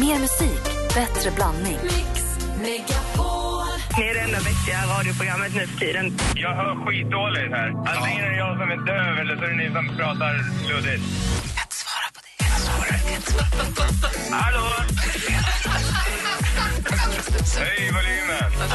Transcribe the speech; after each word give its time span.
Mer 0.00 0.18
musik, 0.18 0.62
bättre 0.94 1.30
blandning. 1.30 1.78
Ni 2.62 4.06
är 4.08 4.14
det 4.14 4.20
enda 4.20 4.38
vettiga 4.38 4.86
radioprogrammet 4.98 5.54
nu 5.54 5.66
för 5.66 5.78
tiden. 5.78 6.18
Jag 6.34 6.54
hör 6.54 6.86
skitdåligt 6.86 7.50
här. 7.50 7.68
Antingen 7.68 8.24
är 8.24 8.30
det 8.30 8.36
jag 8.36 8.58
som 8.58 8.70
är 8.70 8.76
döv 8.86 9.18
eller 9.18 9.36
så 9.36 9.42
är 9.44 9.48
det 9.48 9.56
ni 9.56 9.72
som 9.74 9.96
pratar 9.96 10.34
luddigt. 10.68 11.02
Hallå? 14.30 14.66
Hej, 17.58 17.90
volymen! 17.92 18.68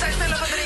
Tack 0.00 0.12
snälla 0.14 0.36
för 0.36 0.44
att 0.44 0.50
du 0.50 0.56
ringde, 0.56 0.65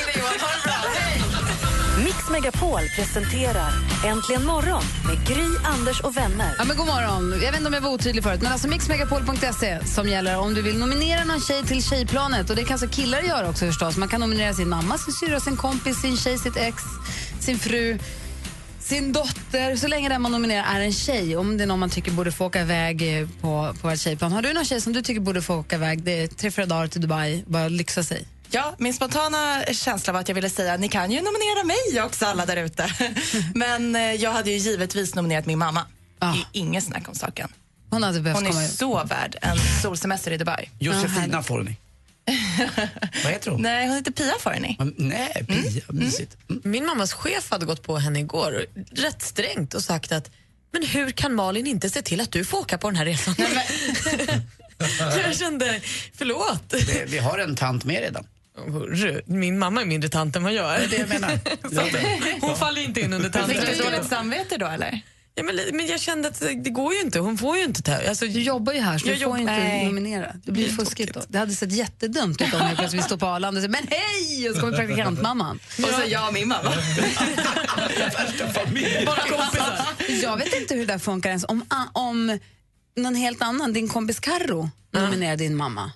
Mix 2.11 2.29
Megapol 2.29 2.81
presenterar 2.95 3.71
Äntligen 4.05 4.45
morgon 4.45 4.83
med 5.07 5.27
Gry, 5.27 5.47
Anders 5.63 6.01
och 6.01 6.17
vänner. 6.17 6.55
Ja, 6.57 6.63
men 6.63 6.77
god 6.77 6.87
morgon. 6.87 7.31
Jag 7.31 7.51
vet 7.51 7.55
inte 7.55 7.67
om 7.67 7.73
jag 7.73 7.81
var 7.81 7.89
otydlig 7.89 8.23
förut, 8.23 8.41
men 8.41 8.51
alltså 8.51 8.67
mixmegapol.se 8.67 9.85
som 9.85 10.07
gäller 10.07 10.37
om 10.39 10.53
du 10.53 10.61
vill 10.61 10.77
nominera 10.77 11.23
någon 11.23 11.41
tjej 11.41 11.63
till 11.63 11.83
Tjejplanet. 11.83 12.49
Och 12.49 12.55
det 12.55 12.63
kan 12.63 12.71
alltså 12.71 12.87
killar 12.87 13.21
göra 13.21 13.49
också 13.49 13.65
förstås. 13.65 13.97
Man 13.97 14.09
kan 14.09 14.19
nominera 14.19 14.53
sin 14.53 14.69
mamma, 14.69 14.97
sin 14.97 15.13
syrra, 15.13 15.39
sin 15.39 15.57
kompis, 15.57 16.01
sin 16.01 16.17
tjej, 16.17 16.37
sitt 16.37 16.57
ex, 16.57 16.83
sin 17.39 17.59
fru, 17.59 17.99
sin 18.79 19.13
dotter. 19.13 19.75
Så 19.75 19.87
länge 19.87 20.09
den 20.09 20.21
man 20.21 20.31
nominerar 20.31 20.63
är 20.75 20.79
en 20.79 20.93
tjej. 20.93 21.37
Om 21.37 21.57
det 21.57 21.63
är 21.63 21.67
någon 21.67 21.79
man 21.79 21.89
tycker 21.89 22.11
borde 22.11 22.31
få 22.31 22.45
åka 22.45 22.61
iväg 22.61 23.21
eh, 23.21 23.27
på, 23.41 23.75
på 23.81 23.89
ett 23.89 23.99
tjejplan. 23.99 24.31
Har 24.31 24.41
du 24.41 24.53
någon 24.53 24.65
tjej 24.65 24.81
som 24.81 24.93
du 24.93 25.01
tycker 25.01 25.21
borde 25.21 25.41
få 25.41 25.55
åka 25.55 25.75
iväg? 25.75 26.03
Det 26.03 26.23
är 26.23 26.27
tre, 26.27 26.51
fyra 26.51 26.65
dagar 26.65 26.87
till 26.87 27.01
Dubai. 27.01 27.43
Bara 27.47 27.67
lyxa 27.67 28.03
sig. 28.03 28.27
Ja, 28.53 28.75
min 28.77 28.93
spontana 28.93 29.63
känsla 29.71 30.13
var 30.13 30.19
att 30.19 30.27
jag 30.27 30.35
ville 30.35 30.49
säga 30.49 30.77
ni 30.77 30.89
kan 30.89 31.11
ju 31.11 31.21
nominera 31.21 31.63
mig 31.63 32.01
också 32.01 32.25
alla 32.25 32.45
där 32.45 32.57
ute. 32.57 32.93
Men 33.55 33.95
eh, 33.95 34.01
jag 34.13 34.31
hade 34.31 34.51
ju 34.51 34.57
givetvis 34.57 35.15
nominerat 35.15 35.45
min 35.45 35.59
mamma. 35.59 35.85
Ah. 36.19 36.31
Det 36.31 36.39
är 36.39 36.45
inget 36.51 36.83
snack 36.83 37.09
om 37.09 37.15
saken. 37.15 37.49
Hon 37.89 38.03
hade 38.03 38.21
behövt 38.21 38.39
Hon 38.39 38.47
är 38.47 38.67
så 38.67 39.03
värd 39.03 39.35
en 39.41 39.57
solsemester 39.81 40.31
i 40.31 40.37
Dubai. 40.37 40.69
Josefina 40.79 41.43
Forni. 41.43 41.75
Vad 43.23 43.33
heter 43.33 43.51
hon? 43.51 43.61
Nej, 43.61 43.87
hon 43.87 43.95
heter 43.95 44.11
Pia 44.11 44.33
Forni. 44.39 44.77
Mm, 44.79 44.93
Nej, 44.97 45.45
Pia. 45.47 45.83
Mysigt. 45.89 46.37
Mm. 46.49 46.61
Min 46.65 46.85
mammas 46.85 47.13
chef 47.13 47.51
hade 47.51 47.65
gått 47.65 47.83
på 47.83 47.97
henne 47.97 48.19
igår, 48.19 48.65
rätt 48.91 49.21
strängt, 49.21 49.73
och 49.73 49.83
sagt 49.83 50.11
att 50.11 50.31
men 50.71 50.85
hur 50.85 51.11
kan 51.11 51.33
Malin 51.33 51.67
inte 51.67 51.89
se 51.89 52.01
till 52.01 52.21
att 52.21 52.31
du 52.31 52.45
får 52.45 52.57
åka 52.57 52.77
på 52.77 52.89
den 52.89 52.95
här 52.95 53.05
resan? 53.05 53.35
jag 54.99 55.35
kände, 55.35 55.81
förlåt. 56.13 56.69
Det, 56.69 57.05
vi 57.07 57.17
har 57.17 57.39
en 57.39 57.55
tant 57.55 57.85
med 57.85 57.99
redan. 57.99 58.25
Hörru, 58.67 59.21
Min 59.25 59.59
mamma 59.59 59.81
är 59.81 59.85
mindre 59.85 60.09
tant 60.09 60.35
än 60.35 60.43
vad 60.43 60.53
jag 60.53 60.75
är. 60.75 60.87
Det 60.87 60.97
jag 60.97 61.09
menar. 61.09 61.39
Hon 62.41 62.55
faller 62.55 62.81
inte 62.81 63.01
in 63.01 63.13
under 63.13 63.29
Fick 63.29 63.47
du 63.47 63.65
tanten. 63.65 63.85
dåligt 63.91 64.09
samvete 64.09 64.57
då 64.57 64.65
eller? 64.67 65.01
Ja, 65.35 65.43
men, 65.43 65.59
men 65.73 65.87
jag 65.87 65.99
kände 65.99 66.27
att 66.27 66.39
det 66.39 66.69
går 66.69 66.93
ju 66.93 67.01
inte, 67.01 67.19
hon 67.19 67.37
får 67.37 67.57
ju 67.57 67.63
inte 67.63 67.81
ta... 67.81 67.95
Alltså, 68.09 68.25
Du 68.25 68.41
jobbar 68.41 68.73
ju 68.73 68.79
här 68.79 68.97
så 68.97 69.07
Jag 69.07 69.17
du 69.19 69.23
får 69.23 69.35
ju 69.35 69.41
inte 69.41 69.53
Nej. 69.53 69.85
nominera. 69.85 70.35
Det 70.43 70.51
blir 70.51 70.69
fuskigt 70.69 71.13
då. 71.13 71.21
Det 71.27 71.37
hade 71.37 71.53
sett 71.53 71.71
jättedumt 71.71 72.41
ut 72.41 72.53
om 72.53 72.59
jag 72.59 72.77
plötsligt 72.77 73.03
står 73.03 73.17
på 73.17 73.25
Arlanda 73.25 73.47
och 73.59 73.63
säger 73.63 73.69
men 73.69 73.87
hej! 73.89 74.49
Och 74.49 74.55
så 74.55 74.61
kommer 74.61 74.77
praktikantmamman. 74.77 75.59
Och 75.77 75.89
så 75.89 76.01
jag 76.07 76.27
och 76.27 76.33
min 76.33 76.47
mamma. 76.47 76.63
bara 79.05 79.19
kompisar. 79.19 79.77
Jag 80.21 80.37
vet 80.37 80.55
inte 80.61 80.73
hur 80.75 80.85
det 80.85 80.93
där 80.93 80.99
funkar 80.99 81.29
ens. 81.29 81.45
Om, 81.47 81.65
om 81.93 82.39
någon 82.95 83.15
helt 83.15 83.41
annan, 83.41 83.73
din 83.73 83.87
kompis 83.89 84.19
Karro 84.19 84.69
nominerar 84.93 85.35
din 85.35 85.55
mamma. 85.55 85.91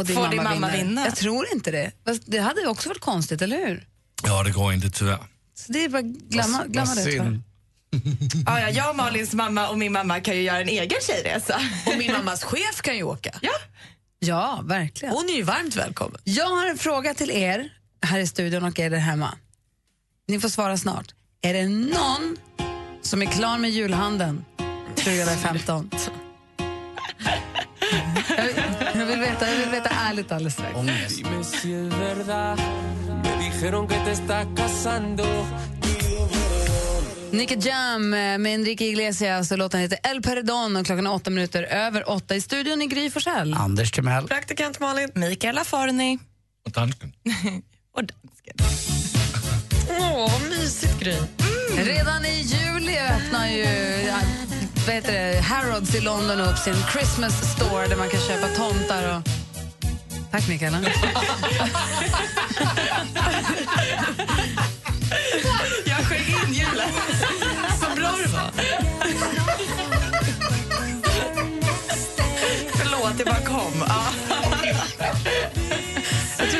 Och 0.00 0.06
din 0.06 0.16
Får 0.16 0.28
din 0.28 0.42
mamma 0.42 0.70
vinna? 0.70 1.04
Jag 1.04 1.16
tror 1.16 1.46
inte 1.52 1.70
det. 1.70 1.92
Fast 2.06 2.22
det 2.26 2.38
hade 2.38 2.66
också 2.66 2.88
varit 2.88 3.00
konstigt, 3.00 3.42
eller 3.42 3.66
hur? 3.66 3.86
Ja, 4.22 4.42
det 4.42 4.50
går 4.50 4.72
inte 4.72 4.90
tyvärr. 4.90 5.18
Så 5.54 5.72
det 5.72 5.84
är 5.84 5.88
bara 5.88 6.02
glömma, 6.02 6.64
glömma 6.66 6.94
det. 6.94 7.02
tror 7.02 7.14
jag. 7.14 7.40
Ja, 8.46 8.60
ja, 8.60 8.70
jag 8.70 8.90
och 8.90 8.96
Malins 8.96 9.34
mamma 9.34 9.68
och 9.68 9.78
min 9.78 9.92
mamma 9.92 10.20
kan 10.20 10.36
ju 10.36 10.42
göra 10.42 10.60
en 10.60 10.68
egen 10.68 11.00
tjejresa. 11.06 11.60
Och 11.86 11.96
min 11.98 12.12
mammas 12.12 12.44
chef 12.44 12.82
kan 12.82 12.96
ju 12.96 13.02
åka. 13.02 13.38
Ja. 13.42 13.50
Ja, 14.18 14.60
verkligen. 14.64 15.14
Hon 15.14 15.28
är 15.28 15.32
ju 15.34 15.42
varmt 15.42 15.76
välkommen. 15.76 16.20
Jag 16.24 16.46
har 16.46 16.66
en 16.66 16.78
fråga 16.78 17.14
till 17.14 17.30
er 17.30 17.72
här 18.02 18.18
i 18.18 18.26
studion 18.26 18.64
och 18.64 18.78
er 18.78 18.90
där 18.90 18.98
hemma. 18.98 19.34
Ni 20.28 20.40
får 20.40 20.48
svara 20.48 20.78
snart. 20.78 21.14
Är 21.42 21.54
det 21.54 21.68
någon 21.68 22.36
som 23.02 23.22
är 23.22 23.26
klar 23.26 23.58
med 23.58 23.70
julhandeln 23.70 24.44
2015? 24.96 25.90
Vill, 29.10 29.20
veta, 29.20 29.50
jag 29.50 29.58
vill 29.58 29.68
veta 29.68 29.88
ärligt 29.88 30.32
alldeles 30.32 30.54
strax. 30.54 30.76
Ångest. 30.76 31.22
Nicky 37.30 37.56
Jam 37.60 38.14
eh, 38.14 38.38
med 38.38 38.54
Enrique 38.54 38.86
Iglesias 38.86 39.52
och 39.52 39.58
låten 39.58 39.80
heter 39.80 39.98
El 40.02 40.22
Perdón 40.22 40.76
och 40.76 40.86
klockan 40.86 41.06
är 41.06 41.12
åtta 41.12 41.30
minuter 41.30 41.62
över 41.62 42.10
åtta 42.10 42.36
i 42.36 42.40
studion 42.40 42.82
i 42.82 42.86
Gry 42.86 43.10
Forssell. 43.10 43.54
Anders 43.54 43.92
Timell. 43.92 44.28
Praktikant 44.28 44.80
Malin. 44.80 45.10
Mikaela 45.14 45.64
Forni 45.64 46.18
Och 46.66 46.72
dansken. 46.72 47.12
och 47.96 48.04
dansken. 48.04 48.56
Åh, 49.88 50.30
vad 50.32 50.50
mysigt 50.50 51.00
Gry. 51.00 51.16
Redan 51.76 52.24
i 52.24 52.40
juli 52.40 52.98
öppnar 52.98 53.48
ju 53.48 53.64
vad 54.90 54.94
heter 54.96 55.12
det, 55.12 55.40
Harrods 55.40 55.94
i 55.94 56.00
London 56.00 56.40
upp 56.40 56.58
sin 56.58 56.74
Christmas 56.92 57.52
store 57.56 57.86
där 57.86 57.96
man 57.96 58.08
kan 58.08 58.20
köpa 58.20 58.48
tomtar 58.48 59.16
och... 59.16 59.22
Tack, 60.30 60.48
Mikaela. 60.48 60.78
Jag 65.86 65.96
sjöng 65.96 66.18
in 66.18 66.54
julen. 66.54 66.88
Så 67.80 67.86
bra 67.96 68.14
det 68.24 68.32
var. 68.32 68.50
Förlåt, 72.72 73.18
det 73.18 73.24
bara 73.24 73.40
kom. 73.40 73.84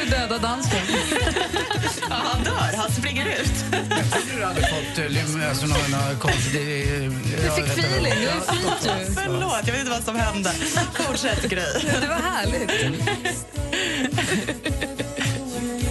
Jag 0.00 0.08
du 0.08 0.16
dödade 0.16 0.38
dansken. 0.38 0.80
Ja, 2.10 2.16
han 2.16 2.44
dör, 2.44 2.76
han 2.76 2.90
springer 2.90 3.26
ut. 3.26 3.64
Du 4.36 4.44
hade 4.44 4.60
fått 4.60 4.98
alltså, 5.48 5.66
någon, 5.66 6.18
konstig... 6.20 7.10
Du 7.22 7.50
fick 7.62 7.64
feeling, 7.64 8.14
det 8.20 8.34
var 8.34 8.54
fint 8.54 9.08
ju. 9.08 9.14
Förlåt, 9.14 9.60
jag 9.66 9.72
vet 9.72 9.80
inte 9.80 9.90
vad 9.90 10.04
som 10.04 10.16
hände. 10.16 10.52
Fortsätt, 10.94 11.42
Gry. 11.42 11.62
Det 12.00 12.08
var 12.08 12.16
härligt. 12.16 12.70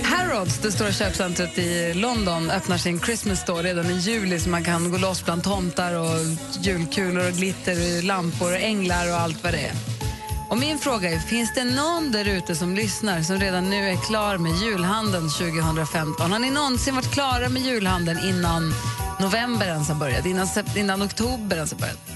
Harrods, 0.03 0.57
det 0.57 0.71
stora 0.71 0.91
köpcentret 0.91 1.57
i 1.57 1.93
London, 1.93 2.51
öppnar 2.51 2.77
sin 2.77 2.99
Christmas 2.99 3.39
store 3.39 3.63
redan 3.63 3.85
i 3.85 3.97
juli 3.97 4.39
så 4.39 4.49
man 4.49 4.63
kan 4.63 4.91
gå 4.91 4.97
loss 4.97 5.25
bland 5.25 5.43
tomtar 5.43 5.93
och 5.93 6.19
julkulor 6.61 7.27
och 7.27 7.33
glitter, 7.33 7.97
och 7.97 8.03
lampor 8.03 8.51
och 8.51 8.59
änglar 8.59 9.09
och 9.09 9.19
allt 9.19 9.43
vad 9.43 9.53
det 9.53 9.59
är. 9.59 9.98
Och 10.49 10.57
min 10.57 10.79
fråga 10.79 11.09
är, 11.09 11.19
finns 11.19 11.53
det 11.53 11.63
någon 11.63 12.11
där 12.11 12.25
ute 12.25 12.55
som 12.55 12.75
lyssnar 12.75 13.21
som 13.21 13.39
redan 13.39 13.69
nu 13.69 13.89
är 13.89 13.95
klar 13.95 14.37
med 14.37 14.51
julhandeln 14.51 15.29
2015? 15.29 16.31
Har 16.31 16.39
ni 16.39 16.51
någonsin 16.51 16.95
varit 16.95 17.11
klara 17.11 17.49
med 17.49 17.61
julhandeln 17.61 18.19
innan 18.19 18.73
november 19.19 19.65
ens 19.67 19.87
har 19.87 19.95
börjat, 19.95 20.25
innan, 20.25 20.47
innan 20.75 21.03
oktober 21.03 21.55
ens 21.55 21.71
har 21.71 21.79
börjat? 21.79 22.09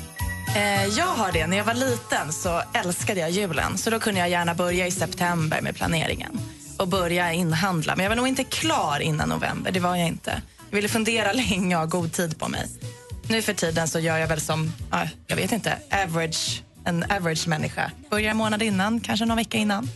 Eh, 0.55 0.85
jag 0.85 1.05
har 1.05 1.31
det. 1.31 1.47
När 1.47 1.57
jag 1.57 1.63
var 1.63 1.73
liten 1.73 2.33
så 2.33 2.61
älskade 2.73 3.19
jag 3.19 3.31
julen. 3.31 3.77
Så 3.77 3.89
då 3.89 3.99
kunde 3.99 4.19
jag 4.19 4.29
gärna 4.29 4.55
börja 4.55 4.88
i 4.88 4.91
september 4.91 5.61
med 5.61 5.75
planeringen 5.75 6.39
och 6.77 6.88
börja 6.88 7.33
inhandla. 7.33 7.95
Men 7.95 8.03
jag 8.03 8.09
var 8.09 8.16
nog 8.16 8.27
inte 8.27 8.43
klar 8.43 8.99
innan 8.99 9.29
november. 9.29 9.72
Det 9.72 9.79
var 9.79 9.95
jag 9.95 10.07
inte. 10.07 10.41
Jag 10.69 10.75
ville 10.75 10.89
fundera 10.89 11.33
länge 11.33 11.75
och 11.75 11.81
ha 11.81 11.88
god 11.88 12.13
tid 12.13 12.39
på 12.39 12.47
mig. 12.47 12.67
Nu 13.27 13.41
för 13.41 13.53
tiden 13.53 13.88
så 13.88 13.99
gör 13.99 14.17
jag 14.17 14.27
väl 14.27 14.41
som, 14.41 14.73
jag 15.27 15.35
vet 15.35 15.51
inte, 15.51 15.77
average, 15.91 16.63
en 16.85 17.03
average 17.11 17.47
människa. 17.47 17.91
Börjar 18.09 18.31
en 18.31 18.38
månad 18.38 18.61
innan, 18.61 18.99
kanske 18.99 19.25
någon 19.25 19.38
vecka 19.38 19.57
innan. 19.57 19.89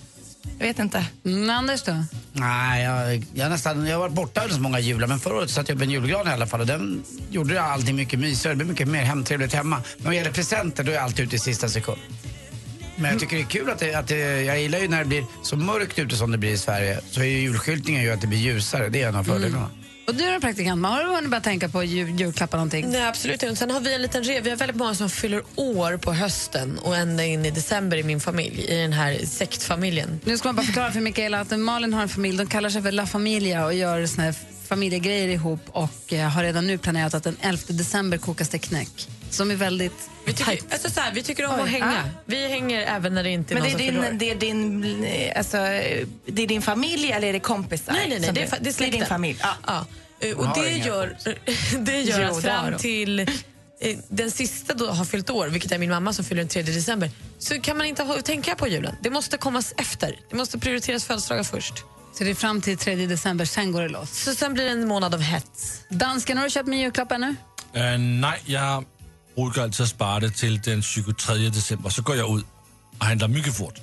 Jag 0.59 0.67
vet 0.67 0.79
inte. 0.79 1.05
Mm, 1.25 1.49
Anders 1.49 1.83
då? 1.83 2.03
Nej, 2.33 2.83
jag, 2.83 3.23
jag, 3.33 3.49
nästan, 3.51 3.85
jag 3.85 3.95
har 3.95 3.99
varit 3.99 4.13
borta 4.13 4.41
under 4.41 4.55
så 4.55 4.61
många 4.61 4.79
jular, 4.79 5.07
men 5.07 5.19
förra 5.19 5.35
året 5.35 5.49
satte 5.49 5.71
jag 5.71 5.75
upp 5.75 5.83
en 5.83 5.89
julgran 5.89 6.27
i 6.27 6.31
alla 6.31 6.47
fall 6.47 6.59
och 6.61 6.67
den 6.67 7.03
gjorde 7.29 7.61
allting 7.61 7.95
mycket 7.95 8.19
mysigare. 8.19 8.53
Det 8.53 8.57
blev 8.57 8.67
mycket 8.67 8.87
mer 8.87 9.03
hemtrevligt 9.03 9.53
hemma. 9.53 9.81
Men 9.97 10.05
vad 10.05 10.15
gäller 10.15 10.31
presenter, 10.31 10.83
då 10.83 10.91
är 10.91 10.95
jag 10.95 11.03
alltid 11.03 11.25
ute 11.25 11.35
i 11.35 11.39
sista 11.39 11.69
sekund. 11.69 11.99
Men 12.95 13.11
jag 13.11 13.19
tycker 13.19 13.35
det 13.35 13.41
är 13.41 13.45
kul 13.45 13.69
att, 13.69 13.79
det, 13.79 13.95
att 13.95 14.07
det, 14.07 14.41
jag 14.41 14.61
gillar 14.61 14.79
ju 14.79 14.87
när 14.87 14.99
det 14.99 15.05
blir 15.05 15.25
så 15.43 15.57
mörkt 15.57 15.99
ute 15.99 16.15
som 16.15 16.31
det 16.31 16.37
blir 16.37 16.51
i 16.51 16.57
Sverige. 16.57 16.99
Så 17.11 17.19
är 17.19 17.25
ju 17.25 17.39
julskyltningen 17.39 18.03
ju 18.03 18.11
att 18.11 18.21
det 18.21 18.27
blir 18.27 18.39
ljusare, 18.39 18.89
det 18.89 19.01
är 19.01 19.07
en 19.07 19.15
av 19.15 19.23
fördelarna. 19.23 19.69
Och 20.07 20.15
du 20.15 20.33
då 20.33 20.39
praktikant, 20.39 20.85
har 20.85 21.03
du 21.03 21.09
hunnit 21.09 21.29
börja 21.29 21.41
tänka 21.41 21.69
på 21.69 21.83
jul, 21.83 22.19
julklappar 22.19 22.57
någonting? 22.57 22.89
Nej, 22.89 23.07
absolut 23.07 23.43
inte. 23.43 23.55
Sen 23.55 23.71
har 23.71 23.79
vi 23.79 23.95
en 23.95 24.01
liten 24.01 24.23
rev. 24.23 24.43
Vi 24.43 24.49
har 24.49 24.57
väldigt 24.57 24.77
många 24.77 24.95
som 24.95 25.09
fyller 25.09 25.43
år 25.55 25.97
på 25.97 26.13
hösten 26.13 26.79
och 26.79 26.95
ända 26.95 27.25
in 27.25 27.45
i 27.45 27.51
december 27.51 27.97
i 27.97 28.03
min 28.03 28.19
familj, 28.19 28.65
i 28.67 28.75
den 28.75 28.93
här 28.93 29.17
sektfamiljen. 29.25 30.19
Nu 30.25 30.37
ska 30.37 30.47
man 30.47 30.55
bara 30.55 30.65
förklara 30.65 30.91
för 30.91 30.99
Mikaela 30.99 31.39
att 31.39 31.59
Malin 31.59 31.93
har 31.93 32.01
en 32.01 32.09
familj, 32.09 32.37
de 32.37 32.47
kallar 32.47 32.69
sig 32.69 32.81
för 32.81 32.91
La 32.91 33.05
Familia 33.05 33.65
och 33.65 33.73
gör 33.73 34.05
såna 34.05 34.23
här 34.23 34.35
familjegrejer 34.67 35.27
ihop 35.27 35.59
och 35.71 36.13
eh, 36.13 36.29
har 36.29 36.43
redan 36.43 36.67
nu 36.67 36.77
planerat 36.77 37.13
att 37.13 37.23
den 37.23 37.37
11 37.41 37.61
december 37.67 38.17
kokas 38.17 38.49
det 38.49 38.59
knäck. 38.59 39.07
Som 39.29 39.51
är 39.51 39.55
väldigt 39.55 40.09
Vi 40.25 40.33
tycker, 40.33 40.59
alltså 40.71 40.89
så 40.89 40.99
här, 41.01 41.11
vi 41.13 41.23
tycker 41.23 41.45
om 41.45 41.51
att 41.53 41.61
Oj. 41.61 41.69
hänga. 41.69 41.85
Ah. 42.05 42.09
Vi 42.25 42.47
hänger 42.47 42.81
även 42.81 43.13
när 43.13 43.23
det 43.23 43.29
inte 43.29 43.53
är 43.53 43.55
Men 43.59 43.63
någon 43.69 43.77
det 43.77 43.87
är, 43.87 43.91
som 43.91 44.01
fyller 44.01 44.07
år. 44.07 44.11
din, 44.11 44.17
det, 44.17 44.31
är 44.31 44.35
din, 44.35 45.03
eh, 45.03 45.37
alltså, 45.37 45.57
eh, 45.57 46.07
det 46.25 46.43
är 46.43 46.47
din 46.47 46.61
familj 46.61 47.11
eller 47.11 47.27
är 47.27 47.33
det 47.33 47.39
kompisar? 47.39 47.93
Nej, 47.93 48.09
nej, 48.09 48.19
nej 48.19 48.25
som 48.27 48.35
det, 48.35 48.41
är, 48.41 48.45
du- 48.45 48.51
fa- 48.51 48.57
det 48.59 48.59
är 48.59 48.63
det 48.63 48.69
är 48.69 48.73
släkten. 48.73 48.99
din 48.99 49.07
familj. 49.09 49.39
Ja. 49.41 49.49
Ja. 49.67 49.85
Eh, 50.27 50.37
Och 50.37 50.45
har 50.45 50.63
det 50.63 50.71
inga 50.73 50.85
gör, 50.85 51.17
det 51.79 52.01
gör 52.01 52.21
Jo, 52.21 52.27
att 52.35 52.43
det 52.43 52.49
har 52.51 52.61
fram 52.61 52.71
de. 52.71 52.77
till 52.79 53.19
eh, 53.19 53.27
den 54.09 54.31
sista 54.31 54.73
då 54.73 54.87
har 54.87 55.05
fyllt 55.05 55.29
år, 55.29 55.47
vilket 55.47 55.71
är 55.71 55.77
min 55.77 55.89
mamma 55.89 56.13
som 56.13 56.25
fyller 56.25 56.41
den 56.41 56.49
3 56.49 56.61
december, 56.61 57.11
så 57.39 57.61
kan 57.61 57.77
man 57.77 57.87
inte 57.87 58.03
ha, 58.03 58.21
tänka 58.21 58.55
på 58.55 58.67
julen. 58.67 58.95
Det 59.01 59.09
måste 59.09 59.37
komma 59.37 59.63
efter. 59.77 60.19
Det 60.29 60.35
måste 60.35 60.59
prioriteras 60.59 61.05
födelsedagar 61.05 61.43
först. 61.43 61.73
Så 62.17 62.23
det 62.23 62.29
är 62.29 62.35
fram 62.35 62.61
till 62.61 62.77
3 62.77 62.95
december, 63.05 63.45
sen 63.45 63.71
går 63.71 63.81
det 63.81 63.89
loss. 63.89 64.23
Så 64.23 64.35
sen 64.35 64.53
blir 64.53 64.63
det 64.65 64.71
en 64.71 64.87
månad 64.87 65.13
av 65.13 65.21
hets. 65.21 65.81
Dansken, 65.89 66.37
har 66.37 66.43
du 66.43 66.49
köpt 66.49 66.67
min 66.69 66.79
julklapp 66.79 67.11
ännu? 67.11 67.27
Uh, 67.27 67.97
nej, 67.99 68.39
jag 68.45 68.85
brukar 69.35 69.61
alltid 69.63 69.87
spara 69.87 70.19
det 70.19 70.29
till 70.31 70.61
den 70.61 70.81
23 70.81 71.35
december. 71.49 71.89
Så 71.89 72.01
går 72.01 72.15
jag 72.15 72.39
ut 72.39 72.45
och 72.99 73.05
handlar 73.05 73.27
mycket 73.27 73.57
fort. 73.57 73.75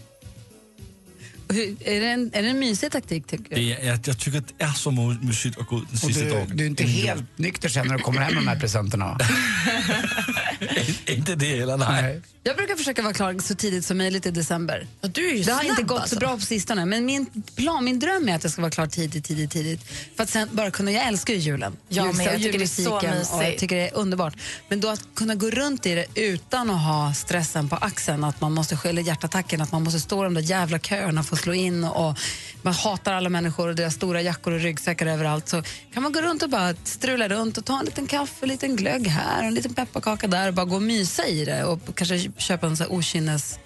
Hur- 1.48 1.76
Är 1.88 2.00
det 2.00 2.06
en, 2.08 2.30
är 2.34 2.42
det 2.42 2.48
en 2.48 2.58
mysig 2.58 2.92
taktik, 2.92 3.26
tycker 3.26 3.44
du? 3.48 3.54
Det 3.54 3.72
är, 3.82 3.86
jag, 3.86 4.00
jag 4.06 4.18
tycker 4.18 4.38
att 4.38 4.58
det 4.58 4.64
är 4.64 4.72
så 4.72 4.90
mysigt 5.22 5.58
att 5.58 5.66
gå 5.66 5.76
ut 5.78 5.84
den 5.88 5.94
Och 5.94 5.98
sista 6.00 6.24
du, 6.24 6.30
dagen. 6.30 6.50
du 6.56 6.64
är 6.64 6.68
inte 6.68 6.82
jul. 6.84 7.06
helt 7.06 7.38
nykter 7.38 7.68
sen 7.68 7.86
när 7.86 7.96
du 7.96 8.02
kommer 8.02 8.20
hem 8.20 8.34
med 8.34 8.42
de 8.42 8.48
här 8.48 8.60
presenterna? 8.60 9.18
Inte 11.06 11.34
det 11.34 11.58
heller, 11.58 11.76
nej. 11.76 12.22
Jag 12.46 12.56
brukar 12.56 12.76
försöka 12.76 13.02
vara 13.02 13.12
klar 13.12 13.38
så 13.42 13.54
tidigt 13.54 13.84
som 13.84 13.98
möjligt 13.98 14.26
i 14.26 14.30
december. 14.30 14.86
Ja, 15.00 15.08
du 15.08 15.28
är 15.30 15.34
ju 15.34 15.42
Det 15.42 15.52
har 15.52 15.60
snabb, 15.60 15.70
inte 15.70 15.82
gått 15.82 16.00
alltså. 16.00 16.14
så 16.14 16.20
bra 16.20 16.36
på 16.36 16.40
sistone, 16.40 16.84
men 16.84 17.04
min 17.06 17.26
plan, 17.56 17.84
min 17.84 17.98
dröm 17.98 18.28
är 18.28 18.34
att 18.36 18.42
jag 18.42 18.52
ska 18.52 18.62
vara 18.62 18.70
klar 18.70 18.86
tidigt, 18.86 19.24
tidigt, 19.24 19.50
tidigt. 19.50 19.80
För 20.16 20.22
att 20.22 20.30
sen 20.30 20.48
bara 20.52 20.70
kunna, 20.70 20.90
jag 20.92 21.06
älskar 21.08 21.34
ju 21.34 21.40
julen. 21.40 21.76
Jag 21.88 22.06
Jul- 22.06 22.16
med, 22.16 22.26
jag 22.26 22.36
tycker 22.42 22.58
det 22.58 22.64
är 22.64 22.66
så 22.66 23.00
mysigt. 23.02 23.32
och 23.34 23.44
jag 23.44 23.58
tycker 23.58 23.76
det 23.76 23.88
är 23.88 23.94
underbart. 23.96 24.34
Men 24.68 24.80
då 24.80 24.88
att 24.88 25.00
kunna 25.14 25.34
gå 25.34 25.50
runt 25.50 25.86
i 25.86 25.94
det 25.94 26.06
utan 26.20 26.70
att 26.70 26.82
ha 26.84 27.14
stressen 27.14 27.68
på 27.68 27.76
axeln, 27.76 28.24
att 28.24 28.40
man 28.40 28.52
måste 28.52 28.76
skylla 28.76 29.00
hjärtattacken, 29.00 29.60
att 29.60 29.72
man 29.72 29.82
måste 29.82 30.00
stå 30.00 30.22
i 30.22 30.24
de 30.24 30.34
där 30.34 30.40
jävla 30.42 30.78
köerna 30.78 31.22
för 31.22 31.36
att 31.36 31.42
slå 31.42 31.52
in 31.54 31.84
och, 31.84 32.18
man 32.62 32.74
hatar 32.74 33.12
alla 33.12 33.28
människor 33.28 33.68
och 33.68 33.74
deras 33.74 33.94
stora 33.94 34.22
jackor 34.22 34.52
och 34.52 34.60
ryggsäckar 34.60 35.06
överallt. 35.06 35.48
Så 35.48 35.62
kan 35.94 36.02
man 36.02 36.12
gå 36.12 36.20
runt 36.20 36.42
och 36.42 36.50
bara 36.50 36.74
strula 36.84 37.28
runt 37.28 37.58
och 37.58 37.64
ta 37.64 37.78
en 37.78 37.84
liten 37.84 38.06
kaffe, 38.06 38.32
en 38.40 38.48
liten 38.48 38.76
glögg 38.76 39.06
här 39.06 39.38
och 39.40 39.46
en 39.48 39.54
liten 39.54 39.74
pepparkaka 39.74 40.26
där 40.26 40.52
bara 40.54 40.66
gå 40.66 40.76
och 40.76 40.82
mysa 40.82 41.26
i 41.26 41.44
det 41.44 41.64
och 41.64 41.96
kanske 41.96 42.30
köpa 42.38 42.66
en 42.66 42.76
okynnes. 42.88 43.58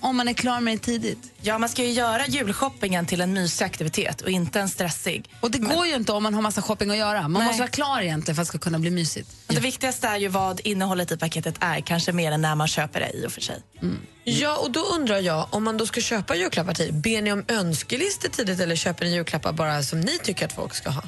Om 0.00 0.16
man 0.16 0.28
är 0.28 0.32
klar 0.32 0.60
med 0.60 0.74
det 0.74 0.78
tidigt. 0.78 1.18
Ja, 1.40 1.58
man 1.58 1.68
ska 1.68 1.84
ju 1.84 1.90
göra 1.90 2.26
julshoppingen 2.26 3.06
till 3.06 3.20
en 3.20 3.32
mysig 3.32 3.64
aktivitet 3.64 4.20
och 4.20 4.30
inte 4.30 4.60
en 4.60 4.68
stressig. 4.68 5.30
Och 5.40 5.50
det 5.50 5.58
går 5.58 5.86
ju 5.86 5.94
inte 5.94 6.12
om 6.12 6.22
man 6.22 6.34
har 6.34 6.42
massa 6.42 6.62
shopping 6.62 6.90
att 6.90 6.96
göra. 6.96 7.22
Man 7.22 7.32
Nej. 7.32 7.46
måste 7.46 7.60
vara 7.60 7.70
klar 7.70 8.00
egentligen 8.00 8.34
för 8.36 8.42
att 8.42 8.46
det 8.46 8.48
ska 8.48 8.58
kunna 8.58 8.78
bli 8.78 8.90
mysigt. 8.90 9.30
Och 9.46 9.54
Det 9.54 9.60
viktigaste 9.60 10.08
är 10.08 10.16
ju 10.16 10.28
vad 10.28 10.60
innehållet 10.64 11.12
i 11.12 11.16
paketet 11.16 11.54
är, 11.60 11.80
kanske 11.80 12.12
mer 12.12 12.32
än 12.32 12.40
när 12.40 12.54
man 12.54 12.68
köper 12.68 13.00
det 13.00 13.10
i 13.10 13.26
och 13.26 13.32
för 13.32 13.40
sig. 13.40 13.62
Ja, 14.24 14.56
och 14.56 14.70
då 14.70 14.80
undrar 14.80 15.18
jag, 15.18 15.46
om 15.50 15.64
man 15.64 15.76
då 15.76 15.86
ska 15.86 16.00
köpa 16.00 16.36
julklappar 16.36 16.74
tidigt, 16.74 16.94
ber 16.94 17.22
ni 17.22 17.32
om 17.32 17.44
önskelistor 17.48 18.28
tidigt 18.28 18.60
eller 18.60 18.76
köper 18.76 19.04
ni 19.04 19.14
julklappar 19.14 19.52
bara 19.52 19.82
som 19.82 20.00
ni 20.00 20.18
tycker 20.18 20.46
att 20.46 20.52
folk 20.52 20.74
ska 20.74 20.90
ha? 20.90 21.02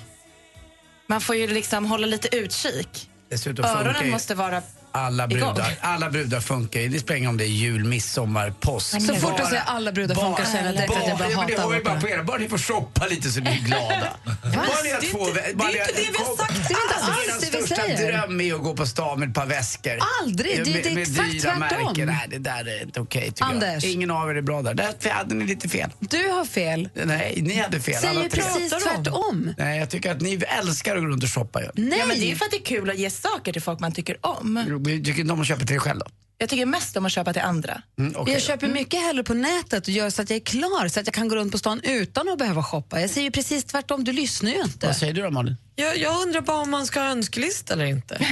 Man 1.07 1.21
får 1.21 1.37
ju 1.37 1.47
liksom 1.47 1.87
hålla 1.87 2.07
lite 2.07 2.37
utkik. 2.37 3.11
Öronen 3.59 4.11
måste 4.11 4.35
vara 4.35 4.63
alla 4.93 5.27
brudar. 5.29 5.75
Alla 5.81 6.11
brudar 6.11 6.41
funkar. 6.41 6.81
Det 6.81 6.99
spelar 7.01 7.19
ingen 7.19 7.31
om 7.31 7.37
det 7.37 7.45
är 7.45 7.49
jul, 7.49 7.85
midsommar, 7.85 8.51
påsk. 8.61 8.91
Så 9.07 9.15
fort 9.15 9.37
du 9.39 9.45
säger 9.45 9.63
alla 9.67 9.93
brudar 9.93 10.15
funkar 10.15 10.45
känner 10.45 10.65
jag 10.65 10.75
direkt 10.75 10.91
att 10.97 11.09
jag 11.09 11.19
börjar 11.19 11.31
Ja, 11.31 11.39
men 11.39 11.47
Det 11.47 11.53
hata 11.53 11.63
har 11.69 11.75
ju 11.75 11.83
bara 11.83 12.11
er. 12.11 12.23
Bara 12.23 12.39
ni 12.39 12.49
får 12.49 12.59
shoppa 12.59 13.07
lite 13.07 13.31
så 13.31 13.41
blir 13.41 13.53
ni 13.53 13.59
glada. 13.61 14.09
Bara 14.43 14.83
ni 14.85 14.91
har 14.91 15.01
Det 15.01 15.07
är 15.07 15.11
två- 15.11 15.27
det 15.35 15.41
är 15.41 15.55
bara 15.55 15.69
inte 15.71 15.93
det 15.97 16.01
vi 16.13 16.19
har 16.19 16.37
sagt. 16.37 16.69
Det 16.69 16.75
är 16.75 16.83
inte 16.83 16.95
alls 17.33 17.41
det 17.41 17.59
vi 17.59 17.67
största 17.67 17.83
säger. 17.83 18.13
dröm 18.13 18.41
är 18.41 18.55
att 18.55 18.63
gå 18.63 18.77
på 18.77 18.87
stan 18.87 19.21
med 19.21 19.29
ett 19.29 19.35
par 19.35 19.47
väskor. 19.47 19.99
Aldrig. 20.23 20.65
Det 20.65 20.87
är 20.93 20.99
exakt 20.99 21.31
dyra 21.33 21.41
tvärtom. 21.57 21.59
märken. 21.87 22.07
Nej, 22.07 22.27
det 22.31 22.39
där 22.39 22.69
är 22.69 22.83
inte 22.83 23.01
okej 23.01 23.33
Anders. 23.41 23.85
jag. 23.85 23.93
Ingen 23.93 24.11
av 24.11 24.31
er 24.31 24.35
är 24.35 24.43
bra 24.43 24.63
där. 24.63 24.75
Där 24.75 25.11
hade 25.11 25.35
ni 25.35 25.45
lite 25.47 25.69
fel. 25.69 25.91
Du 25.99 26.29
har 26.29 26.45
fel. 26.45 26.89
Nej, 26.95 27.39
ni 27.43 27.55
hade 27.61 27.81
fel. 27.81 27.95
Säger 27.95 28.29
precis 28.29 28.71
tvärtom. 28.85 29.55
Nej, 29.59 29.79
jag 29.79 29.91
tycker 29.91 30.13
att 30.13 30.21
ni 30.21 30.43
älskar 30.59 30.97
att 30.97 31.03
gå 31.03 31.09
runt 31.09 31.23
och 31.23 31.31
shoppa. 31.31 31.61
Nej. 31.75 31.99
Ja, 31.99 32.07
men 32.07 32.21
det 32.21 32.33
är 32.33 32.37
för 32.37 32.45
att 32.45 32.51
det 32.51 32.57
är 32.57 32.65
kul 32.65 32.91
att 32.91 32.99
ge 32.99 33.11
saker 33.11 33.53
till 33.53 33.63
folk 33.63 33.81
man 33.81 33.93
tycker 33.93 34.17
om. 34.27 34.65
Tycker 34.85 35.21
inte 35.21 35.33
om 35.33 35.41
att 35.41 35.47
köpa 35.47 35.59
till 35.59 35.67
dig 35.67 35.79
själv 35.79 35.99
då? 35.99 36.07
Jag 36.39 36.49
tycker 36.49 36.67
mest 36.67 36.97
om 36.97 37.07
att 37.07 37.13
köpa 37.13 37.33
till 37.33 37.43
andra. 37.43 37.83
Mm, 37.99 38.13
okej 38.17 38.35
Jag 38.35 38.43
köper 38.43 38.69
mycket 38.69 39.01
hellre 39.01 39.25
på 39.25 39.35
nätet 39.35 39.83
och 39.83 39.89
gör 39.89 40.11
så 40.11 40.23
att 40.23 40.31
jag 40.31 40.37
är 40.37 40.41
klar 40.45 40.89
så 40.89 41.01
att 41.01 41.07
jag 41.07 41.15
kan 41.15 41.29
gå 41.29 41.37
runt 41.37 41.53
på 41.53 41.59
stan 41.59 41.81
utan 41.83 42.29
att 42.29 42.39
behöva 42.39 42.63
shoppa. 42.63 43.01
Jag 43.01 43.11
säger 43.11 43.25
ju 43.25 43.31
precis 43.31 43.65
tvärtom, 43.65 44.05
du 44.05 44.13
lyssnar 44.13 44.51
ju 44.51 44.61
inte. 44.61 44.87
Vad 44.87 44.97
säger 44.97 45.13
du 45.13 45.23
då 45.23 45.31
Malin? 45.31 45.57
Jag, 45.77 45.97
jag 45.99 46.23
undrar 46.23 46.41
bara 46.41 46.57
om 46.57 46.71
man 46.71 46.87
ska 46.87 47.01
ha 47.01 47.09
önskelista 47.09 47.73
eller 47.75 47.85
inte. 47.85 48.27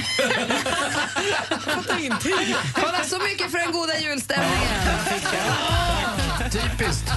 jag 1.49 1.61
fattar 1.61 1.99
ingenting. 1.99 2.55
Kolla 2.73 3.03
så 3.03 3.19
mycket 3.19 3.51
för 3.51 3.57
den 3.57 3.71
goda 3.71 3.99
julstämningen. 3.99 4.67
Typiskt. 6.51 7.11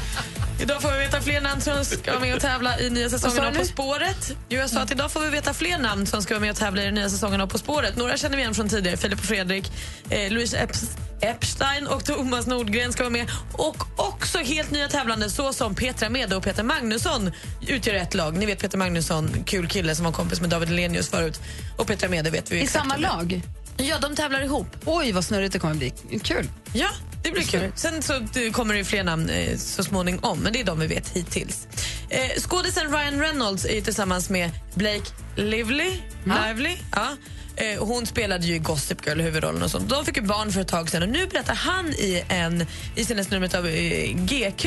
Idag 0.61 0.83
får 0.83 0.93
vi 0.93 0.99
veta 0.99 1.21
fler 1.21 1.41
namn 1.41 1.61
som 1.61 1.85
ska 1.85 2.11
vara 2.11 2.21
med 2.21 2.35
och 2.35 2.41
tävla 2.41 2.81
i 2.81 2.91
nya 2.91 3.11
säsongen 3.11 3.45
av? 3.45 3.53
På 3.53 3.65
spåret. 3.65 4.37
Jo, 4.49 4.59
jag 4.59 4.71
sa 4.71 4.81
att 4.81 4.93
idag 4.93 5.13
får 5.13 5.21
vi 5.21 5.29
veta 5.29 5.55
fler 5.55 5.79
namn 5.79 6.07
som 6.07 6.23
ska 6.23 6.35
vara 6.35 6.41
med 6.41 6.51
och 6.51 6.57
tävla 6.57 6.83
i 6.83 6.85
den 6.85 6.95
nya 6.95 7.11
säsongen 7.11 7.41
av 7.41 7.47
På 7.47 7.59
spåret. 7.59 7.97
Några 7.97 8.17
känner 8.17 8.37
vi 8.37 8.43
igen 8.43 8.55
från 8.55 8.69
tidigare. 8.69 8.97
Filip 8.97 9.19
och 9.19 9.25
Fredrik, 9.25 9.73
eh, 10.11 10.31
Louise 10.33 10.59
Epps, 10.59 10.97
Epstein 11.21 11.87
och 11.87 12.05
Thomas 12.05 12.47
Nordgren 12.47 12.93
ska 12.93 13.03
vara 13.03 13.13
med. 13.13 13.31
Och 13.53 13.85
också 13.97 14.39
helt 14.39 14.71
nya 14.71 14.89
tävlande 14.89 15.31
såsom 15.31 15.75
Petra 15.75 16.09
Mede 16.11 16.37
och 16.37 16.43
Peter 16.43 16.63
Magnusson 16.63 17.33
utgör 17.67 17.95
ett 17.95 18.15
lag. 18.15 18.37
Ni 18.37 18.47
vet 18.47 18.61
Peter 18.61 18.79
Magnusson, 18.79 19.31
kul 19.47 19.69
kille 19.69 19.95
som 19.95 20.05
var 20.05 20.13
kompis 20.13 20.41
med 20.41 20.51
David 20.51 20.69
Hellenius 20.69 21.09
förut. 21.09 21.41
Och 21.77 21.87
Petra 21.87 22.09
Mede 22.09 22.31
vet 22.31 22.53
vi 22.53 22.61
I 22.61 22.67
samma 22.67 22.97
lag? 22.97 23.43
Ja, 23.77 23.99
de 23.99 24.17
tävlar 24.17 24.43
ihop. 24.43 24.67
Oj, 24.85 25.13
vad 25.13 25.25
snurrigt 25.25 25.53
det 25.53 25.59
kommer 25.59 25.75
bli. 25.75 25.93
Kul. 26.23 26.49
Ja, 26.73 26.89
det 27.23 27.31
blir 27.31 27.43
kul. 27.43 27.73
Sen 27.75 28.03
så 28.03 28.27
kommer 28.53 28.75
det 28.75 28.85
fler 28.85 29.05
namn 29.05 29.31
eh, 29.31 29.57
så 29.57 29.85
småningom, 29.85 30.39
men 30.39 30.53
det 30.53 30.61
är 30.61 30.65
de 30.65 30.81
vi 30.81 30.87
vet 30.87 31.09
hittills. 31.09 31.67
Eh, 32.09 32.41
skådisen 32.41 32.93
Ryan 32.93 33.21
Reynolds 33.21 33.65
är 33.65 33.81
tillsammans 33.81 34.31
med 34.31 34.51
Blake 34.75 35.11
Lively. 35.37 35.91
Lively 36.25 36.77
ja. 36.93 37.09
eh, 37.57 37.85
hon 37.85 38.07
spelade 38.07 38.47
ju 38.47 38.55
i 38.55 38.59
Gossip 38.59 39.07
Girl 39.07 39.21
huvudrollen 39.21 39.63
och 39.63 39.71
sånt. 39.71 39.89
De 39.89 40.05
fick 40.05 40.23
barn 40.23 40.53
för 40.53 40.61
ett 40.61 40.69
tag 40.69 40.91
sedan 40.91 41.03
och 41.03 41.09
nu 41.09 41.27
berättar 41.27 41.55
han 41.55 41.89
i, 41.89 42.25
en, 42.29 42.67
i 42.95 43.05
senaste 43.05 43.35
numret 43.35 43.55
av 43.55 43.67
eh, 43.67 44.17
GQ 44.17 44.67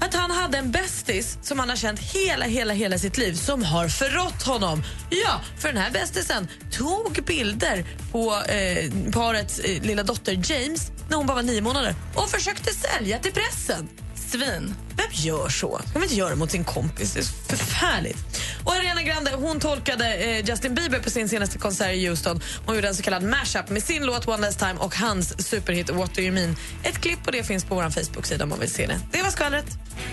att 0.00 0.14
han 0.14 0.30
hade 0.30 0.58
en 0.58 0.70
bästis 0.70 1.38
som 1.42 1.58
han 1.58 1.68
har 1.68 1.76
känt 1.76 2.00
hela, 2.00 2.44
hela, 2.44 2.72
hela 2.72 2.98
sitt 2.98 3.18
liv 3.18 3.34
som 3.34 3.62
har 3.62 3.88
förrått 3.88 4.42
honom. 4.42 4.82
Ja, 5.10 5.40
för 5.58 5.68
den 5.68 5.76
här 5.76 5.90
bästisen 5.90 6.48
tog 6.70 7.24
bilder 7.26 7.84
på 8.12 8.34
eh, 8.48 9.12
parets 9.12 9.58
eh, 9.58 9.82
lilla 9.82 10.02
dotter 10.02 10.32
James 10.32 10.90
när 11.08 11.16
hon 11.16 11.26
bara 11.26 11.34
var 11.34 11.42
nio 11.42 11.60
månader 11.60 11.94
och 12.14 12.28
försökte 12.28 12.70
sälja 12.74 13.18
till 13.18 13.32
pressen. 13.32 13.88
Svin. 14.30 14.74
Vem 14.96 15.06
gör 15.10 15.48
så? 15.48 15.68
kan 15.68 15.84
man 15.94 16.02
inte 16.02 16.14
göra 16.14 16.36
mot 16.36 16.50
sin 16.50 16.64
kompis. 16.64 17.12
Det 17.14 17.20
är 17.20 17.56
förfärligt. 17.56 18.18
Och 18.64 18.72
Ariana 18.72 19.02
Grande 19.02 19.30
hon 19.34 19.60
tolkade 19.60 20.14
eh, 20.14 20.44
Justin 20.44 20.74
Bieber 20.74 20.98
på 20.98 21.10
sin 21.10 21.28
senaste 21.28 21.58
konsert 21.58 21.94
i 21.94 22.06
Houston. 22.06 22.40
Hon 22.66 22.74
gjorde 22.74 22.88
en 22.88 22.94
så 22.94 23.02
kallad 23.02 23.22
mashup 23.22 23.70
med 23.70 23.82
sin 23.82 24.06
låt 24.06 24.28
One 24.28 24.38
Last 24.38 24.58
Time 24.58 24.74
och 24.78 24.96
hans 24.96 25.48
superhit 25.48 25.90
What 25.90 26.14
Do 26.14 26.22
You 26.22 26.32
Mean. 26.32 26.56
Ett 26.82 26.98
klipp 26.98 27.24
på 27.24 27.30
det 27.30 27.44
finns 27.44 27.64
på 27.64 27.74
vår 27.74 27.90
Facebook-sida 27.90 28.44
om 28.44 28.50
man 28.50 28.58
vill 28.60 28.70
se 28.70 28.86
det. 28.86 29.00
Det 29.12 29.22
var 29.22 29.30
skvallret. 29.30 29.66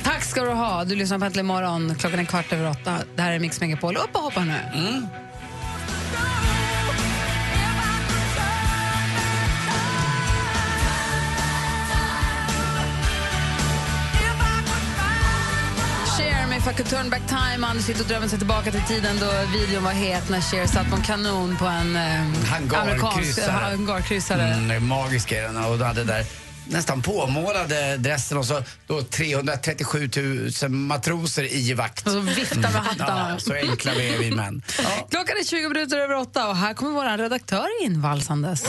Tack 0.04 0.24
ska 0.24 0.44
du 0.44 0.52
ha. 0.52 0.84
Du 0.84 0.96
lyssnar 0.96 1.20
på 1.20 1.26
Äntligen 1.26 1.46
morgon. 1.46 1.96
Klockan 2.00 2.20
är 2.20 2.26
kvart 2.26 2.54
över 2.54 2.70
åtta. 2.70 2.98
Det 3.16 3.22
här 3.22 3.32
är 3.32 3.40
Mix 3.40 3.62
Megapol. 3.62 3.98
Upp 3.98 4.16
och 4.16 4.22
hoppa 4.22 4.44
nu. 4.44 4.54
Cher 6.14 6.57
med 16.68 16.74
If 16.74 16.80
I 16.80 16.84
could 16.84 16.90
turn 16.90 17.10
back 17.10 17.28
time. 17.28 17.68
Anders 17.68 17.86
sitter 17.86 18.02
och 18.02 18.08
drömmer 18.08 18.28
sig 18.28 18.38
tillbaka 18.38 18.72
till 18.72 18.82
tiden 18.82 19.16
då 19.20 19.58
videon 19.58 19.84
var 19.84 19.92
het 19.92 20.30
när 20.30 20.42
Cher 20.42 20.68
satt 20.68 20.90
på 20.90 20.96
en 20.96 21.02
kanon 21.02 21.58
på 21.58 21.66
en 21.66 21.96
eh, 21.96 22.82
amerikansk 22.82 23.40
Hangarkryssare. 23.48 24.44
Mm, 24.44 24.88
magisk 24.88 25.32
är 25.32 25.42
den. 25.42 25.58
Och 25.58 25.78
hade 25.78 26.04
där 26.04 26.26
nästan 26.70 27.02
påmålade 27.02 27.98
dressen 27.98 28.38
och 28.38 28.46
så 28.46 28.64
då 28.88 29.02
337 29.02 30.10
000 30.62 30.72
matroser 30.72 31.54
i 31.54 31.74
vakt. 31.74 32.06
Och 32.06 32.12
så 32.12 32.20
viftar 32.20 32.58
med 32.58 32.72
hattarna. 32.72 33.30
Ja, 33.30 33.40
så 33.40 33.54
enkla 33.54 33.92
vi 33.98 34.14
är 34.14 34.20
vi 34.20 34.32
män. 34.32 34.62
Ja. 34.78 35.08
Klockan 35.10 35.38
är 35.38 35.44
20 35.44 35.70
minuter 35.70 35.98
över 35.98 36.16
åtta 36.16 36.50
och 36.50 36.56
här 36.56 36.74
kommer 36.74 36.92
vår 36.92 37.18
redaktör 37.18 37.68
invalsandes. 37.84 38.64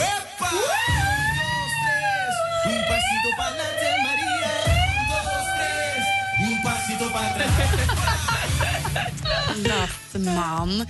Lastman. 9.55 10.87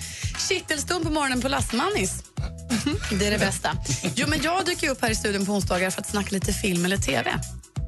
Kittelstund 0.49 1.05
på 1.05 1.11
morgonen 1.11 1.41
på 1.41 1.47
lastmannis. 1.47 2.23
Det 3.11 3.27
är 3.27 3.31
det 3.31 3.37
bästa. 3.37 3.71
Jo, 4.15 4.27
men 4.29 4.39
jag 4.43 4.65
dyker 4.65 4.89
upp 4.89 5.01
här 5.01 5.11
i 5.11 5.15
studion 5.15 5.45
på 5.45 5.51
onsdagar 5.51 5.89
för 5.89 6.01
att 6.01 6.07
snacka 6.07 6.29
lite 6.31 6.53
film 6.53 6.85
eller 6.85 6.97
tv. 6.97 7.31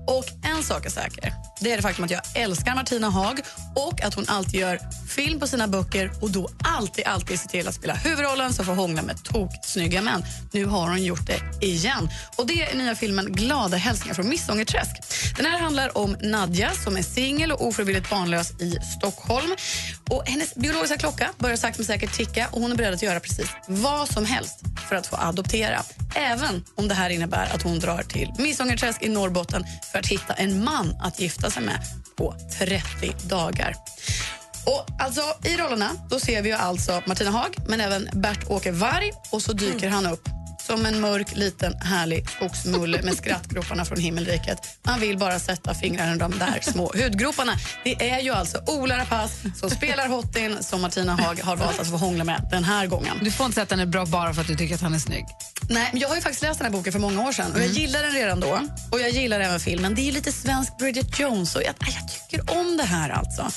Och 0.08 0.26
en 0.58 0.64
sak 0.64 0.86
är 0.86 0.90
säker 0.90 1.34
det 1.62 1.72
är 1.72 1.76
det 1.76 1.82
faktum 1.82 2.06
att 2.06 2.12
jag 2.12 2.22
älskar 2.34 2.76
Martina 2.76 3.10
Haag 3.10 3.40
och 3.76 4.04
att 4.04 4.14
hon 4.14 4.26
alltid 4.28 4.60
gör 4.60 4.80
film 5.10 5.40
på 5.40 5.48
sina 5.48 5.68
böcker 5.68 6.12
och 6.22 6.32
då 6.32 6.50
alltid, 6.64 7.06
alltid 7.06 7.40
ser 7.40 7.50
till 7.50 7.68
att 7.68 7.76
spela 7.76 7.94
huvudrollen 7.94 8.54
som 8.54 8.66
får 8.66 8.74
hångla 8.74 9.02
med 9.02 9.24
toksnygga 9.24 10.02
män. 10.02 10.24
Nu 10.52 10.66
har 10.66 10.90
hon 10.90 11.04
gjort 11.04 11.28
det 11.28 11.66
igen. 11.66 12.10
Och 12.36 12.48
Det 12.48 12.64
är 12.64 12.76
nya 12.78 12.96
filmen 12.96 13.26
Glada 13.32 13.78
hälsningar 13.78 14.14
från 14.14 14.30
Missångerträsk. 14.30 14.96
Den 15.38 15.46
här 15.46 15.60
handlar 15.60 15.98
om 15.98 16.16
Nadja 16.22 16.72
som 16.72 16.98
är 16.98 17.02
singel 17.02 17.52
och 17.52 17.68
ofrivilligt 17.68 18.10
barnlös 18.10 18.52
i 18.62 18.78
Stockholm. 18.98 19.56
Och 20.10 20.28
hennes 20.28 20.56
biologiska 20.56 20.98
klocka 20.98 21.30
börjar 21.38 21.56
sakta 21.58 21.78
men 21.78 21.86
säkert 21.86 22.14
ticka 22.14 22.48
och 22.52 22.62
hon 22.62 22.72
är 22.72 22.76
beredd 22.76 22.94
att 22.94 23.02
göra 23.02 23.20
precis 23.20 23.48
vad 23.68 24.10
som 24.10 24.26
helst 24.26 24.60
för 24.90 24.96
att 24.96 25.08
få 25.08 25.16
adoptera. 25.16 25.84
Även 26.16 26.64
om 26.76 26.88
det 26.88 26.94
här 26.94 27.10
innebär 27.10 27.56
att 27.56 27.62
hon 27.62 27.80
drar 27.80 28.04
till 28.04 28.32
Missångerträsk 28.38 29.04
i 29.04 29.10
Norrbotten 29.10 29.64
för 29.92 30.00
att 30.00 30.08
hitta 30.08 30.34
en 30.34 30.64
man 30.64 30.96
att 31.02 31.20
gifta 31.20 31.51
sig 31.52 31.64
med 31.64 31.80
på 32.16 32.36
30 32.60 33.14
dagar. 33.28 33.76
Och 34.66 34.86
alltså, 35.00 35.22
I 35.44 35.58
rollerna 35.58 35.90
då 36.10 36.20
ser 36.20 36.42
vi 36.42 36.50
ju 36.50 36.56
alltså 36.56 37.02
Martina 37.06 37.32
Haag 37.32 37.56
men 37.68 37.82
även 37.82 38.10
Bert-Åke 38.14 38.72
Varg 38.72 39.12
och 39.32 39.42
så 39.42 39.54
dyker 39.54 39.90
han 39.90 40.06
upp 40.06 40.30
som 40.66 40.86
en 40.86 41.00
mörk, 41.00 41.36
liten, 41.36 41.74
härlig 41.74 42.30
skogsmulle 42.30 43.02
med 43.02 43.18
skrattgroparna 43.18 43.86
från 43.86 44.00
himmelriket. 44.00 44.58
Man 44.84 45.00
vill 45.00 45.18
bara 45.18 45.40
sätta 45.40 45.74
fingrarna 45.74 46.16
i 46.16 46.18
de 46.18 46.40
där 46.40 46.60
små 46.62 46.92
hudgroparna. 46.96 47.54
Det 47.84 48.10
är 48.10 48.20
ju 48.20 48.32
alltså 48.32 48.64
Ola 48.68 48.98
Rapace 48.98 49.52
som 49.60 49.70
spelar 49.70 50.08
Hottin 50.08 50.64
som 50.64 50.82
Martina 50.82 51.16
Haag 51.16 51.40
har 51.44 51.56
valt 51.56 51.80
att 51.80 51.90
få 51.90 51.98
hångla 51.98 52.24
med 52.24 52.48
den 52.52 52.64
här 52.64 52.88
gången. 52.88 53.18
Du 53.22 53.32
får 53.32 53.46
inte 53.46 53.54
säga 53.54 53.64
att 53.64 53.70
den 53.70 53.80
är 53.80 53.86
bra 53.86 54.06
bara 54.06 54.34
för 54.34 54.42
att 54.42 54.48
du 54.48 54.56
tycker 54.56 54.76
att 54.76 54.82
han 54.82 54.94
är 54.94 55.00
snygg. 55.00 55.26
Nej, 55.70 55.90
men 55.92 56.02
jag 56.02 56.10
har 56.10 56.16
ju 56.16 56.22
faktiskt 56.22 56.44
läst 56.44 56.60
den 56.60 56.66
här 56.66 56.78
boken 56.78 56.94
för 56.94 57.00
många 57.00 57.28
år 57.28 57.32
sedan 57.32 57.52
och 57.54 57.60
jag 57.60 57.68
gillar 57.68 58.04
den 58.04 58.12
redan 58.12 58.40
då. 58.40 58.60
Och 58.92 59.02
jag 59.02 59.10
gillar 59.10 59.40
även 59.40 59.60
filmen. 59.60 59.96
Det 59.96 60.02
är 60.02 60.06
ju 60.06 60.12
lite 60.12 60.32
svensk 60.32 60.78
Bridget 60.78 61.20
Jones 61.20 61.56
och 61.56 61.62
jag, 61.64 61.76
jag 61.80 62.30
tycker 62.30 62.60
om 62.60 62.78
det 62.78 62.84
här 62.84 63.10
alltså. 63.10 63.52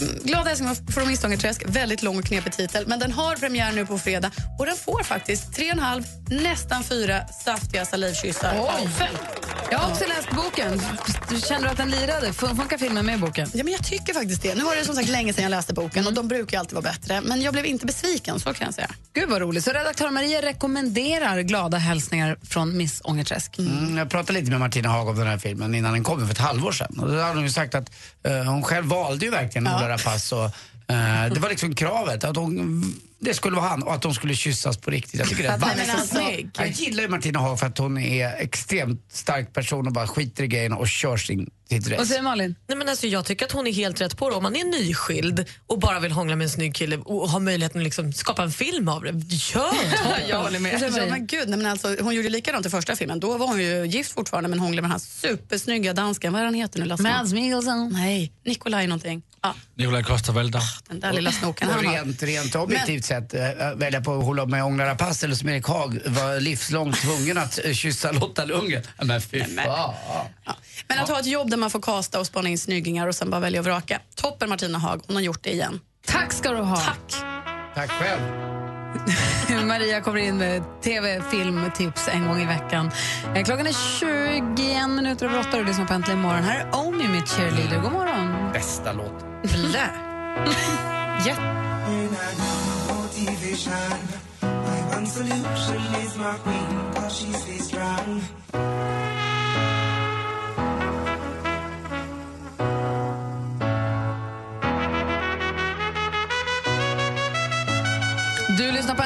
Mm, 0.00 0.18
Glad 0.24 0.46
hälsning 0.46 0.68
från 0.92 1.08
Missångerträsk. 1.08 1.62
Väldigt 1.66 2.02
lång 2.02 2.18
och 2.18 2.24
knepig 2.24 2.52
titel, 2.52 2.84
men 2.86 2.98
den 2.98 3.12
har 3.12 3.36
premiär 3.36 3.72
nu 3.72 3.86
på 3.86 3.98
fredag 3.98 4.30
och 4.58 4.66
den 4.66 4.76
får 4.76 5.02
faktiskt 5.02 5.44
3,5, 5.58 6.04
nästan 6.44 6.84
fyra 6.84 7.26
saftiga 7.44 7.84
salivkyssar 7.84 8.56
av 8.58 8.88
fem. 8.88 9.14
Jag 9.70 9.78
har 9.78 9.90
också 9.90 10.04
läst 10.08 10.30
boken. 10.30 10.80
Känner 11.48 11.62
du 11.62 11.68
att 11.68 11.76
den 11.76 11.90
lirade? 11.90 12.28
Fun- 12.32 12.56
Funkar 12.56 12.78
filmen 12.78 13.06
med 13.06 13.20
boken? 13.20 13.50
Ja, 13.54 13.64
men 13.64 13.72
jag 13.72 13.84
tycker 13.84 14.14
faktiskt 14.14 14.42
det. 14.42 14.54
Nu 14.54 14.64
var 14.64 14.76
det 14.76 14.84
som 14.84 14.94
sagt 14.94 15.08
länge 15.08 15.32
sedan 15.32 15.42
jag 15.44 15.50
läste 15.50 15.74
boken 15.74 16.06
och 16.06 16.12
de 16.12 16.28
brukar 16.28 16.58
alltid 16.58 16.74
vara 16.74 16.82
bättre. 16.82 17.20
Men 17.20 17.42
jag 17.42 17.52
blev 17.52 17.66
inte 17.66 17.86
besviken, 17.86 18.40
så 18.40 18.54
kan 18.54 18.64
jag 18.64 18.74
säga. 18.74 18.90
Gud 19.12 19.28
vad 19.30 19.40
roligt. 19.40 19.64
Så 19.64 19.70
redaktör 19.70 20.10
Maria 20.10 20.42
rekommenderar 20.42 21.40
glada 21.40 21.78
hälsningar 21.78 22.36
från 22.42 22.76
Miss 22.76 23.00
Ångerträsk. 23.04 23.58
Mm, 23.58 23.96
jag 23.98 24.10
pratade 24.10 24.38
lite 24.38 24.50
med 24.50 24.60
Martina 24.60 24.88
Haag 24.88 25.08
om 25.08 25.16
den 25.18 25.26
här 25.26 25.38
filmen 25.38 25.74
innan 25.74 25.92
den 25.92 26.04
kom 26.04 26.26
för 26.26 26.32
ett 26.32 26.38
halvår 26.38 26.72
sedan. 26.72 26.98
Och 27.00 27.08
då 27.08 27.20
hade 27.20 27.34
hon 27.34 27.42
ju 27.42 27.50
sagt 27.50 27.74
att 27.74 27.90
eh, 28.24 28.32
hon 28.42 28.62
själv 28.62 28.86
valde 28.86 29.24
ju 29.24 29.30
verkligen 29.30 29.66
Ola 29.66 29.88
Rapace. 29.88 30.34
Och, 30.34 30.44
eh, 30.44 30.50
det 31.34 31.40
var 31.40 31.48
liksom 31.48 31.74
kravet, 31.74 32.24
att 32.24 32.36
hon, 32.36 32.84
det 33.24 33.34
skulle 33.34 33.56
vara 33.56 33.68
han 33.68 33.82
och 33.82 33.94
att 33.94 34.02
de 34.02 34.14
skulle 34.14 34.34
kyssas 34.34 34.76
på 34.76 34.90
riktigt. 34.90 35.20
Jag 35.20 35.28
tycker 35.28 35.42
det 35.42 35.48
är 35.48 35.92
alltså, 35.92 36.16
snygg. 36.16 36.50
Jag 36.58 36.68
gillar 36.70 37.02
ju 37.02 37.08
Martina 37.08 37.38
Haag 37.38 37.58
för 37.58 37.66
att 37.66 37.78
hon 37.78 37.98
är 37.98 38.34
extremt 38.38 39.04
stark 39.12 39.52
person 39.52 39.86
och 39.86 39.92
bara 39.92 40.06
skiter 40.06 40.44
i 40.44 40.46
grejerna 40.46 40.76
och 40.76 40.88
kör 40.88 41.16
sin, 41.16 41.50
sitt 41.68 41.88
Vad 41.88 41.98
race. 41.98 42.06
säger 42.06 42.22
Malin? 42.22 42.54
Nej, 42.66 42.78
men 42.78 42.88
alltså, 42.88 43.06
jag 43.06 43.24
tycker 43.24 43.46
att 43.46 43.52
hon 43.52 43.66
är 43.66 43.72
helt 43.72 44.00
rätt 44.00 44.16
på 44.16 44.30
det. 44.30 44.36
Om 44.36 44.42
man 44.42 44.56
är 44.56 44.64
nyskild 44.64 45.44
och 45.66 45.78
bara 45.78 46.00
vill 46.00 46.12
hångla 46.12 46.36
med 46.36 46.44
en 46.44 46.50
snygg 46.50 46.74
kille 46.74 46.96
och 46.96 47.30
har 47.30 47.40
möjligheten 47.40 47.80
att 47.80 47.84
liksom 47.84 48.12
skapa 48.12 48.42
en 48.42 48.50
film 48.50 48.88
av 48.88 49.02
det, 49.02 49.36
kör! 49.36 49.74
Jag 50.28 50.42
håller 50.42 50.58
med. 50.58 50.92
Ja, 50.96 51.06
men 51.10 51.26
gud, 51.26 51.48
nej, 51.48 51.58
men 51.58 51.66
alltså, 51.66 51.96
hon 52.00 52.14
gjorde 52.14 52.28
likadant 52.28 52.66
i 52.66 52.70
första 52.70 52.96
filmen. 52.96 53.20
Då 53.20 53.38
var 53.38 53.46
hon 53.46 53.60
ju 53.62 53.86
gift 53.86 54.12
fortfarande 54.12 54.48
men 54.48 54.58
hånglade 54.58 54.82
med 54.82 54.90
den 54.90 55.00
här 55.22 55.30
supersnygga 55.30 55.92
dansken. 55.92 56.32
Vad 56.32 56.40
är 56.40 56.44
han 56.44 56.54
heter 56.54 56.80
nu? 56.80 56.86
Lasse? 56.86 57.02
Mads 57.02 57.32
Mikkelsen. 57.32 57.88
Nej, 57.92 58.32
Nikolaj 58.44 58.86
någonting. 58.86 59.22
Ja, 59.44 59.54
Nikolaj 59.74 60.02
Coster-Waldau. 60.02 60.60
den 60.88 61.00
där 61.00 61.12
lilla 61.12 61.32
snoken 61.32 61.68
Och 61.68 61.74
han 61.74 61.86
har. 61.86 61.92
rent, 61.94 62.22
rent 62.22 62.54
objektivt 62.54 63.04
sett, 63.04 63.34
äh, 63.34 63.40
välja 63.76 64.00
på 64.00 64.18
att 64.18 64.24
hålla 64.24 64.46
med 64.46 64.64
Ola 64.64 64.86
Rapace 64.86 65.26
eller 65.26 65.34
som 65.34 65.48
Erik 65.48 65.66
Haag 65.66 65.98
var 66.06 66.40
livslångt 66.40 66.96
tvungen 67.00 67.38
att 67.38 67.64
äh, 67.64 67.72
kyssa 67.72 68.12
Lotta 68.12 68.44
Lundgren. 68.44 68.82
Men 69.02 69.20
fy 69.20 69.44
fan. 69.44 69.54
Ja. 69.66 69.94
Men 70.88 70.98
att 70.98 71.08
ha 71.08 71.20
ett 71.20 71.26
jobb 71.26 71.50
där 71.50 71.56
man 71.56 71.70
får 71.70 71.80
kasta 71.82 72.20
och 72.20 72.26
spana 72.26 72.48
in 72.48 72.58
snyggingar 72.58 73.06
och 73.08 73.14
sen 73.14 73.30
bara 73.30 73.40
välja 73.40 73.60
och 73.60 73.66
vraka. 73.66 74.00
Toppen 74.14 74.48
Martina 74.48 74.78
Haag, 74.78 75.02
hon 75.06 75.16
har 75.16 75.22
gjort 75.22 75.42
det 75.42 75.52
igen. 75.52 75.80
Tack 76.06 76.32
ska 76.32 76.50
du 76.50 76.58
ha. 76.62 76.76
Tack! 76.76 77.14
Tack 77.74 77.90
själv. 77.90 78.20
Maria 79.66 80.00
kommer 80.00 80.18
in 80.20 80.36
med 80.38 80.62
tv, 80.82 81.22
filmtips 81.30 82.08
en 82.08 82.26
gång 82.26 82.42
i 82.42 82.46
veckan. 82.46 82.90
Eh, 83.36 83.44
Klockan 83.44 83.66
är 83.66 83.98
21 84.00 84.90
minuter 84.90 85.26
över 85.26 85.38
åtta 85.40 85.48
och 85.50 85.58
du 85.58 85.64
lyssnar 85.64 85.84
på 85.84 85.94
Äntligen 85.94 86.20
morgon. 86.20 86.42
Här 86.44 86.60
är 86.60 86.74
Omi 86.74 87.08
med 87.08 87.28
Cheerleader. 87.28 87.78
God 87.80 87.92
morgon. 87.92 88.33
Bästa 88.54 88.92
låt. 88.92 89.24
Blä. 89.42 89.90
Jätte- 91.26 91.42
Du 91.86 92.08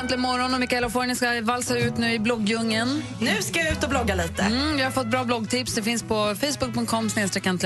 Äntligen 0.09 0.23
morgon 0.23 0.55
och 0.55 0.61
Mikaela 0.61 0.91
Forni 0.91 1.17
ska 1.17 1.41
valsa 1.43 1.79
ut 1.79 1.97
nu 1.99 2.13
i 2.13 2.19
bloggdjungeln. 2.19 3.03
Nu 3.21 3.43
ska 3.43 3.61
jag 3.61 3.73
ut 3.73 3.85
och 3.85 3.91
blogga 3.91 4.15
lite. 4.15 4.43
Mm, 4.43 4.77
vi 4.77 4.83
har 4.83 4.91
fått 4.91 5.07
bra 5.07 5.25
bloggtips. 5.25 5.75
Det 5.75 5.83
finns 5.83 6.03
på 6.03 6.35
facebook.com 6.41 7.11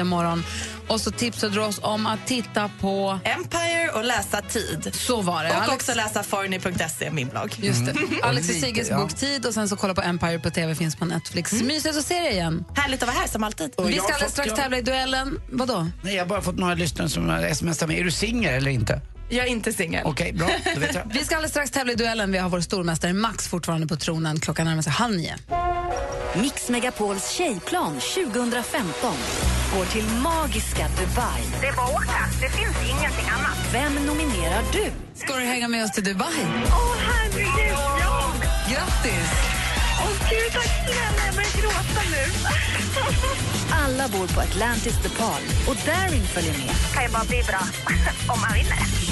morgon. 0.08 0.44
Och 0.88 1.00
så 1.00 1.10
tipsade 1.10 1.54
du 1.54 1.60
oss 1.60 1.80
om 1.82 2.06
att 2.06 2.26
titta 2.26 2.70
på... 2.80 3.18
Empire 3.24 3.90
och 3.94 4.04
läsa 4.04 4.40
tid. 4.42 4.90
Så 4.94 5.20
var 5.22 5.44
det. 5.44 5.50
Och 5.50 5.56
Alex- 5.56 5.72
också 5.74 5.94
läsa 5.94 6.22
forny.se, 6.22 7.10
min 7.10 7.28
blogg. 7.28 7.54
Just 7.58 7.86
det. 7.86 7.92
Alex 8.22 8.48
och 8.48 8.54
Lite, 8.54 8.66
Sigges 8.66 8.90
ja. 8.90 8.96
bok 8.98 9.14
Tid 9.14 9.46
och 9.46 9.54
sen 9.54 9.68
så 9.68 9.76
kolla 9.76 9.94
på 9.94 10.02
Empire 10.02 10.38
på 10.38 10.50
tv 10.50 10.74
finns 10.74 10.96
på 10.96 11.04
Netflix. 11.04 11.52
Mysigt 11.52 11.96
att 11.96 12.04
se 12.04 12.20
det 12.20 12.30
igen. 12.30 12.64
Härligt 12.74 13.02
att 13.02 13.08
vara 13.08 13.18
här 13.18 13.28
som 13.28 13.44
alltid. 13.44 13.70
Och 13.76 13.88
Vi 13.88 13.94
jag 13.96 14.04
ska 14.04 14.14
alldeles 14.14 14.32
strax 14.32 14.48
jag- 14.48 14.56
tävla 14.56 14.78
i 14.78 14.82
duellen. 14.82 15.40
Vadå? 15.50 15.86
Nej, 16.02 16.14
jag 16.14 16.22
har 16.24 16.28
bara 16.28 16.42
fått 16.42 16.58
några 16.58 16.74
lyssnare 16.74 17.08
som 17.08 17.28
har 17.28 17.54
smsat 17.54 17.88
mig. 17.88 18.00
Är 18.00 18.04
du 18.04 18.10
singel 18.10 18.54
eller 18.54 18.70
inte? 18.70 19.00
Jag 19.32 19.46
är 19.46 19.50
inte 19.50 19.72
singel. 19.72 20.02
Okej, 20.06 20.32
bra. 20.32 20.48
Då 20.74 20.80
vet 20.80 20.94
jag. 20.94 21.02
Vi 21.12 21.24
ska 21.24 21.36
alldeles 21.36 21.50
strax 21.50 21.70
tävla 21.70 21.92
i 21.92 21.96
duellen. 21.96 22.32
Vi 22.32 22.38
har 22.38 22.48
vår 22.48 22.60
stormästare 22.60 23.12
Max 23.12 23.48
fortfarande 23.48 23.86
på 23.86 23.96
tronen. 23.96 24.40
Klockan 24.40 24.66
närmar 24.66 24.82
sig 24.82 24.92
halv 24.92 25.16
nio. 25.16 25.34
Mix 26.36 26.68
Megapols 26.68 27.30
tjejplan 27.30 28.00
2015 28.00 29.14
går 29.76 29.84
till 29.84 30.04
magiska 30.04 30.88
Dubai. 30.88 31.42
Det 31.60 31.66
är 31.66 31.72
bara 31.72 31.86
att 31.86 31.94
åka. 31.94 32.20
Det 32.40 32.50
finns 32.50 32.76
ingenting 32.90 33.28
annat. 33.28 33.58
Vem 33.72 33.94
nominerar 34.06 34.62
du? 34.72 34.90
Ska 35.14 35.34
du 35.36 35.40
hänga 35.42 35.68
med 35.68 35.84
oss 35.84 35.92
till 35.92 36.04
Dubai? 36.04 36.26
Åh, 36.66 36.94
herregud! 36.98 37.76
Ja! 38.00 38.32
Grattis! 38.70 39.30
Åh, 40.04 40.30
gud, 40.30 40.52
tack 40.52 40.70
snälla. 40.86 41.26
Jag 41.26 41.34
börjar 41.34 41.62
gråta 41.62 42.02
nu. 42.10 42.24
Alla 43.84 44.08
bor 44.08 44.26
på 44.34 44.40
Atlantis 44.40 45.02
DePaul 45.02 45.42
och 45.68 45.76
Darin 45.86 46.22
följer 46.26 46.52
med. 46.52 46.74
kan 46.94 47.02
ju 47.02 47.08
bara 47.08 47.24
bli 47.24 47.42
bra 47.48 47.60
om 48.34 48.40
man 48.40 48.52
vinner. 48.54 49.11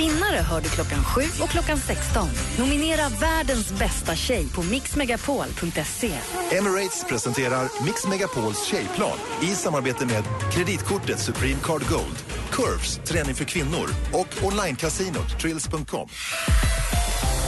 Vinnare 0.00 0.36
hör 0.36 0.60
du 0.60 0.68
klockan 0.68 1.04
7 1.04 1.20
och 1.42 1.48
klockan 1.48 1.78
16. 1.78 2.28
Nominera 2.58 3.08
världens 3.08 3.72
bästa 3.72 4.14
tjej 4.14 4.46
på 4.54 4.62
mixmegapol.se. 4.62 6.12
Emirates 6.50 7.04
presenterar 7.08 7.84
Mix 7.84 8.06
Megapols 8.06 8.64
tjejplan 8.64 9.18
i 9.42 9.46
samarbete 9.46 10.06
med 10.06 10.24
kreditkortet 10.52 11.18
Supreme 11.18 11.60
Card 11.62 11.82
Gold, 11.88 12.16
Curves, 12.50 13.00
träning 13.04 13.34
för 13.34 13.44
kvinnor 13.44 13.88
och 14.12 14.44
onlinekasinot 14.44 15.38
Trills.com. 15.40 16.08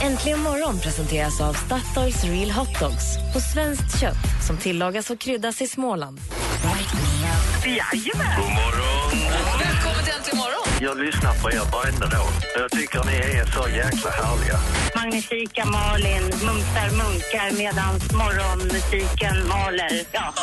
Äntligen 0.03 0.41
morgon 0.41 0.79
presenteras 0.79 1.41
av 1.41 1.53
Statoils 1.53 2.25
Real 2.25 2.51
Hot 2.51 2.81
Dogs 2.81 3.17
på 3.35 3.41
svenskt 3.41 4.01
kött 4.01 4.47
som 4.47 4.57
tillagas 4.57 5.11
och 5.11 5.19
kryddas 5.19 5.63
i 5.63 5.67
Småland. 5.67 6.21
Jajamän! 7.65 8.41
God 8.41 8.51
morgon. 8.51 8.92
Jag 10.83 10.99
lyssnar 10.99 11.35
på 11.43 11.51
er 11.51 11.63
varenda 11.73 12.07
dag. 12.07 12.29
Jag 12.57 12.71
tycker 12.71 13.05
ni 13.05 13.17
är 13.39 13.47
så 13.47 13.69
jäkla 13.69 14.11
härliga. 14.11 14.59
Magnifika 14.97 15.65
Malin 15.65 16.23
mumsar 16.23 16.91
munkar 16.91 17.59
medan 17.59 17.95
morgonmusiken 18.21 19.49
maler. 19.49 20.07
Ja. 20.13 20.35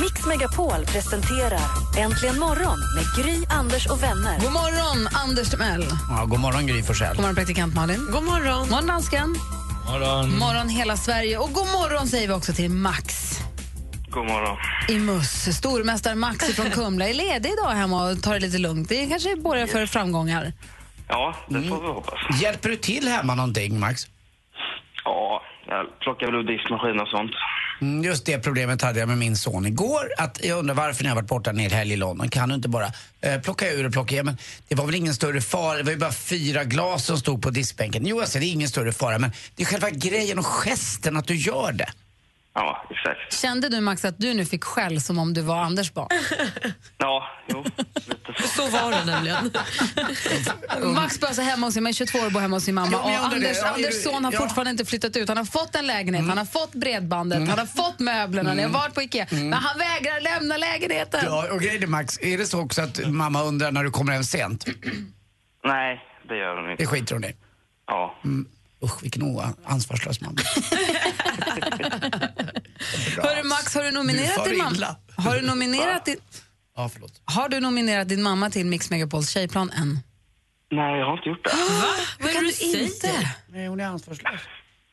Mix 0.00 0.26
Megapol 0.26 0.84
presenterar 0.86 1.60
Äntligen 1.98 2.38
morgon 2.38 2.78
med 2.94 3.04
Gry, 3.24 3.44
Anders 3.48 3.86
och 3.86 4.02
vänner. 4.02 4.40
God 4.40 4.52
morgon, 4.52 5.08
Anders 5.12 5.50
Timell. 5.50 5.86
Ja, 6.08 6.24
god 6.24 6.40
morgon 6.40 6.66
Gry 6.66 6.82
Forssell. 6.82 7.08
God 7.08 7.20
morgon, 7.20 7.34
praktikant 7.34 7.74
Malin. 7.74 8.08
God 8.12 8.22
morgon. 8.22 8.58
God 8.60 8.70
morgon, 8.70 8.86
dansken. 8.86 9.36
Morgon. 9.86 10.38
morgon, 10.38 10.68
hela 10.68 10.96
Sverige. 10.96 11.38
Och 11.38 11.52
god 11.52 11.66
morgon 11.66 12.08
säger 12.08 12.28
vi 12.28 12.34
också 12.34 12.52
till 12.52 12.70
Max 12.70 13.32
God 14.12 14.26
morgon. 14.26 14.56
i 14.88 14.98
Muss. 14.98 15.56
Stormästare 15.56 16.14
Max 16.14 16.54
från 16.54 16.70
Kumla 16.70 17.08
är 17.08 17.14
ledig 17.14 17.50
idag 17.52 17.70
hemma 17.70 18.10
och 18.10 18.22
tar 18.22 18.34
det 18.34 18.40
lite 18.40 18.58
lugnt. 18.58 18.88
Det 18.88 19.06
kanske 19.06 19.36
borgar 19.36 19.66
för 19.66 19.86
framgångar. 19.86 20.52
Ja, 21.08 21.34
det 21.48 21.62
får 21.62 21.80
vi 21.80 21.86
hoppas. 21.88 22.40
Hjälper 22.42 22.68
du 22.68 22.76
till 22.76 23.08
hemma 23.08 23.34
någonting, 23.34 23.80
Max? 23.80 24.06
Ja, 25.04 25.42
Jag 25.68 26.00
plockar 26.00 26.26
väl 26.26 26.34
ur 26.34 26.42
diskmaskin 26.42 27.00
och 27.00 27.08
sånt. 27.08 27.30
Mm, 27.80 28.04
Just 28.04 28.26
det 28.26 28.38
problemet 28.38 28.82
hade 28.82 29.00
jag 29.00 29.08
med 29.08 29.18
min 29.18 29.36
son 29.36 29.66
igår. 29.66 30.02
Att 30.18 30.44
jag 30.44 30.58
undrar 30.58 30.74
varför 30.74 31.02
när 31.04 31.10
jag 31.10 31.14
varit 31.14 31.28
borta 31.28 31.50
en 31.50 31.58
hel 31.58 31.72
helg 31.72 31.92
i 31.92 31.96
London 31.96 32.28
kan 32.28 32.48
du 32.48 32.54
inte 32.54 32.68
bara 32.68 32.86
eh, 33.20 33.40
plocka 33.40 33.70
ur 33.72 33.86
och 33.86 33.92
plocka 33.92 34.14
i? 34.16 34.22
Men 34.22 34.36
det 34.68 34.74
var 34.74 34.86
väl 34.86 34.94
ingen 34.94 35.14
större 35.14 35.40
fara. 35.40 35.76
Det 35.76 35.82
var 35.82 35.90
ju 35.92 35.98
bara 35.98 36.12
fyra 36.12 36.64
glas 36.64 37.04
som 37.04 37.16
stod 37.18 37.42
på 37.42 37.50
diskbänken. 37.50 38.06
Jo, 38.06 38.18
jag 38.20 38.28
säger 38.28 38.46
det 38.46 38.50
är 38.50 38.52
ingen 38.52 38.68
större 38.68 38.92
fara. 38.92 39.18
Men 39.18 39.32
det 39.56 39.62
är 39.62 39.66
själva 39.66 39.90
grejen 39.90 40.38
och 40.38 40.44
gesten 40.46 41.16
att 41.16 41.26
du 41.26 41.34
gör 41.36 41.72
det. 41.72 41.88
Ja, 42.54 42.86
exakt. 42.90 43.40
Kände 43.40 43.68
du 43.68 43.80
Max 43.80 44.04
att 44.04 44.18
du 44.18 44.34
nu 44.34 44.44
fick 44.44 44.64
skäll 44.64 45.00
som 45.00 45.18
om 45.18 45.34
du 45.34 45.40
var 45.40 45.62
Anders 45.62 45.92
barn? 45.94 46.08
Ja, 46.98 47.28
jo. 47.48 47.64
Så 48.56 48.68
var 48.70 48.90
det 48.90 49.04
nämligen. 49.04 49.52
Max 50.94 51.20
bor 51.20 51.26
alltså 51.26 51.42
hemma 51.42 51.66
hos 51.66 51.74
sin, 51.74 51.82
men 51.82 51.92
22 51.92 52.18
år 52.18 52.30
bor 52.30 52.40
hemma 52.40 52.56
hos 52.56 52.64
sin 52.64 52.74
mamma. 52.74 52.92
Jag 52.92 53.02
och. 53.02 53.32
Anders, 53.34 53.56
Ja, 53.62 53.68
Anders 53.74 54.02
son 54.02 54.24
har 54.24 54.32
ja. 54.32 54.38
fortfarande 54.38 54.70
inte 54.70 54.84
flyttat 54.84 55.16
ut. 55.16 55.28
Han 55.28 55.36
har 55.36 55.44
fått 55.44 55.74
en 55.74 55.86
lägenhet, 55.86 56.26
han 56.28 56.38
har 56.38 56.44
fått 56.44 56.72
bredbandet, 56.72 57.48
han 57.48 57.58
har 57.58 57.66
fått 57.66 57.98
möblerna, 57.98 58.54
ni 58.54 58.62
har 58.62 58.70
varit 58.70 58.94
på 58.94 59.02
Ikea. 59.02 59.26
Men 59.30 59.52
han 59.52 59.78
vägrar 59.78 60.20
lämna 60.20 60.56
lägenheten. 60.56 61.20
Ja, 61.24 61.52
och 61.52 61.60
grejen 61.60 61.82
är 61.82 61.86
Max, 61.86 62.18
är 62.22 62.38
det 62.38 62.46
så 62.46 62.60
också 62.60 62.82
att 62.82 63.06
mamma 63.08 63.42
undrar 63.42 63.72
när 63.72 63.84
du 63.84 63.90
kommer 63.90 64.12
hem 64.12 64.24
sent? 64.24 64.64
Nej, 65.64 66.00
det 66.28 66.36
gör 66.36 66.56
hon 66.56 66.70
inte. 66.70 66.82
Det 66.82 66.86
skiter 66.86 67.14
hon 67.14 67.24
i. 67.24 67.34
Ja. 67.86 68.14
Mm. 68.24 68.46
Usch, 68.84 69.02
vilken 69.02 69.22
ansvarslös 69.64 70.20
mamma. 70.20 70.40
Hörru 73.22 73.42
Max, 73.48 73.74
har 73.74 73.82
du 73.82 73.90
nominerat 73.90 74.44
Du 74.44 74.50
din 74.50 74.58
mamma? 74.58 74.96
Har 75.16 75.34
du 75.36 75.42
nominerat 75.46 76.04
din, 76.04 76.16
Ja, 76.76 76.88
förlåt. 76.92 77.20
har 77.24 77.48
du 77.48 77.60
nominerat 77.60 78.08
din 78.08 78.22
mamma 78.22 78.50
till 78.50 78.66
Mix 78.66 78.90
Megapols 78.90 79.30
tjejplan 79.30 79.70
än? 79.70 80.00
Nej, 80.70 80.98
jag 80.98 81.06
har 81.06 81.12
inte 81.16 81.28
gjort 81.28 81.44
det. 81.44 81.50
Hur 82.18 82.28
kan 82.34 82.44
du 82.44 82.80
inte? 82.80 83.30
Nej, 83.48 83.66
hon 83.66 83.80
är 83.80 83.84
ansvarslös. 83.86 84.40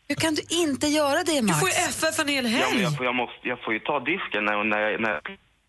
Hur 0.08 0.15
kan 0.15 0.36
du 0.36 0.41
inte 0.50 0.88
göra 0.88 1.24
det 1.24 1.36
Du 1.36 1.41
Max? 1.41 1.60
får 1.60 1.69
ju 1.69 1.75
FF 1.75 2.19
en 2.19 2.27
hel 2.27 2.46
Ja, 2.46 2.51
men 2.51 2.60
helg. 2.62 2.81
jag, 2.81 2.98
får, 2.98 3.05
jag, 3.05 3.15
måste, 3.15 3.36
jag 3.48 3.63
får 3.63 3.74
ju 3.74 3.79
ta 3.79 4.00
disken 4.00 4.46
när, 4.46 4.63
när, 4.63 4.98
när 5.00 5.10
jag 5.10 5.22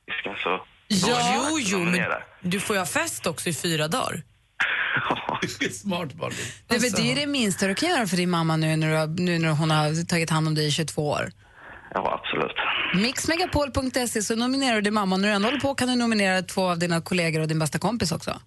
diskar 0.07 0.41
så... 0.43 0.65
Ja, 0.89 1.35
jo, 1.51 1.59
jo, 1.61 1.79
men 1.79 1.87
nominera. 1.87 2.23
du 2.41 2.61
får 2.61 2.77
ju 2.77 2.81
ha 2.81 2.87
fest 2.87 3.27
också 3.27 3.49
i 3.49 3.55
fyra 3.55 3.89
dagar. 3.89 4.23
Smart 5.73 6.13
Barbie. 6.13 6.37
Alltså. 6.69 6.97
det 6.97 7.13
är 7.13 7.15
det 7.15 7.27
minsta 7.27 7.67
du 7.67 7.75
kan 7.75 7.89
göra 7.89 8.07
för 8.07 8.17
din 8.17 8.31
mamma 8.31 8.57
nu 8.57 8.77
när, 8.77 9.07
du 9.07 9.23
nu 9.23 9.39
när 9.39 9.49
hon 9.51 9.71
har 9.71 10.07
tagit 10.07 10.31
hand 10.31 10.49
om 10.49 10.55
dig 10.55 10.67
i 10.67 10.71
22 10.71 11.09
år. 11.09 11.31
Ja, 11.95 12.21
absolut. 12.23 12.57
Mixmegapol.se 12.95 14.23
så 14.23 14.37
nominerar 14.37 14.75
du 14.75 14.81
din 14.81 14.95
mamma. 14.95 15.17
När 15.17 15.29
du 15.29 15.35
ändå 15.35 15.49
håller 15.49 15.61
på 15.61 15.75
kan 15.75 15.89
du 15.89 15.97
nominera 15.97 16.43
två 16.43 16.71
av 16.71 16.79
dina 16.79 17.01
kollegor 17.01 17.41
och 17.41 17.49
din 17.49 17.59
bästa 17.59 17.79
kompis 17.79 18.13
också. 18.13 18.41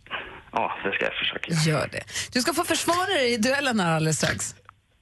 Ja, 0.51 0.71
det 0.83 0.91
ska 0.91 1.05
jag 1.05 1.13
försöka. 1.13 1.69
Gör 1.69 1.87
det. 1.91 2.03
Du 2.31 2.41
ska 2.41 2.53
få 2.53 2.63
försvara 2.63 3.05
dig 3.05 3.33
i 3.33 3.37
duellen 3.37 3.79
här 3.79 3.95
alldeles 3.95 4.17
strax. 4.17 4.55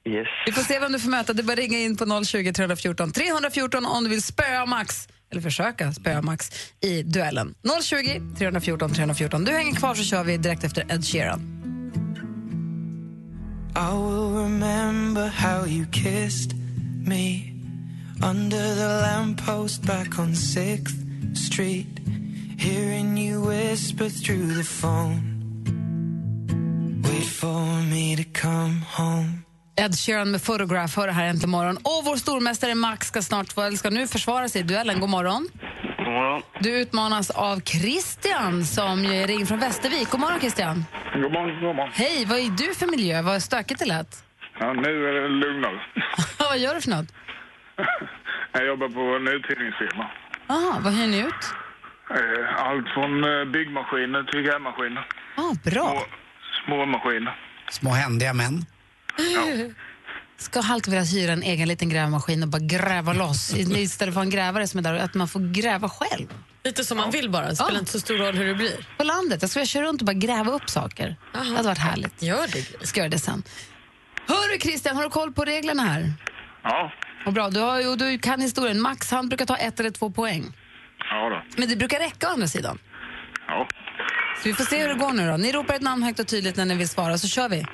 Yes. 0.05 0.27
Vi 0.45 0.51
får 0.51 0.62
se 0.62 0.79
vem 0.79 0.91
du 0.91 1.00
får 1.00 1.10
möta. 1.10 1.33
Det 1.33 1.43
bara 1.43 1.55
ringa 1.55 1.77
in 1.77 1.98
på 1.98 2.24
020 2.25 2.53
314 2.53 3.12
314 3.12 3.86
om 3.86 4.03
du 4.03 4.10
vill 4.10 4.24
spöa 4.24 4.65
Max, 4.65 5.07
eller 5.31 5.41
försöka 5.41 5.93
spöa 5.93 6.21
Max 6.21 6.51
i 6.81 7.03
duellen. 7.03 7.55
020 7.81 8.21
314 8.38 8.93
314. 8.93 9.45
Du 9.45 9.51
hänger 9.51 9.75
kvar 9.75 9.95
så 9.95 10.03
kör 10.03 10.23
vi 10.23 10.38
direkt 10.38 10.63
efter 10.63 10.85
Ed 10.89 11.05
Sheeran. 11.05 11.57
I 13.75 13.93
will 13.93 14.33
remember 14.43 15.27
how 15.27 15.65
you 15.65 15.85
kissed 15.85 16.53
me 17.07 17.53
under 18.21 18.75
the 18.75 18.88
lamppost 19.01 19.81
back 19.83 20.19
on 20.19 20.33
6th 20.33 21.01
Street, 21.33 22.00
hearing 22.57 23.17
you 23.17 23.41
whisper 23.41 24.09
through 24.09 24.53
the 24.53 24.63
phone. 24.63 25.21
Wait 27.03 27.23
for 27.23 27.65
me 27.89 28.15
to 28.15 28.23
come 28.23 28.81
home. 28.81 29.45
Ed 29.75 29.95
Sheeran 29.95 30.31
med 30.31 30.45
Photograph 30.45 30.97
hör 30.99 31.07
det 31.07 31.13
här 31.13 31.25
äntligen 31.25 31.49
morgon. 31.49 31.77
Och 31.77 32.01
vår 32.05 32.15
stormästare 32.15 32.75
Max 32.75 33.07
ska 33.07 33.21
snart 33.21 33.57
eller 33.57 33.77
ska 33.77 33.89
nu 33.89 34.07
försvara 34.07 34.49
sig 34.49 34.61
i 34.61 34.63
duellen. 34.63 34.99
God 34.99 35.09
morgon. 35.09 35.47
God 35.97 36.07
morgon. 36.07 36.41
Du 36.59 36.69
utmanas 36.81 37.29
av 37.29 37.59
Christian 37.59 38.65
som 38.65 39.03
ju 39.05 39.25
ringer 39.27 39.45
från 39.45 39.59
Västervik. 39.59 40.09
God 40.09 40.19
morgon 40.19 40.39
Christian. 40.39 40.85
God 41.13 41.31
morgon, 41.31 41.59
god 41.61 41.75
morgon. 41.75 41.91
Hej, 41.93 42.25
vad 42.25 42.39
är 42.39 42.49
du 42.49 42.73
för 42.75 42.87
miljö? 42.87 43.21
Vad 43.21 43.43
stökigt 43.43 43.79
det 43.79 43.85
lät. 43.85 44.23
Ja, 44.59 44.73
nu 44.73 45.07
är 45.09 45.13
det 45.21 45.27
lugnare. 45.27 45.79
vad 46.39 46.59
gör 46.59 46.75
du 46.75 46.81
för 46.81 46.89
något? 46.89 47.13
Jag 48.53 48.65
jobbar 48.67 48.89
på 48.89 49.01
en 49.15 49.27
uthyrningsfirma. 49.35 50.05
Aha, 50.47 50.79
vad 50.83 50.93
hyr 50.93 51.07
ni 51.07 51.17
ut? 51.19 51.43
Eh, 52.09 52.65
Allt 52.65 52.87
från 52.93 53.23
eh, 53.23 53.45
byggmaskiner 53.53 54.23
till 54.23 54.41
grävmaskiner. 54.41 55.05
Ah, 55.37 55.53
bra. 55.69 56.03
Små 56.65 56.85
maskiner. 56.85 57.35
Små 57.69 57.89
händiga 57.91 58.33
män. 58.33 58.65
Ska 60.37 60.59
alltid 60.59 60.93
vilja 60.93 61.05
hyra 61.05 61.33
en 61.33 61.43
egen 61.43 61.67
liten 61.67 61.89
grävmaskin 61.89 62.43
och 62.43 62.49
bara 62.49 62.59
gräva 62.61 63.13
loss 63.13 63.53
istället 63.57 64.13
för 64.13 64.21
en 64.21 64.29
grävare 64.29 64.67
som 64.67 64.77
är 64.77 64.81
där 64.84 64.93
att 64.93 65.13
man 65.13 65.27
får 65.27 65.53
gräva 65.53 65.89
själv. 65.89 66.27
Lite 66.63 66.84
som 66.84 66.97
man 66.97 67.12
vill 67.12 67.29
bara, 67.29 67.47
det 67.49 67.55
spelar 67.55 67.71
Ja. 67.73 67.79
inte 67.79 67.91
så 67.91 67.99
stor 67.99 68.15
roll 68.17 68.36
hur 68.36 68.45
det 68.45 68.53
blir. 68.55 68.88
På 68.97 69.03
landet. 69.03 69.41
Jag 69.41 69.49
skulle 69.49 69.65
köra 69.65 69.84
runt 69.86 70.01
och 70.01 70.05
bara 70.05 70.13
gräva 70.13 70.51
upp 70.51 70.69
saker. 70.69 71.15
Det 71.34 71.38
hade 71.39 71.63
varit 71.63 71.77
härligt. 71.77 72.21
Gör 72.23 72.47
det. 72.79 72.88
Ska 72.88 72.99
göra 72.99 73.10
det 73.10 73.19
sen. 73.19 73.43
Hör 74.27 74.53
du 74.53 74.60
Christian, 74.60 74.95
har 74.95 75.03
du 75.03 75.10
koll 75.10 75.31
på 75.34 75.45
reglerna 75.45 75.84
här? 75.84 76.13
Ja. 76.63 76.91
Och 77.25 77.34
bra, 77.34 77.49
du, 77.49 77.60
har, 77.60 77.95
du 77.97 78.19
kan 78.19 78.41
historien. 78.41 78.81
Max 78.81 79.12
han 79.12 79.29
brukar 79.29 79.45
ta 79.45 79.55
ett 79.55 79.79
eller 79.79 79.89
två 79.91 80.10
poäng. 80.12 80.57
Ja 81.10 81.29
då. 81.29 81.41
Men 81.57 81.69
det 81.69 81.75
brukar 81.75 81.99
räcka 81.99 82.27
å 82.27 82.31
andra 82.31 82.47
sidan. 82.47 82.79
Ja. 83.47 83.67
Så 84.38 84.49
vi 84.49 84.53
får 84.53 84.63
se 84.63 84.81
hur 84.81 84.88
det 84.88 84.93
går 84.95 85.13
nu 85.13 85.27
då. 85.31 85.38
Ni 85.38 85.51
ropar 85.51 85.73
ett 85.73 85.81
namn 85.81 86.03
högt 86.03 86.19
och 86.19 86.27
tydligt 86.27 86.55
när 86.55 86.65
ni 86.65 86.75
vill 86.75 86.89
svara 86.89 87.17
så 87.17 87.27
kör 87.27 87.49
vi. 87.49 87.65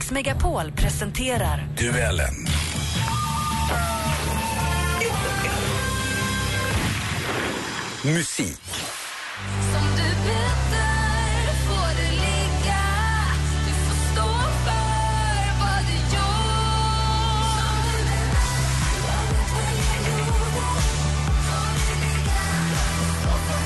Mix 0.00 0.10
Megapol 0.10 0.72
presenterar 0.72 1.68
Duellen. 1.76 2.34
Musik. 8.04 8.60
Som 9.72 9.86
du 9.96 10.08
beter 10.24 11.52
får 11.66 11.90
du 11.96 12.10
ligga 12.10 12.82
Du 13.66 13.72
får 13.72 14.12
stå 14.12 14.28
för 14.64 15.60
vad 15.60 15.84
du 15.86 15.98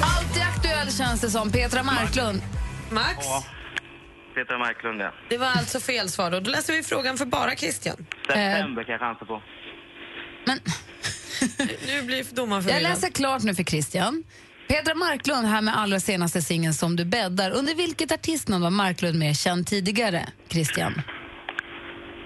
Alltid 0.03 0.43
aktuell 0.43 0.93
känns 0.93 1.21
det 1.21 1.31
som. 1.31 1.51
Petra 1.51 1.83
Marklund. 1.83 2.43
Max, 2.91 3.27
Peter 4.35 4.59
Marklund, 4.59 5.01
ja. 5.01 5.13
det 5.29 5.39
var 5.39 5.47
alltså 5.47 5.81
fel 5.81 6.09
svar 6.09 6.31
då. 6.31 6.41
Då 6.41 6.51
läser 6.51 6.73
vi 6.73 6.83
frågan 6.83 7.17
för 7.17 7.27
bara 7.27 7.51
Christian. 7.57 7.97
September 8.27 8.85
kan 8.85 8.93
jag 8.93 9.01
chansa 9.01 9.25
på. 9.25 9.43
Men... 10.45 10.59
nu 11.87 12.03
blir 12.03 12.35
domaren 12.35 12.63
Jag 12.63 12.73
förvirrad. 12.73 12.83
läser 12.83 13.11
klart 13.11 13.43
nu 13.43 13.55
för 13.55 13.63
Christian. 13.63 14.25
Petra 14.69 14.95
Marklund 14.95 15.47
här 15.47 15.63
med 15.63 15.79
allra 15.79 16.01
senaste 16.01 16.43
singeln 16.43 16.75
Som 16.75 16.97
du 16.97 17.05
bäddar. 17.05 17.51
Under 17.51 17.75
vilket 17.75 18.13
artistnamn 18.13 18.63
var 18.63 18.71
Marklund 18.71 19.19
med 19.19 19.37
känd 19.37 19.67
tidigare, 19.67 20.27
Christian? 20.49 21.03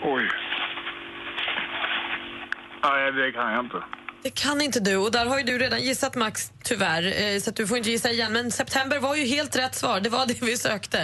Oj. 0.04 0.28
Nej, 2.84 3.12
det 3.12 3.32
kan 3.32 3.52
jag 3.52 3.64
inte. 3.64 3.82
Det 4.28 4.34
kan 4.34 4.60
inte 4.60 4.80
du 4.80 4.96
och 4.96 5.10
där 5.10 5.26
har 5.26 5.38
ju 5.38 5.44
du 5.44 5.58
redan 5.58 5.82
gissat 5.82 6.14
Max 6.14 6.52
tyvärr 6.62 7.22
eh, 7.22 7.40
så 7.40 7.50
att 7.50 7.56
du 7.56 7.66
får 7.66 7.76
inte 7.78 7.90
gissa 7.90 8.10
igen. 8.10 8.32
Men 8.32 8.50
september 8.50 8.98
var 8.98 9.16
ju 9.16 9.24
helt 9.24 9.56
rätt 9.56 9.74
svar. 9.74 10.00
Det 10.00 10.08
var 10.08 10.26
det 10.26 10.42
vi 10.42 10.56
sökte. 10.56 10.98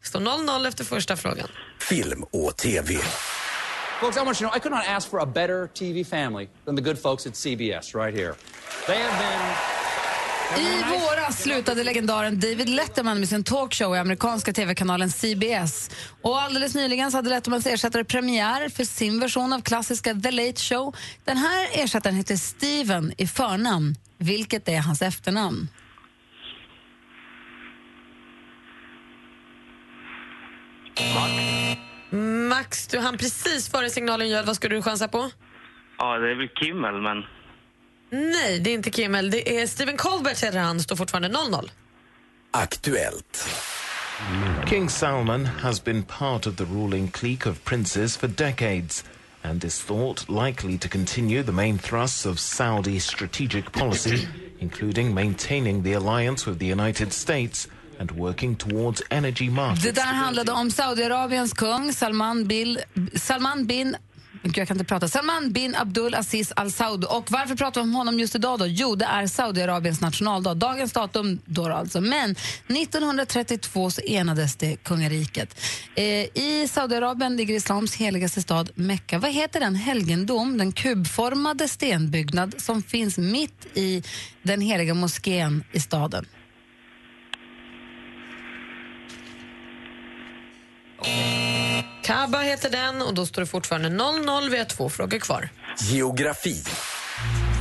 Det 0.00 0.06
står 0.06 0.20
0-0 0.20 0.68
efter 0.68 0.84
första 0.84 1.16
frågan. 1.16 1.48
Film 1.78 2.22
och 2.22 2.56
TV. 2.56 2.94
Folks, 4.00 4.16
I 4.16 4.20
want 4.20 4.28
you 4.28 4.34
to 4.34 4.40
know 4.40 4.56
I 4.56 4.60
could 4.60 4.72
not 4.72 4.96
ask 4.96 5.10
for 5.10 5.20
a 5.22 5.26
better 5.26 5.66
TV 5.66 6.04
family 6.04 6.48
than 6.64 6.76
the 6.76 6.82
good 6.82 6.98
folks 6.98 7.26
at 7.26 7.36
CBS 7.36 7.94
right 7.94 8.14
here. 8.14 8.34
They 8.86 8.96
have 8.96 9.18
been 9.18 9.79
I 10.56 10.82
våras 10.90 11.42
slutade 11.42 11.84
legendaren 11.84 12.40
David 12.40 12.68
Letterman 12.68 13.18
med 13.18 13.28
sin 13.28 13.44
talkshow 13.44 13.96
i 13.96 13.98
amerikanska 13.98 14.52
tv-kanalen 14.52 15.10
CBS. 15.10 15.90
Och 16.22 16.40
alldeles 16.40 16.74
nyligen 16.74 17.10
så 17.10 17.18
hade 17.18 17.30
Lettermans 17.30 17.66
ersättare 17.66 18.04
premiär 18.04 18.68
för 18.68 18.84
sin 18.84 19.20
version 19.20 19.52
av 19.52 19.60
klassiska 19.60 20.14
The 20.14 20.30
Late 20.30 20.60
Show. 20.60 20.96
Den 21.24 21.36
här 21.36 21.68
ersättaren 21.72 22.16
heter 22.16 22.36
Steven 22.36 23.12
i 23.18 23.26
förnamn. 23.26 23.94
Vilket 24.18 24.68
är 24.68 24.80
hans 24.80 25.02
efternamn? 25.02 25.68
Max, 32.48 32.86
du 32.86 32.98
hann 32.98 33.18
precis 33.18 33.70
före 33.70 33.90
signalen 33.90 34.28
ljöd. 34.28 34.46
Vad 34.46 34.56
skulle 34.56 34.74
du 34.76 34.82
chansa 34.82 35.08
på? 35.08 35.30
Ja, 35.98 36.18
det 36.18 36.30
är 36.30 36.34
väl 36.34 36.48
Kimmel, 36.48 37.00
men... 37.00 37.39
Nej, 38.10 38.58
det 38.58 38.70
är 38.70 38.74
inte 38.74 38.90
Kimmel. 38.90 39.30
Det 39.30 39.60
är 39.60 39.66
Stephen 39.66 39.96
Colbert 39.96 40.42
heter 40.42 40.58
han. 40.58 40.80
Står 40.80 40.96
fortfarande 40.96 41.28
0-0. 41.28 41.70
Aktuellt. 42.50 43.48
King 44.66 44.90
Salman 44.90 45.46
has 45.46 45.84
been 45.84 46.02
part 46.02 46.46
of 46.46 46.56
the 46.56 46.64
ruling 46.64 47.08
clique 47.10 47.50
of 47.50 47.64
princes 47.64 48.16
for 48.16 48.28
decades 48.28 49.04
and 49.42 49.64
is 49.64 49.82
thought 49.82 50.28
likely 50.28 50.78
to 50.78 50.88
continue 50.88 51.42
the 51.42 51.52
main 51.52 51.78
thrusts 51.78 52.26
of 52.26 52.38
Saudi 52.38 53.00
strategic 53.00 53.72
policy, 53.72 54.28
including 54.58 55.14
maintaining 55.14 55.82
the 55.82 55.92
alliance 55.92 56.50
with 56.50 56.58
the 56.58 56.66
United 56.66 57.12
States 57.12 57.68
and 57.98 58.10
working 58.10 58.56
towards 58.56 59.02
energy 59.10 59.50
markets. 59.50 59.82
Det 59.82 59.92
där 59.92 60.02
handlade 60.02 60.52
om 60.52 60.70
Saudiarabiens 60.70 61.52
kung 61.52 61.92
Salman, 61.92 62.46
Bil, 62.46 62.80
Salman 63.14 63.66
bin 63.66 63.96
jag 64.42 64.68
kan 64.68 64.76
inte 64.76 64.84
prata. 64.84 65.08
Salman 65.08 65.52
bin 65.52 65.74
Abdul 65.74 66.14
Aziz 66.14 66.52
Al 66.56 66.72
Saud. 66.72 67.04
Och 67.04 67.30
varför 67.30 67.54
pratar 67.54 67.80
vi 67.80 67.84
om 67.84 67.94
honom 67.94 68.20
just 68.20 68.34
idag? 68.34 68.58
då? 68.58 68.66
Jo, 68.66 68.94
det 68.94 69.04
är 69.04 69.26
Saudiarabiens 69.26 70.00
nationaldag. 70.00 70.54
Dagens 70.54 70.92
datum 70.92 71.38
då 71.44 71.68
alltså. 71.68 72.00
Men 72.00 72.30
1932 72.30 73.90
så 73.90 74.00
enades 74.00 74.56
det 74.56 74.76
kungariket. 74.76 75.60
Eh, 75.94 76.04
I 76.04 76.68
Saudiarabien 76.70 77.36
ligger 77.36 77.54
islams 77.54 77.94
heligaste 77.96 78.42
stad 78.42 78.70
Mekka. 78.74 79.18
Vad 79.18 79.32
heter 79.32 79.60
den 79.60 79.74
helgendom, 79.74 80.58
den 80.58 80.72
kubformade 80.72 81.68
stenbyggnad 81.68 82.54
som 82.58 82.82
finns 82.82 83.18
mitt 83.18 83.66
i 83.76 84.02
den 84.42 84.60
heliga 84.60 84.94
moskén 84.94 85.64
i 85.72 85.80
staden? 85.80 86.26
Kaaba 92.02 92.38
heter 92.38 92.70
den 92.70 93.02
och 93.02 93.14
då 93.14 93.26
står 93.26 93.42
det 93.42 93.46
fortfarande 93.46 93.88
0-0. 93.88 94.50
Vi 94.50 94.58
har 94.58 94.64
två 94.64 94.88
frågor 94.88 95.18
kvar. 95.18 95.48
Geografi. 95.78 96.62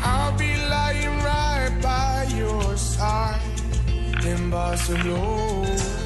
I'll 0.04 0.38
be 0.38 0.46
lying 0.46 1.18
right 1.24 1.82
by 1.82 2.40
your 2.40 2.78
side 2.78 3.60
in 4.26 4.50
Barcelona. 4.52 6.00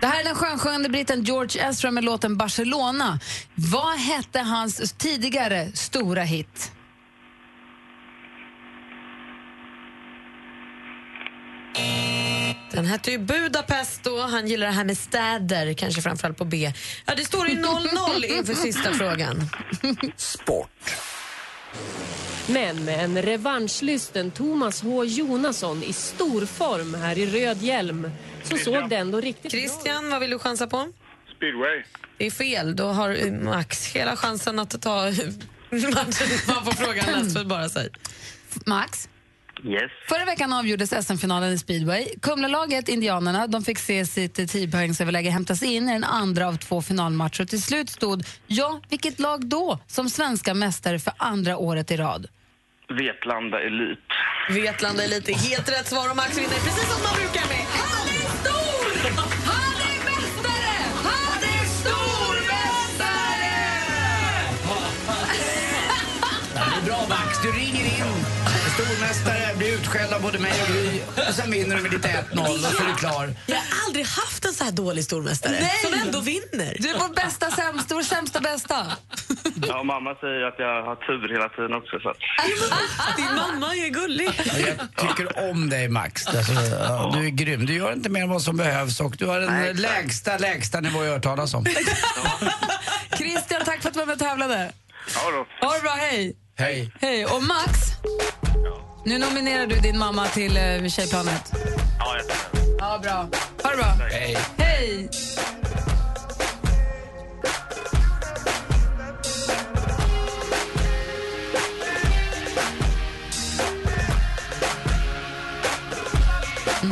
Det 0.00 0.06
här 0.06 0.20
är 0.20 0.24
den 0.24 0.34
skönsjungande 0.34 0.88
britten 0.88 1.22
George 1.24 1.68
Ezra 1.68 1.90
med 1.90 2.04
låten 2.04 2.36
Barcelona. 2.36 3.20
Vad 3.54 3.98
hette 3.98 4.40
hans 4.40 4.94
tidigare 4.98 5.72
stora 5.74 6.22
hit? 6.22 6.72
Den 12.78 12.86
hette 12.86 13.10
ju 13.10 13.18
Budapest 13.18 14.04
då. 14.04 14.20
Han 14.20 14.46
gillar 14.46 14.66
det 14.66 14.72
här 14.72 14.84
med 14.84 14.98
städer, 14.98 15.72
kanske 15.72 16.02
framförallt 16.02 16.38
på 16.38 16.44
B. 16.44 16.72
Ja, 17.06 17.14
det 17.14 17.24
står 17.24 17.48
ju 17.48 17.54
0-0 17.54 18.24
inför 18.24 18.54
sista 18.54 18.92
frågan. 18.92 19.50
Sport. 20.16 20.70
Men 22.46 22.84
med 22.84 23.04
en 23.04 23.22
revanschlysten 23.22 24.30
Thomas 24.30 24.82
H 24.82 25.04
Jonasson 25.04 25.82
i 25.82 25.92
stor 25.92 26.46
form 26.46 26.94
här 26.94 27.18
i 27.18 27.26
röd 27.26 27.62
hjälm 27.62 28.10
så 28.42 28.56
såg 28.56 28.88
det 28.88 28.96
ändå 28.96 29.20
riktigt 29.20 29.50
Christian, 29.50 30.10
vad 30.10 30.20
vill 30.20 30.30
du 30.30 30.38
chansa 30.38 30.66
på? 30.66 30.92
Speedway. 31.36 31.82
Det 32.18 32.26
är 32.26 32.30
fel. 32.30 32.76
Då 32.76 32.84
har 32.84 33.26
eh, 33.26 33.32
Max 33.32 33.86
hela 33.86 34.16
chansen 34.16 34.58
att 34.58 34.82
ta 34.82 35.04
matchen. 35.70 36.28
Man 36.46 36.64
får 36.64 36.72
frågan 36.84 37.06
läst 37.06 37.36
för 37.36 37.44
bara 37.44 37.68
säg. 37.68 37.88
Max? 38.66 39.08
Yes. 39.64 39.90
Förra 40.08 40.24
veckan 40.24 40.52
avgjordes 40.52 41.06
SM-finalen 41.06 41.52
i 41.52 41.58
speedway. 41.58 42.06
Kumlalaget, 42.22 42.88
Indianerna, 42.88 43.46
de 43.46 43.64
fick 43.64 43.78
se 43.78 44.06
sitt 44.06 44.38
10-poängsöverläge 44.38 45.30
hämtas 45.30 45.62
in 45.62 45.88
i 45.88 45.92
den 45.92 46.04
andra 46.04 46.48
av 46.48 46.56
två 46.56 46.82
finalmatcher. 46.82 47.42
Och 47.42 47.48
till 47.48 47.62
slut 47.62 47.90
stod, 47.90 48.24
ja, 48.46 48.80
vilket 48.88 49.18
lag 49.20 49.46
då, 49.46 49.78
som 49.86 50.10
svenska 50.10 50.54
mästare 50.54 50.98
för 50.98 51.12
andra 51.16 51.56
året 51.56 51.90
i 51.90 51.96
rad? 51.96 52.26
Vetlanda 52.88 53.60
Elit. 53.60 53.98
Vetlanda 54.50 55.02
Elit 55.04 55.28
är 55.28 55.34
helt 55.34 55.68
rätt 55.68 55.86
svar 55.86 56.10
och 56.10 56.16
Max 56.16 56.38
vinner 56.38 56.48
precis 56.48 56.92
som 56.94 57.02
man 57.02 57.14
brukar 57.14 57.48
med. 57.48 57.64
Han 57.82 58.08
är 58.08 58.28
stor! 58.40 59.10
Han 59.52 59.74
är 59.90 59.98
mästare! 60.10 60.76
Han 61.04 61.42
är 61.42 61.64
stormästare! 61.78 63.56
Det 66.54 66.80
är 66.80 66.84
bra 66.86 67.06
Max, 67.08 67.42
du 67.42 67.50
ringer 67.50 67.84
in. 67.84 68.47
Stormästare, 68.88 69.54
blir 69.56 69.74
utskälld 69.74 70.12
av 70.12 70.22
både 70.22 70.38
mig 70.38 70.52
och 70.62 70.68
Gry. 70.68 71.00
Och 71.28 71.34
sen 71.34 71.50
vinner 71.50 71.76
du 71.76 71.82
med 71.82 71.92
lite 71.92 72.08
1-0 72.08 72.40
och 72.40 72.46
så 72.60 72.82
är 72.82 72.86
du 72.88 72.94
klar. 72.94 73.34
Jag 73.46 73.56
har 73.56 73.64
aldrig 73.86 74.06
haft 74.06 74.44
en 74.44 74.52
så 74.52 74.64
här 74.64 74.70
dålig 74.70 75.04
stormästare 75.04 75.52
Nej! 75.60 75.72
som 75.84 75.94
ändå 76.06 76.20
vinner. 76.20 76.76
Du 76.80 76.88
är 76.88 76.98
vår 76.98 77.14
bästa 77.14 77.50
sämsta, 77.50 77.94
vår 77.94 78.02
sämsta 78.02 78.40
bästa. 78.40 78.86
Ja, 79.68 79.82
mamma 79.82 80.14
säger 80.14 80.42
att 80.42 80.54
jag 80.58 80.82
har 80.82 80.96
tur 80.96 81.28
hela 81.32 81.48
tiden 81.48 81.74
också. 81.74 81.98
Så 82.00 82.08
att... 82.08 82.16
Din 83.16 83.34
mamma 83.36 83.74
är 83.74 83.88
gullig. 83.88 84.30
Ja, 84.44 84.52
Jag 84.96 85.08
tycker 85.08 85.50
om 85.50 85.70
dig 85.70 85.88
Max. 85.88 86.26
Alltså, 86.26 86.52
du 87.12 87.26
är 87.26 87.30
grym. 87.30 87.66
Du 87.66 87.74
gör 87.74 87.92
inte 87.92 88.08
mer 88.08 88.22
än 88.22 88.30
vad 88.30 88.42
som 88.42 88.56
behövs 88.56 89.00
och 89.00 89.16
du 89.18 89.26
har 89.26 89.40
den 89.40 89.52
Nej, 89.52 89.74
lägsta, 89.74 90.38
lägsta 90.38 90.80
nivå 90.80 91.04
jag 91.04 91.12
hört 91.12 91.22
talas 91.22 91.54
om. 91.54 91.64
Christian, 93.18 93.62
tack 93.64 93.82
för 93.82 93.88
att 93.88 93.94
du 93.94 93.98
var 94.00 94.06
med 94.06 94.12
och 94.12 94.18
tävlade. 94.18 94.72
Ja 95.14 95.30
då. 95.30 95.66
Ha 95.66 95.74
det 95.74 95.80
bra, 95.82 95.90
hej. 95.98 96.36
Hej. 96.58 96.92
Hej. 97.00 97.26
Och 97.26 97.42
Max, 97.42 97.78
nu 99.08 99.18
nominerar 99.18 99.66
du 99.66 99.76
din 99.80 99.98
mamma 99.98 100.26
till 100.26 100.56
uh, 100.56 100.88
Tjejplanet. 100.88 101.52
Ja, 101.98 102.16
jag 102.16 102.24
Ja, 102.78 102.98
bra. 103.02 103.28
Ha 103.62 103.70
det 103.70 103.76
bra. 103.76 104.06
Hej. 104.10 104.36
Hej. 104.56 105.08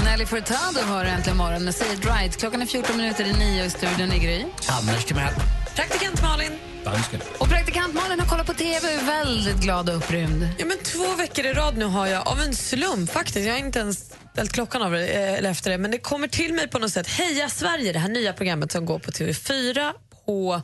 Nelly 0.05 0.26
Furtado 0.26 0.81
har 0.81 1.05
äntligen 1.05 1.37
morgon 1.37 1.64
med 1.64 1.74
Say 1.74 1.92
It 1.92 2.07
Right. 2.07 2.37
Klockan 2.37 2.62
är 2.62 2.66
14 2.66 2.96
minuter 2.96 3.24
i 3.24 3.33
nio 3.33 3.64
i 3.64 3.70
studion 3.70 4.12
i 4.12 4.18
Gry. 4.18 4.44
Anders 4.68 5.05
Timell. 5.05 5.35
Praktikant 5.74 6.22
Malin. 6.22 6.75
Dansken. 6.87 7.20
Och 7.38 7.49
praktikant 7.49 7.94
Malin 7.94 8.20
har 8.20 8.27
kollat 8.27 8.46
på 8.46 8.55
TV 8.55 8.87
och 8.87 9.03
är 9.03 9.07
väldigt 9.07 9.57
glad 9.57 9.88
och 9.88 9.96
upprymd. 9.96 10.49
Ja, 10.59 10.66
men 10.66 10.79
två 10.79 11.14
veckor 11.16 11.46
i 11.46 11.53
rad 11.53 11.77
nu 11.77 11.85
har 11.85 12.07
jag, 12.07 12.29
av 12.29 12.40
en 12.40 12.55
slump 12.55 13.11
faktiskt, 13.11 13.46
jag 13.46 13.53
har 13.53 13.59
inte 13.59 13.79
ens 13.79 14.12
ställt 14.33 14.53
klockan 14.53 14.83
av 14.83 14.92
det, 14.92 15.09
eh, 15.09 15.35
eller 15.35 15.51
efter 15.51 15.70
det, 15.70 15.79
men 15.79 15.90
det 15.90 15.99
kommer 15.99 16.29
till 16.29 16.55
mig 16.55 16.68
på 16.68 16.79
något 16.79 16.92
sätt. 16.92 17.07
Heja 17.07 17.49
Sverige, 17.49 17.92
det 17.92 17.99
här 17.99 18.09
nya 18.09 18.33
programmet 18.33 18.72
som 18.72 18.87
går 18.87 18.99
på 18.99 19.11
TV4 19.11 19.92
på, 20.27 20.62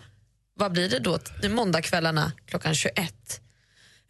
vad 0.55 0.73
blir 0.73 0.89
det 0.89 0.99
då, 0.99 1.19
måndagskvällarna 1.49 2.33
klockan 2.47 2.75
21. 2.75 3.41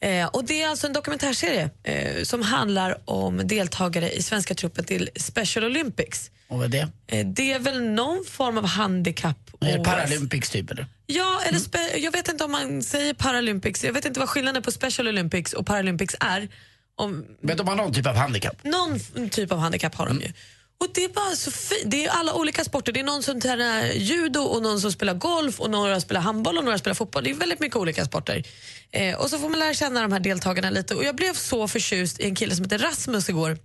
Eh, 0.03 0.27
och 0.27 0.44
Det 0.44 0.62
är 0.62 0.68
alltså 0.68 0.87
en 0.87 0.92
dokumentärserie 0.92 1.70
eh, 1.83 2.22
som 2.22 2.42
handlar 2.42 2.98
om 3.05 3.46
deltagare 3.48 4.12
i 4.12 4.22
svenska 4.22 4.55
truppen 4.55 4.85
till 4.85 5.11
Special 5.16 5.64
Olympics. 5.64 6.31
Och 6.48 6.59
vad 6.59 6.64
är 6.64 6.68
det? 7.07 7.16
Eh, 7.18 7.26
det 7.26 7.52
är 7.52 7.59
väl 7.59 7.83
någon 7.83 8.24
form 8.24 8.59
av 8.59 8.66
handikapp. 8.66 9.37
Paralympics 9.85 10.50
typ 10.50 10.70
eller? 10.70 10.87
Ja, 11.07 11.40
eller 11.46 11.59
spe- 11.59 11.96
jag 11.96 12.12
vet 12.12 12.28
inte 12.28 12.44
om 12.44 12.52
man 12.52 12.83
säger 12.83 13.14
Paralympics. 13.14 13.85
Jag 13.85 13.92
vet 13.92 14.05
inte 14.05 14.20
vad 14.20 14.28
skillnaden 14.28 14.62
på 14.62 14.70
Special 14.72 15.09
Olympics 15.09 15.52
och 15.52 15.66
Paralympics 15.66 16.16
är. 16.20 16.48
Om, 16.96 17.24
om 17.42 17.66
man 17.66 17.68
har 17.68 17.76
någon 17.76 17.92
typ 17.94 18.07
av 18.07 18.14
handikapp? 18.16 18.64
någon 18.64 18.98
typ 19.31 19.52
av 19.52 19.59
handikapp 19.59 19.94
har 19.94 20.07
de 20.07 20.20
ju. 20.20 20.33
Och 20.81 20.88
det 20.94 21.05
är 21.05 21.09
bara 21.09 21.37
så 21.37 21.50
fint. 21.50 21.83
Det 21.87 22.05
är 22.05 22.11
alla 22.11 22.35
olika 22.35 22.64
sporter. 22.64 22.92
Det 22.92 23.00
är 23.00 23.05
någon 23.05 23.22
som 23.22 23.40
tränar 23.40 23.85
judo 23.85 24.40
och 24.40 24.62
någon 24.62 24.81
som 24.81 24.92
spelar 24.92 25.14
golf 25.14 25.61
och 25.61 25.70
några 25.70 26.00
spelar 26.00 26.20
handboll 26.20 26.59
och 26.59 26.64
några 26.64 26.78
spelar 26.78 26.94
fotboll. 26.94 27.24
Det 27.24 27.31
är 27.31 27.35
väldigt 27.35 27.61
mycket 27.61 27.76
olika 27.76 28.05
sporter. 28.05 28.42
Eh, 28.90 29.14
och 29.14 29.31
så 29.31 29.38
får 29.38 29.48
man 29.48 29.59
lära 29.59 29.74
känna 29.74 30.02
de 30.02 30.12
här 30.12 30.20
deltagarna 30.20 30.70
lite. 30.70 30.94
Och 30.94 31.05
jag 31.05 31.16
blev 31.16 31.35
så 31.35 31.68
förtjust 31.68 32.20
i 32.20 32.24
en 32.24 32.35
kille 32.35 32.55
som 32.57 32.64
heter 32.64 32.78
Rasmus 32.78 33.28
igår. 33.28 33.59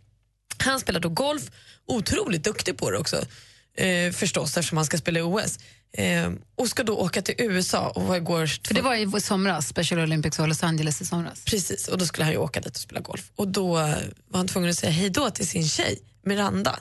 Han 0.58 0.80
spelar 0.80 1.00
då 1.00 1.10
golf, 1.10 1.44
otroligt 1.86 2.44
duktig 2.44 2.78
på 2.78 2.92
det 2.92 2.98
också. 2.98 3.26
Eh, 3.78 4.12
förstås 4.12 4.58
eftersom 4.58 4.78
han 4.78 4.86
ska 4.86 4.98
spela 4.98 5.20
i 5.20 5.22
OS. 5.22 5.60
Eh, 5.94 6.32
och 6.56 6.68
ska 6.68 6.84
då 6.84 6.98
åka 6.98 7.22
till 7.22 7.36
USA 7.38 7.90
och 7.90 8.18
igår... 8.18 8.68
För 8.68 8.74
det 8.74 8.82
var 8.82 9.18
i 9.18 9.22
somras, 9.22 9.68
Special 9.68 10.00
Olympics 10.00 10.40
var 10.40 10.48
Los 10.48 10.64
Angeles 10.64 11.02
i 11.02 11.06
somras. 11.06 11.44
Precis, 11.46 11.88
och 11.88 11.98
då 11.98 12.06
skulle 12.06 12.24
han 12.24 12.34
ju 12.34 12.40
åka 12.40 12.60
dit 12.60 12.76
och 12.76 12.82
spela 12.82 13.02
golf. 13.02 13.32
Och 13.36 13.48
då 13.48 13.78
eh, 13.78 13.96
var 14.28 14.38
han 14.38 14.48
tvungen 14.48 14.70
att 14.70 14.78
säga 14.78 14.92
hej 14.92 15.10
då 15.10 15.30
till 15.30 15.48
sin 15.48 15.68
tjej, 15.68 16.00
Miranda. 16.26 16.80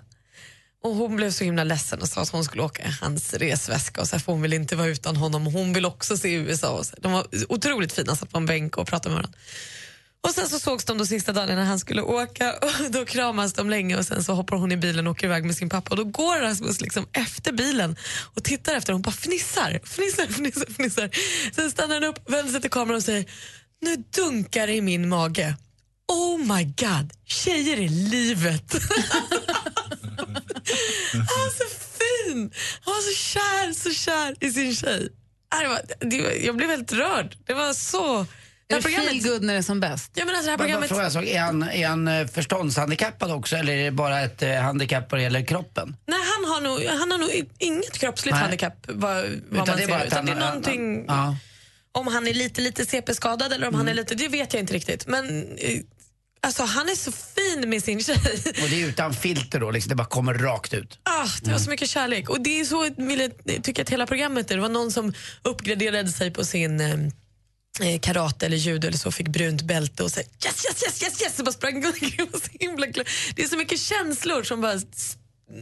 Och 0.82 0.94
hon 0.94 1.16
blev 1.16 1.30
så 1.30 1.44
himla 1.44 1.64
ledsen 1.64 2.02
och 2.02 2.08
sa 2.08 2.20
att 2.20 2.28
hon 2.28 2.44
skulle 2.44 2.62
åka 2.62 2.82
i 2.82 2.90
hans 3.00 3.34
resväska 3.34 4.00
och 4.00 4.08
så 4.08 4.16
här, 4.16 4.20
för 4.20 4.32
hon 4.32 4.42
vill 4.42 4.52
inte 4.52 4.76
vara 4.76 4.88
utan 4.88 5.16
honom. 5.16 5.46
Hon 5.46 5.72
vill 5.72 5.86
också 5.86 6.16
se 6.16 6.32
USA. 6.32 6.70
Och 6.70 6.86
så. 6.86 6.96
De 7.00 7.12
var 7.12 7.26
otroligt 7.48 7.92
fina, 7.92 8.16
satt 8.16 8.30
på 8.30 8.38
en 8.38 8.46
bänk 8.46 8.76
och 8.76 8.86
pratade 8.86 9.14
med 9.14 9.22
varandra. 9.22 9.38
Och 10.26 10.34
sen 10.34 10.48
så 10.48 10.58
sågs 10.58 10.84
de 10.84 10.98
de 10.98 11.06
sista 11.06 11.32
dagarna 11.32 11.60
när 11.60 11.64
han 11.68 11.78
skulle 11.78 12.02
åka 12.02 12.52
och 12.52 12.90
då 12.90 13.04
kramas 13.04 13.52
de 13.52 13.70
länge 13.70 13.96
och 13.96 14.04
sen 14.04 14.24
så 14.24 14.32
hoppar 14.34 14.56
hon 14.56 14.72
i 14.72 14.76
bilen 14.76 15.06
och 15.06 15.10
åker 15.10 15.26
iväg 15.26 15.44
med 15.44 15.56
sin 15.56 15.68
pappa 15.68 15.90
och 15.90 15.96
då 15.96 16.04
går 16.04 16.38
Rasmus 16.40 16.80
liksom 16.80 17.06
efter 17.12 17.52
bilen 17.52 17.96
och 18.34 18.44
tittar 18.44 18.74
efter 18.74 18.92
och 18.92 18.94
hon 18.94 19.02
bara 19.02 19.10
fnissar, 19.10 19.80
fnissar, 19.84 20.26
fnissar, 20.26 20.66
fnissar. 20.72 21.10
Sen 21.54 21.70
stannar 21.70 21.94
han 21.94 22.04
upp, 22.04 22.30
vänder 22.30 22.52
sig 22.52 22.60
till 22.60 22.70
kameran 22.70 22.96
och 22.96 23.02
säger 23.02 23.24
nu 23.82 23.96
dunkar 23.96 24.66
det 24.66 24.72
i 24.74 24.80
min 24.80 25.08
mage. 25.08 25.56
Oh 26.12 26.38
my 26.38 26.64
god, 26.64 27.12
tjejer 27.26 27.76
är 27.76 27.88
livet. 27.88 28.72
han 31.12 31.26
var 31.26 31.50
så 31.50 31.64
fin, 31.98 32.50
han 32.80 32.94
var 32.94 33.00
så 33.12 33.16
kär, 33.16 33.72
så 33.72 33.90
kär 33.90 34.34
i 34.40 34.50
sin 34.50 34.74
tjej. 34.74 35.08
Det 35.62 35.68
var, 35.68 35.80
det, 36.10 36.22
var- 36.22 36.30
jag 36.46 36.56
blev 36.56 36.70
helt 36.70 36.92
rörd. 36.92 37.36
Det 37.46 37.54
var 37.54 37.72
så... 37.72 38.26
Det 38.68 38.74
Är 38.74 38.78
det 38.78 38.82
programmet- 38.82 39.22
feel 39.22 39.32
good 39.32 39.42
när 39.42 39.52
det 39.52 39.58
är 39.58 39.62
som 39.62 39.80
bäst? 39.80 40.10
Ja, 40.14 40.24
men 40.24 40.34
alltså 40.34 40.46
det 40.46 40.50
här 40.50 40.58
Men 40.58 40.66
programmet... 40.66 40.90
vad 40.90 41.12
fråga, 41.12 41.28
är, 41.28 41.40
han, 41.40 41.62
är 41.62 41.88
han 41.88 42.08
eh, 42.08 42.26
förståndshandikappad 42.26 43.30
också 43.30 43.56
eller 43.56 43.72
är 43.72 43.84
det 43.84 43.90
bara 43.90 44.20
ett 44.20 44.42
eh, 44.42 44.54
handikapp 44.54 45.10
vad 45.12 45.18
det 45.20 45.22
gäller 45.22 45.42
kroppen? 45.46 45.96
Nej, 46.06 46.18
han 46.36 46.50
har 46.52 46.60
nog, 46.60 46.84
han 47.00 47.10
har 47.10 47.18
nog 47.18 47.30
inget 47.58 47.98
kroppsligt 47.98 48.34
Nej. 48.34 48.40
handikapp 48.42 48.86
vad, 48.88 49.16
vad 49.24 49.24
man 49.50 49.66
det 49.66 49.72
är 49.72 49.76
ser. 49.76 49.88
bara 49.88 50.00
att 50.00 50.06
utan 50.06 50.26
det 50.26 50.32
är 50.32 50.36
han- 50.36 50.46
någonting, 50.48 51.04
Ja. 51.08 51.36
om 51.92 52.06
han 52.06 52.26
är 52.28 52.34
lite, 52.34 52.60
lite 52.60 52.86
CP-skadad 52.86 53.52
eller 53.52 53.68
om 53.68 53.74
han 53.74 53.88
är 53.88 53.94
lite, 53.94 54.14
det 54.14 54.28
vet 54.28 54.52
jag 54.54 54.60
inte 54.62 54.72
riktigt. 54.74 55.06
Men 55.06 55.56
eh, 55.58 55.80
Alltså 56.40 56.62
han 56.62 56.88
är 56.88 56.94
så 56.94 57.12
fin 57.12 57.70
med 57.70 57.82
sin 57.84 58.00
tjej. 58.02 58.16
Och 58.62 58.68
det 58.70 58.82
är 58.82 58.86
utan 58.88 59.14
filter 59.14 59.60
då, 59.60 59.70
liksom, 59.70 59.88
det 59.90 59.94
bara 59.96 60.06
kommer 60.06 60.34
rakt 60.34 60.74
ut. 60.74 60.98
Ah, 61.02 61.26
det 61.42 61.50
var 61.52 61.58
så 61.58 61.70
mycket 61.70 61.90
kärlek. 61.90 62.28
Och 62.28 62.40
det 62.40 62.60
är 62.60 62.64
så 62.64 62.84
tycker 63.62 63.72
jag 63.76 63.80
att 63.80 63.90
hela 63.90 64.06
programmet 64.06 64.50
är. 64.50 64.54
Det 64.54 64.60
var 64.60 64.68
någon 64.68 64.92
som 64.92 65.12
uppgraderade 65.42 66.08
sig 66.08 66.30
på 66.30 66.44
sin 66.44 66.80
eh, 66.80 66.96
karate 68.00 68.46
eller 68.46 68.56
judo 68.56 68.88
eller 68.88 68.98
så, 68.98 69.10
fick 69.12 69.28
brunt 69.28 69.62
bälte 69.62 70.02
och 70.02 70.10
så 70.10 70.20
här, 70.20 70.26
yes, 70.44 70.64
yes, 70.64 70.82
yes, 70.82 71.02
yes, 71.02 71.22
yes, 71.22 71.38
och 71.38 71.44
bara 71.44 71.52
sprang 71.52 71.76
omkring 71.86 72.28
och 72.32 72.40
så 72.42 72.48
himla 72.60 72.86
glad. 72.86 73.06
Det 73.36 73.42
är 73.42 73.48
så 73.48 73.56
mycket 73.56 73.80
känslor 73.80 74.42
som 74.42 74.60
bara 74.60 74.78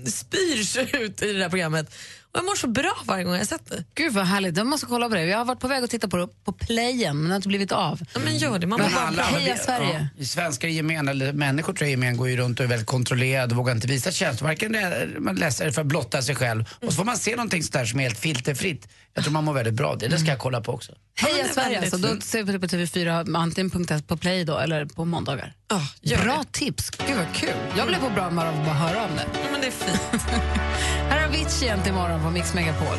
spyrs 0.07 0.77
ut 0.77 1.23
i 1.23 1.33
det 1.33 1.43
här 1.43 1.49
programmet. 1.51 1.95
Och 2.33 2.39
jag 2.39 2.45
mår 2.45 2.55
så 2.57 2.67
bra 2.67 2.93
varje 3.05 3.25
gång 3.25 3.35
jag 3.35 3.47
sett 3.47 3.71
det. 3.71 3.85
Gud 3.95 4.13
vad 4.13 4.25
härligt, 4.27 4.57
jag 4.57 4.67
måste 4.67 4.87
kolla 4.87 5.09
på 5.09 5.15
det. 5.15 5.25
Jag 5.25 5.39
har 5.39 5.45
varit 5.45 5.61
på 5.61 5.69
väg 5.69 5.85
att 5.85 5.91
titta 5.91 6.09
på 6.09 6.17
det 6.17 6.29
på 6.45 6.53
playen 6.53 7.17
men 7.17 7.25
det 7.25 7.31
har 7.31 7.37
inte 7.37 7.49
blivit 7.49 7.73
av. 7.73 8.01
Ja, 8.15 8.21
men 8.25 8.39
gör 8.39 8.59
det, 8.59 8.67
man 8.67 8.81
Men 8.81 8.93
bara 8.93 9.01
alla-. 9.07 9.23
Heja 9.23 9.57
Sverige. 9.57 10.09
Ja, 10.19 10.25
svenskar 10.25 10.69
i 10.69 10.73
gemen, 10.73 11.09
eller 11.09 11.33
människor 11.33 11.73
tror 11.73 11.83
jag 11.83 11.89
i 11.89 11.91
gemen, 11.91 12.17
går 12.17 12.29
ju 12.29 12.37
runt 12.37 12.61
och 12.61 12.65
är 12.65 12.69
väldigt 12.69 12.87
kontrollerade 12.89 13.51
och 13.53 13.57
vågar 13.57 13.73
inte 13.75 13.87
visa 13.87 14.13
känslor. 14.13 14.49
Varken 14.49 14.73
det- 14.73 15.09
man 15.19 15.37
läser 15.37 15.71
för 15.71 15.81
att 15.81 15.87
blotta 15.87 16.23
sig 16.23 16.35
själv. 16.35 16.65
Och 16.81 16.93
så 16.93 16.97
får 16.97 17.05
man 17.05 17.17
se 17.19 17.31
någonting 17.37 17.63
sådär 17.63 17.85
som 17.85 17.99
är 18.01 18.05
helt 18.05 18.19
filterfritt. 18.19 18.89
Jag 19.15 19.25
tror 19.25 19.33
man 19.33 19.45
mår 19.45 19.53
väldigt 19.53 19.75
bra 19.75 19.89
av 19.89 19.99
det. 19.99 20.09
Det 20.09 20.19
ska 20.19 20.29
jag 20.29 20.39
kolla 20.39 20.61
på 20.61 20.73
också. 20.73 20.93
Heja 21.17 21.49
Sverige, 21.49 21.81
alltså, 21.81 21.97
då 21.97 22.21
ser 22.21 22.43
vi 22.43 22.59
på 22.59 22.67
TV4 22.67 23.37
antingen 23.37 24.03
på 24.03 24.17
play 24.17 24.45
då, 24.45 24.59
eller 24.59 24.85
på 24.85 25.05
måndagar. 25.05 25.55
Bra 26.23 26.45
tips, 26.53 26.91
gud 26.91 27.17
vad 27.17 27.35
kul. 27.35 27.55
Jag 27.77 27.87
blev 27.87 28.01
på 28.01 28.11
bra 28.11 28.25
humör 28.25 28.47
av 28.47 28.61
att 28.61 28.65
bara 28.67 28.75
höra 28.75 29.05
om 29.05 29.11
det. 29.17 29.27
Ja, 29.33 29.49
men 29.53 29.61
det 29.61 29.67
är 29.67 29.71
fint. 29.71 30.23
Här 31.11 31.21
har 31.21 31.29
Avicii 31.29 31.65
igen 31.67 31.83
till 31.83 31.93
imorgon 31.93 32.23
på 32.23 32.31
Mix 32.31 32.55
Megapol. 32.55 32.97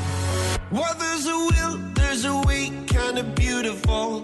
Well, 0.72 0.82
there's 0.82 1.28
a 1.28 1.38
will, 1.52 1.94
there's 1.96 2.26
a 2.26 2.44
way, 2.46 2.66
kind 2.66 3.18
of 3.20 3.36
beautiful. 3.36 4.22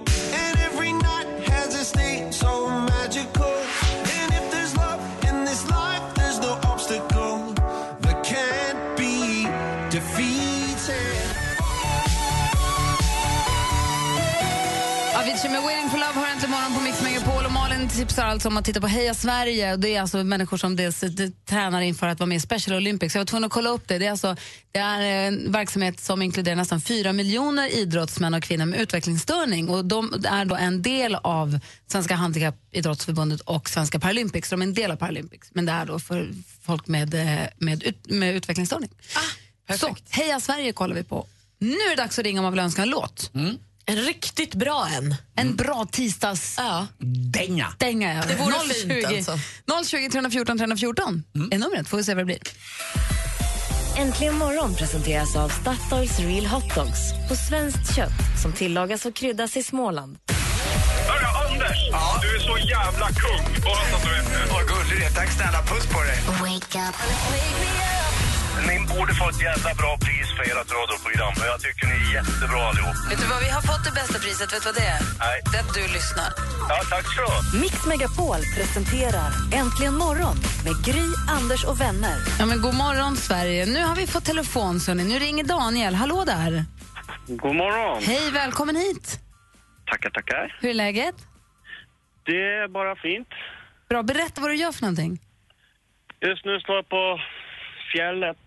Tipsar 17.97 18.25
alltså 18.25 18.47
om 18.47 18.57
att 18.57 18.65
titta 18.65 18.81
på 18.81 18.87
Heja 18.87 19.13
Sverige. 19.13 19.73
Och 19.73 19.79
det 19.79 19.95
är 19.95 20.01
alltså 20.01 20.23
människor 20.23 20.57
som 20.57 20.75
dels 20.75 20.99
det, 20.99 21.45
tränar 21.45 21.81
inför 21.81 22.07
att 22.07 22.19
vara 22.19 22.27
med 22.27 22.35
i 22.35 22.39
Special 22.39 22.77
Olympics. 22.77 23.15
Jag 23.15 23.19
var 23.19 23.25
tvungen 23.25 23.43
att 23.43 23.51
kolla 23.51 23.69
upp 23.69 23.87
det. 23.87 23.97
Det 23.97 24.05
är, 24.05 24.11
alltså, 24.11 24.35
det 24.71 24.79
är 24.79 25.01
en 25.01 25.51
verksamhet 25.51 25.99
som 25.99 26.21
inkluderar 26.21 26.55
nästan 26.55 26.81
4 26.81 27.13
miljoner 27.13 27.75
idrottsmän 27.75 28.33
och 28.33 28.43
kvinnor 28.43 28.65
med 28.65 28.79
utvecklingsstörning. 28.79 29.69
Och 29.69 29.85
de 29.85 30.25
är 30.25 30.45
då 30.45 30.55
en 30.55 30.81
del 30.81 31.15
av 31.15 31.59
Svenska 31.87 32.15
Handikappidrottsförbundet 32.15 33.41
och 33.41 33.69
Svenska 33.69 33.99
Paralympics. 33.99 34.49
De 34.49 34.61
är 34.61 34.65
en 34.65 34.73
del 34.73 34.91
av 34.91 34.95
Paralympics, 34.95 35.49
men 35.53 35.65
det 35.65 35.71
är 35.71 35.85
då 35.85 35.99
för 35.99 36.29
folk 36.61 36.87
med, 36.87 37.13
eh, 37.13 37.47
med, 37.57 37.83
ut, 37.83 38.09
med 38.09 38.35
utvecklingsstörning. 38.35 38.89
Så, 39.77 39.95
Heja 40.09 40.39
Sverige 40.39 40.73
kollar 40.73 40.95
vi 40.95 41.03
på. 41.03 41.27
Nu 41.59 41.75
är 41.75 41.89
det 41.95 42.01
dags 42.01 42.19
att 42.19 42.25
ringa 42.25 42.39
om 42.39 42.43
man 42.43 42.53
vill 42.53 42.59
önska 42.59 42.81
en 42.81 42.89
låt. 42.89 43.31
En 43.91 43.97
riktigt 43.97 44.55
bra 44.55 44.87
en. 44.97 45.15
En 45.35 45.55
bra 45.55 45.87
tisdags... 45.91 46.55
Ja. 46.57 46.87
Dänga. 47.33 47.73
Dänga, 47.77 48.13
ja. 48.13 48.23
Det 48.27 48.35
vore 48.35 48.73
fint, 48.73 49.05
alltså. 49.05 49.39
020 49.89 50.09
314 50.09 50.57
314 50.57 51.23
är 51.51 51.57
numret. 51.57 51.87
Får 51.87 51.97
vi 51.97 52.03
se 52.03 52.13
vad 52.13 52.21
det 52.21 52.25
blir. 52.25 52.39
Äntligen 53.97 54.35
morgon 54.35 54.75
presenteras 54.75 55.35
av 55.35 55.49
Statoils 55.49 56.19
Real 56.19 56.45
Hot 56.45 56.75
Dogs 56.75 56.99
på 57.29 57.35
svenskt 57.35 57.95
kött 57.95 58.41
som 58.41 58.53
tillagas 58.53 59.05
och 59.05 59.15
kryddas 59.15 59.57
i 59.57 59.63
Småland. 59.63 60.17
Hörru, 61.07 61.53
Anders! 61.53 61.77
Du 62.21 62.35
är 62.35 62.39
så 62.39 62.57
jävla 62.67 63.07
kung. 63.07 63.63
Bara 63.63 63.75
så 63.89 63.95
att 63.95 64.03
du 64.03 64.09
vet 64.09 64.25
det. 64.25 64.53
Vad 64.53 64.67
gullig 64.67 64.99
du 64.99 65.05
är. 65.05 65.09
Tack 65.09 65.31
snälla. 65.31 65.61
Puss 65.61 65.87
på 65.87 66.01
dig. 66.01 66.19
Ni 68.69 68.75
borde 68.93 69.13
få 69.19 69.25
ett 69.33 69.41
jävla 69.49 69.71
bra 69.81 69.91
pris 70.05 70.27
för 70.35 70.43
ert 70.51 70.71
radioprogram. 70.79 71.33
Jag 71.51 71.59
tycker 71.65 71.83
ni 71.91 71.97
är 72.05 72.11
jättebra 72.19 72.61
allihop. 72.69 72.97
Vet 73.11 73.19
du 73.23 73.27
vad, 73.33 73.41
vi 73.45 73.49
har 73.57 73.63
fått 73.71 73.83
det 73.87 73.93
bästa 74.01 74.17
priset. 74.23 74.47
Vet 74.53 74.63
du 74.63 74.67
vad 74.71 74.77
det 74.81 74.87
är? 74.97 75.01
Nej. 75.25 75.37
Det 75.51 75.57
är 75.59 75.63
att 75.65 75.73
du 75.79 75.83
lyssnar. 75.97 76.29
Ja, 76.71 76.77
tack 76.91 77.05
ska 77.11 77.17
du 77.25 77.27
ha. 77.35 77.39
Mix 77.63 77.75
Megapol 77.91 78.41
presenterar 78.57 79.29
Äntligen 79.61 79.95
morgon 80.05 80.35
med 80.65 80.75
Gry, 80.87 81.07
Anders 81.37 81.61
och 81.69 81.77
vänner. 81.85 82.17
Ja, 82.39 82.45
men 82.49 82.57
god 82.65 82.75
morgon, 82.85 83.13
Sverige. 83.27 83.61
Nu 83.75 83.81
har 83.89 83.95
vi 84.01 84.05
fått 84.07 84.25
telefon, 84.33 84.79
Sonny. 84.79 85.03
Nu 85.11 85.15
ringer 85.19 85.43
Daniel. 85.43 85.93
Hallå 86.01 86.19
där. 86.35 86.51
God 87.27 87.55
morgon. 87.55 88.03
Hej, 88.03 88.31
välkommen 88.31 88.75
hit. 88.75 89.05
Tackar, 89.91 90.09
tackar. 90.09 90.57
Hur 90.61 90.69
är 90.69 90.73
läget? 90.73 91.15
Det 92.25 92.41
är 92.61 92.67
bara 92.67 92.95
fint. 92.95 93.27
Bra, 93.89 94.03
berätta 94.03 94.41
vad 94.41 94.49
du 94.49 94.55
gör 94.55 94.71
för 94.71 94.81
någonting. 94.81 95.19
Just 96.29 96.45
nu 96.45 96.59
står 96.59 96.75
jag 96.75 96.89
på 96.89 97.19
fjället, 97.93 98.37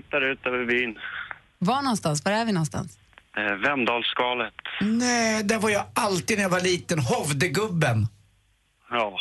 tittar 0.00 0.20
ut 0.32 0.46
över 0.46 0.64
byn. 0.66 0.98
Var 1.58 1.82
någonstans? 1.82 2.24
Var 2.24 2.32
är 2.32 2.44
vi 2.44 2.52
någonstans? 2.52 2.98
Eh, 3.36 3.54
Vemdalsskalet. 3.54 4.54
Nej, 4.80 5.42
där 5.44 5.58
var 5.58 5.70
jag 5.70 5.84
alltid 5.94 6.36
när 6.36 6.42
jag 6.42 6.50
var 6.50 6.60
liten. 6.60 6.98
Hovdegubben. 6.98 8.08
Ja. 8.90 9.18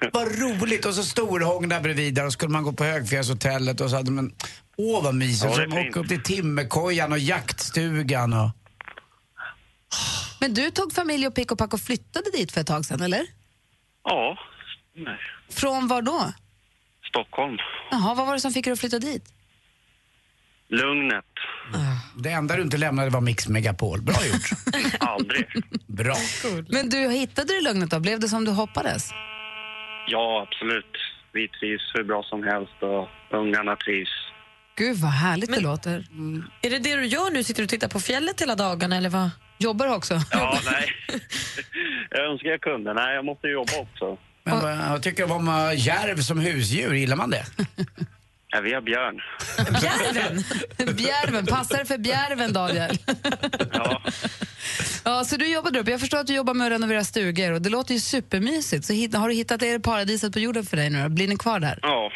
Vad 0.12 0.26
roligt! 0.40 0.86
Och 0.86 0.94
så 0.94 1.02
Storhång 1.02 1.68
där 1.68 1.80
bredvid 1.80 2.14
där 2.14 2.26
och 2.26 2.32
skulle 2.32 2.52
man 2.52 2.62
gå 2.62 2.72
på 2.72 2.84
Högfjällshotellet 2.84 3.80
och 3.80 3.90
så 3.90 3.96
hade 3.96 4.10
man... 4.10 4.32
Åh 4.76 5.04
vad 5.04 5.14
mysigt! 5.14 5.56
Ja, 5.58 5.70
så 5.70 5.78
åker 5.78 5.98
upp 6.00 6.08
till 6.08 6.22
timmerkojan 6.22 7.12
och 7.12 7.18
jaktstugan 7.18 8.32
och... 8.32 8.50
Men 10.40 10.54
du 10.54 10.70
tog 10.70 10.92
familj 10.92 11.26
och 11.26 11.34
pick 11.34 11.52
och 11.52 11.58
pack 11.58 11.74
och 11.74 11.80
flyttade 11.80 12.30
dit 12.30 12.52
för 12.52 12.60
ett 12.60 12.66
tag 12.66 12.84
sedan, 12.84 13.02
eller? 13.02 13.26
Ja. 14.04 14.38
Nej. 14.94 15.18
Från 15.50 15.88
var 15.88 16.02
då? 16.02 16.32
Stockholm. 17.08 17.56
Jaha, 17.90 18.14
vad 18.14 18.26
var 18.26 18.34
det 18.34 18.40
som 18.40 18.52
fick 18.52 18.64
dig 18.64 18.72
att 18.72 18.80
flytta 18.80 18.98
dit? 18.98 19.24
Lugnet. 20.70 21.24
Det 22.16 22.30
enda 22.30 22.56
du 22.56 22.62
inte 22.62 22.76
lämnade 22.76 23.10
var 23.10 23.20
Mix 23.20 23.48
Megapol. 23.48 24.02
Bra 24.02 24.14
gjort. 24.26 24.50
Aldrig. 25.00 25.46
Bra. 25.86 26.16
Men 26.68 26.88
du, 26.88 26.96
hittade 27.10 27.52
du 27.52 27.60
lugnet 27.60 27.90
då? 27.90 28.00
Blev 28.00 28.20
det 28.20 28.28
som 28.28 28.44
du 28.44 28.50
hoppades? 28.50 29.10
Ja, 30.06 30.46
absolut. 30.48 30.96
Vi 31.32 31.48
trivs 31.48 31.82
hur 31.94 32.04
bra 32.04 32.22
som 32.22 32.42
helst 32.42 32.72
och 32.80 33.08
ungarna 33.38 33.76
trivs. 33.76 34.08
Gud 34.76 34.96
vad 34.96 35.10
härligt 35.10 35.48
det 35.48 35.54
Men- 35.54 35.62
låter. 35.62 36.04
Är 36.62 36.70
det 36.70 36.78
det 36.78 36.96
du 36.96 37.06
gör 37.06 37.30
nu? 37.30 37.44
Sitter 37.44 37.60
du 37.62 37.64
och 37.64 37.70
tittar 37.70 37.88
på 37.88 38.00
fjället 38.00 38.40
hela 38.42 38.54
dagarna 38.54 38.96
eller 38.96 39.10
vad? 39.10 39.30
Jobbar 39.58 39.86
du 39.86 39.94
också? 39.94 40.20
Ja, 40.30 40.58
nej. 40.72 40.88
jag 42.10 42.30
önskar 42.32 42.48
jag 42.48 42.60
kunde. 42.60 42.94
Nej, 42.94 43.14
jag 43.14 43.24
måste 43.24 43.46
jobba 43.48 43.72
också. 43.78 44.18
Men 44.44 44.60
vad, 44.60 44.90
vad 44.90 45.02
tycker 45.02 45.26
du 45.26 45.32
om 45.32 45.48
uh, 45.48 45.86
järv 45.86 46.16
som 46.16 46.38
husdjur? 46.40 46.94
Gillar 46.94 47.16
man 47.16 47.30
det? 47.30 47.44
Ja, 48.50 48.60
vi 48.60 48.74
har 48.74 48.80
björn. 48.80 49.20
Bjärven! 49.80 50.44
Bjärven, 50.96 51.46
passar 51.46 51.78
det 51.78 51.84
för 51.84 51.98
bjärven 51.98 52.52
Daniel? 52.52 52.98
Ja. 53.72 54.02
Ja, 55.04 55.24
så 55.24 55.36
du 55.36 55.48
jobbar 55.52 55.70
där 55.70 55.80
uppe. 55.80 55.90
Jag 55.90 56.00
förstår 56.00 56.18
att 56.18 56.26
du 56.26 56.34
jobbar 56.34 56.54
med 56.54 56.66
att 56.66 56.72
renovera 56.72 57.04
stugor 57.04 57.52
och 57.52 57.62
det 57.62 57.68
låter 57.68 57.94
ju 57.94 58.00
supermysigt. 58.00 58.84
Så 58.84 58.92
hit, 58.92 59.14
har 59.14 59.28
du 59.28 59.34
hittat 59.34 59.60
det 59.60 59.80
paradiset 59.80 60.32
på 60.32 60.38
jorden 60.38 60.64
för 60.66 60.76
dig 60.76 60.90
nu 60.90 61.02
då? 61.02 61.08
Blir 61.08 61.28
ni 61.28 61.36
kvar 61.36 61.60
där? 61.60 61.78
Ja, 61.82 62.10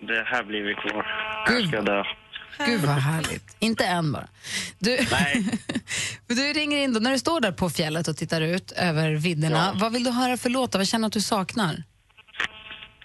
det 0.00 0.24
här 0.26 0.44
blir 0.44 0.62
vi 0.62 0.74
kvar. 0.74 1.06
Ska 1.68 1.76
jag 1.76 1.84
dö. 1.84 2.02
Gud 2.66 2.80
vad 2.80 2.96
härligt. 2.96 3.56
Inte 3.58 3.84
än 3.84 4.12
bara. 4.12 4.28
Du, 4.78 4.98
Nej. 5.10 5.46
du 6.26 6.34
ringer 6.34 6.78
in 6.78 6.92
då, 6.92 7.00
när 7.00 7.12
du 7.12 7.18
står 7.18 7.40
där 7.40 7.52
på 7.52 7.70
fjället 7.70 8.08
och 8.08 8.16
tittar 8.16 8.40
ut 8.40 8.72
över 8.72 9.10
vidderna. 9.10 9.72
Vad 9.74 9.92
vill 9.92 10.04
du 10.04 10.10
höra 10.10 10.36
för 10.36 10.50
låtar? 10.50 10.78
Vad 10.78 10.88
känner 10.88 11.02
du 11.02 11.06
att 11.06 11.12
du 11.12 11.20
saknar? 11.20 11.82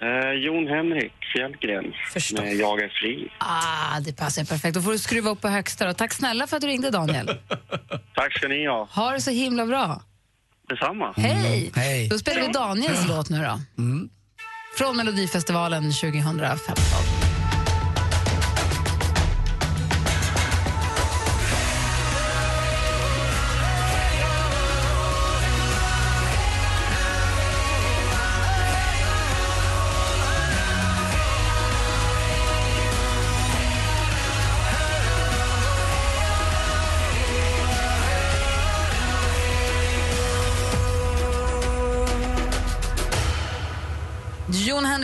Eh, 0.04 0.32
Jon 0.46 0.68
Henrik 0.68 1.14
Fjällgren 1.34 1.94
med 2.34 2.56
Jag 2.56 2.82
är 2.82 2.90
fri. 2.90 3.32
Ah, 3.38 4.00
det 4.00 4.14
passar 4.14 4.44
perfekt. 4.44 4.76
Då 4.76 4.82
får 4.82 4.92
du 4.92 5.00
skruva 5.00 5.30
upp 5.30 5.42
på 5.42 5.48
högsta. 5.48 5.88
Då. 5.88 5.94
Tack 5.94 6.14
snälla 6.14 6.48
för 6.48 6.56
att 6.58 6.62
du 6.62 6.68
ringde 6.68 6.90
Daniel. 6.90 7.28
Tack 8.16 8.38
ska 8.38 8.48
ni 8.48 8.68
ha. 8.68 8.88
Ha 8.92 9.12
det 9.12 9.22
så 9.22 9.32
himla 9.32 9.66
bra. 9.66 10.02
Detsamma. 10.70 11.14
Hej! 11.18 11.72
Hej. 11.76 12.10
Då 12.10 12.20
spelar 12.20 12.42
vi 12.42 12.48
Daniels 12.48 13.08
låt 13.08 13.30
nu 13.30 13.38
då. 13.38 13.60
Från 14.78 14.98
Melodifestivalen 14.98 15.84
2015. 15.92 16.76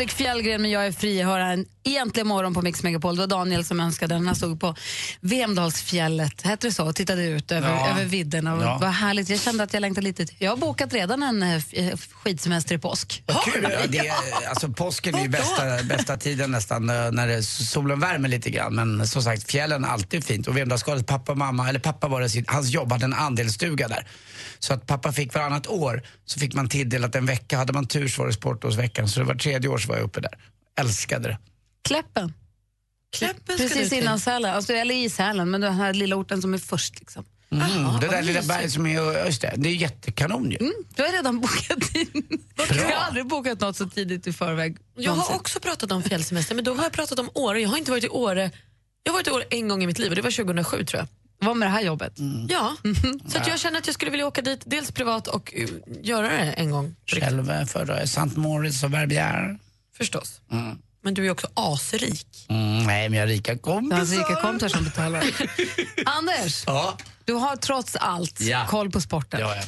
Henrik 0.09 0.17
Fjällgren 0.17 0.61
med 0.61 0.71
Jag 0.71 0.87
är 0.87 0.91
fri 0.91 1.21
har 1.21 1.39
en 1.39 1.65
Egentligen 1.89 2.27
morgon 2.27 2.53
på 2.53 2.61
Mix 2.61 2.83
Megapol. 2.83 3.15
Det 3.15 3.21
var 3.21 3.27
Daniel 3.27 3.65
som 3.65 3.79
önskade 3.79 4.15
den. 4.15 4.27
Han 4.27 4.35
stod 4.35 4.59
på 4.59 4.75
Vemdalsfjället, 5.21 6.41
hette 6.41 6.67
det 6.67 6.71
så, 6.73 6.85
och 6.85 6.95
tittade 6.95 7.23
ut 7.25 7.51
över, 7.51 7.69
Ja. 7.69 7.89
över 7.89 8.05
vidderna. 8.05 8.57
Ja. 8.61 8.77
Vad 8.81 8.89
härligt. 8.89 9.29
Jag 9.29 9.39
kände 9.39 9.63
att 9.63 9.73
jag 9.73 9.81
längtade 9.81 10.03
lite. 10.07 10.25
Jag 10.37 10.51
har 10.51 10.57
bokat 10.57 10.93
redan 10.93 11.23
en 11.23 11.43
eh, 11.43 11.61
eh, 11.71 11.97
skidsemester 12.11 12.75
i 12.75 12.77
påsk. 12.77 13.23
Vad 13.25 13.43
kul! 13.43 13.67
Ja, 13.71 13.87
det 13.87 13.97
är, 13.97 14.13
alltså, 14.49 14.69
påsken 14.69 15.15
är 15.15 15.21
ju 15.23 15.29
bästa, 15.29 15.83
bästa 15.83 16.17
tiden 16.17 16.51
nästan 16.51 16.89
eh, 16.89 17.11
när 17.11 17.27
det, 17.27 17.43
solen 17.43 17.99
värmer 17.99 18.29
lite 18.29 18.49
grann. 18.49 18.75
Men 18.75 19.07
som 19.07 19.23
sagt, 19.23 19.51
fjällen 19.51 19.83
är 19.83 19.87
alltid 19.89 20.23
fint. 20.25 20.47
Och 20.47 20.57
Vemdalsskalet, 20.57 21.07
pappa 21.07 21.31
och 21.31 21.37
mamma, 21.37 21.69
eller 21.69 21.79
pappa 21.79 22.07
var 22.07 22.21
det, 22.21 22.29
sitt, 22.29 22.49
hans 22.49 22.69
jobb 22.69 22.91
hade 22.91 23.05
en 23.05 23.13
andelsstuga 23.13 23.87
där. 23.87 24.07
Så 24.59 24.73
att 24.73 24.87
pappa 24.87 25.11
fick 25.11 25.33
varannat 25.33 25.67
år 25.67 26.03
så 26.25 26.39
fick 26.39 26.53
man 26.53 26.69
tilldelat 26.69 27.15
en 27.15 27.25
vecka. 27.25 27.57
Hade 27.57 27.73
man 27.73 27.87
tur 27.87 28.07
så 28.07 28.21
var 28.21 28.27
det 28.27 28.33
sportlovsveckan. 28.33 29.07
Så 29.09 29.19
det 29.19 29.25
var 29.25 29.35
tredje 29.35 29.69
år 29.69 29.77
så 29.77 29.89
var 29.89 29.95
jag 29.95 30.03
uppe 30.05 30.21
där. 30.21 30.33
Älskade 30.79 31.27
det. 31.29 31.37
Kläppen. 31.81 32.33
Kläppen 33.17 33.57
Precis 33.57 33.93
innan 33.93 34.19
Sälen, 34.19 34.55
alltså, 34.55 34.73
eller 34.73 34.95
i 34.95 35.09
Sälen, 35.09 35.51
men 35.51 35.61
den 35.61 35.73
här 35.73 35.93
lilla 35.93 36.15
orten 36.15 36.41
som 36.41 36.53
är 36.53 36.57
först. 36.57 36.99
Liksom. 36.99 37.25
Mm, 37.51 37.99
det 38.01 38.07
där 38.07 38.21
lilla 38.21 38.41
berget 38.41 38.71
som 38.71 38.85
är, 38.85 39.25
just 39.25 39.41
det, 39.41 39.47
är 39.47 39.73
jättekanon 39.73 40.51
ju. 40.51 40.57
Mm, 40.57 40.73
du 40.95 41.03
har 41.03 41.11
redan 41.11 41.39
bokat 41.39 41.95
in. 41.95 42.23
Jag 42.55 42.85
har 42.85 43.05
aldrig 43.05 43.27
bokat 43.27 43.59
något 43.59 43.77
så 43.77 43.89
tidigt 43.89 44.27
i 44.27 44.33
förväg. 44.33 44.77
Jag 44.95 45.11
har 45.11 45.35
också 45.35 45.59
pratat 45.59 45.91
om 45.91 46.03
fjällsemester, 46.03 46.55
men 46.55 46.63
då 46.63 46.73
har 46.73 46.83
jag 46.83 46.91
pratat 46.91 47.19
om 47.19 47.29
Åre. 47.33 47.61
Jag 47.61 47.69
har 47.69 47.77
inte 47.77 47.91
varit 47.91 48.03
i 48.03 48.09
Åre. 48.09 48.51
Jag 49.03 49.11
har 49.11 49.19
varit 49.19 49.27
i 49.27 49.31
Åre 49.31 49.43
en 49.49 49.67
gång 49.67 49.83
i 49.83 49.87
mitt 49.87 49.99
liv 49.99 50.09
och 50.09 50.15
det 50.15 50.21
var 50.21 50.31
2007 50.31 50.85
tror 50.85 50.99
jag. 50.99 51.07
Vad 51.47 51.57
med 51.57 51.67
det 51.67 51.71
här 51.71 51.81
jobbet? 51.81 52.13
Ja, 52.49 52.75
så 53.27 53.37
att 53.37 53.47
jag 53.47 53.59
känner 53.59 53.79
att 53.79 53.87
jag 53.87 53.93
skulle 53.93 54.11
vilja 54.11 54.27
åka 54.27 54.41
dit, 54.41 54.61
dels 54.65 54.91
privat 54.91 55.27
och 55.27 55.53
uh, 55.57 55.67
göra 56.01 56.27
det 56.27 56.37
en 56.37 56.71
gång. 56.71 56.95
Själv 57.05 57.51
eh, 57.51 57.65
förra 57.65 58.07
Saint 58.07 58.37
Moritz 58.37 58.83
och 58.83 58.93
Verbier. 58.93 59.59
Förstås. 59.97 60.41
Mm. 60.51 60.77
Men 61.01 61.13
du 61.13 61.25
är 61.25 61.31
också 61.31 61.47
asrik. 61.53 62.27
Mm, 62.49 62.83
nej, 62.83 63.09
men 63.09 63.19
jag 63.19 63.25
har 63.25 63.27
rika 63.27 63.53
Det 63.53 63.59
är 63.69 63.71
hans 63.71 63.89
kompisar. 63.89 64.17
rika 64.29 64.41
kompisar 64.41 64.67
som 64.69 64.83
betalar. 64.83 65.23
Anders, 66.05 66.63
Ja. 66.67 66.97
du 67.25 67.33
har 67.33 67.55
trots 67.55 67.95
allt 67.95 68.41
Ja. 68.41 68.65
koll 68.69 68.91
på 68.91 69.01
sporten. 69.01 69.39
Ja, 69.39 69.55
ja. 69.55 69.61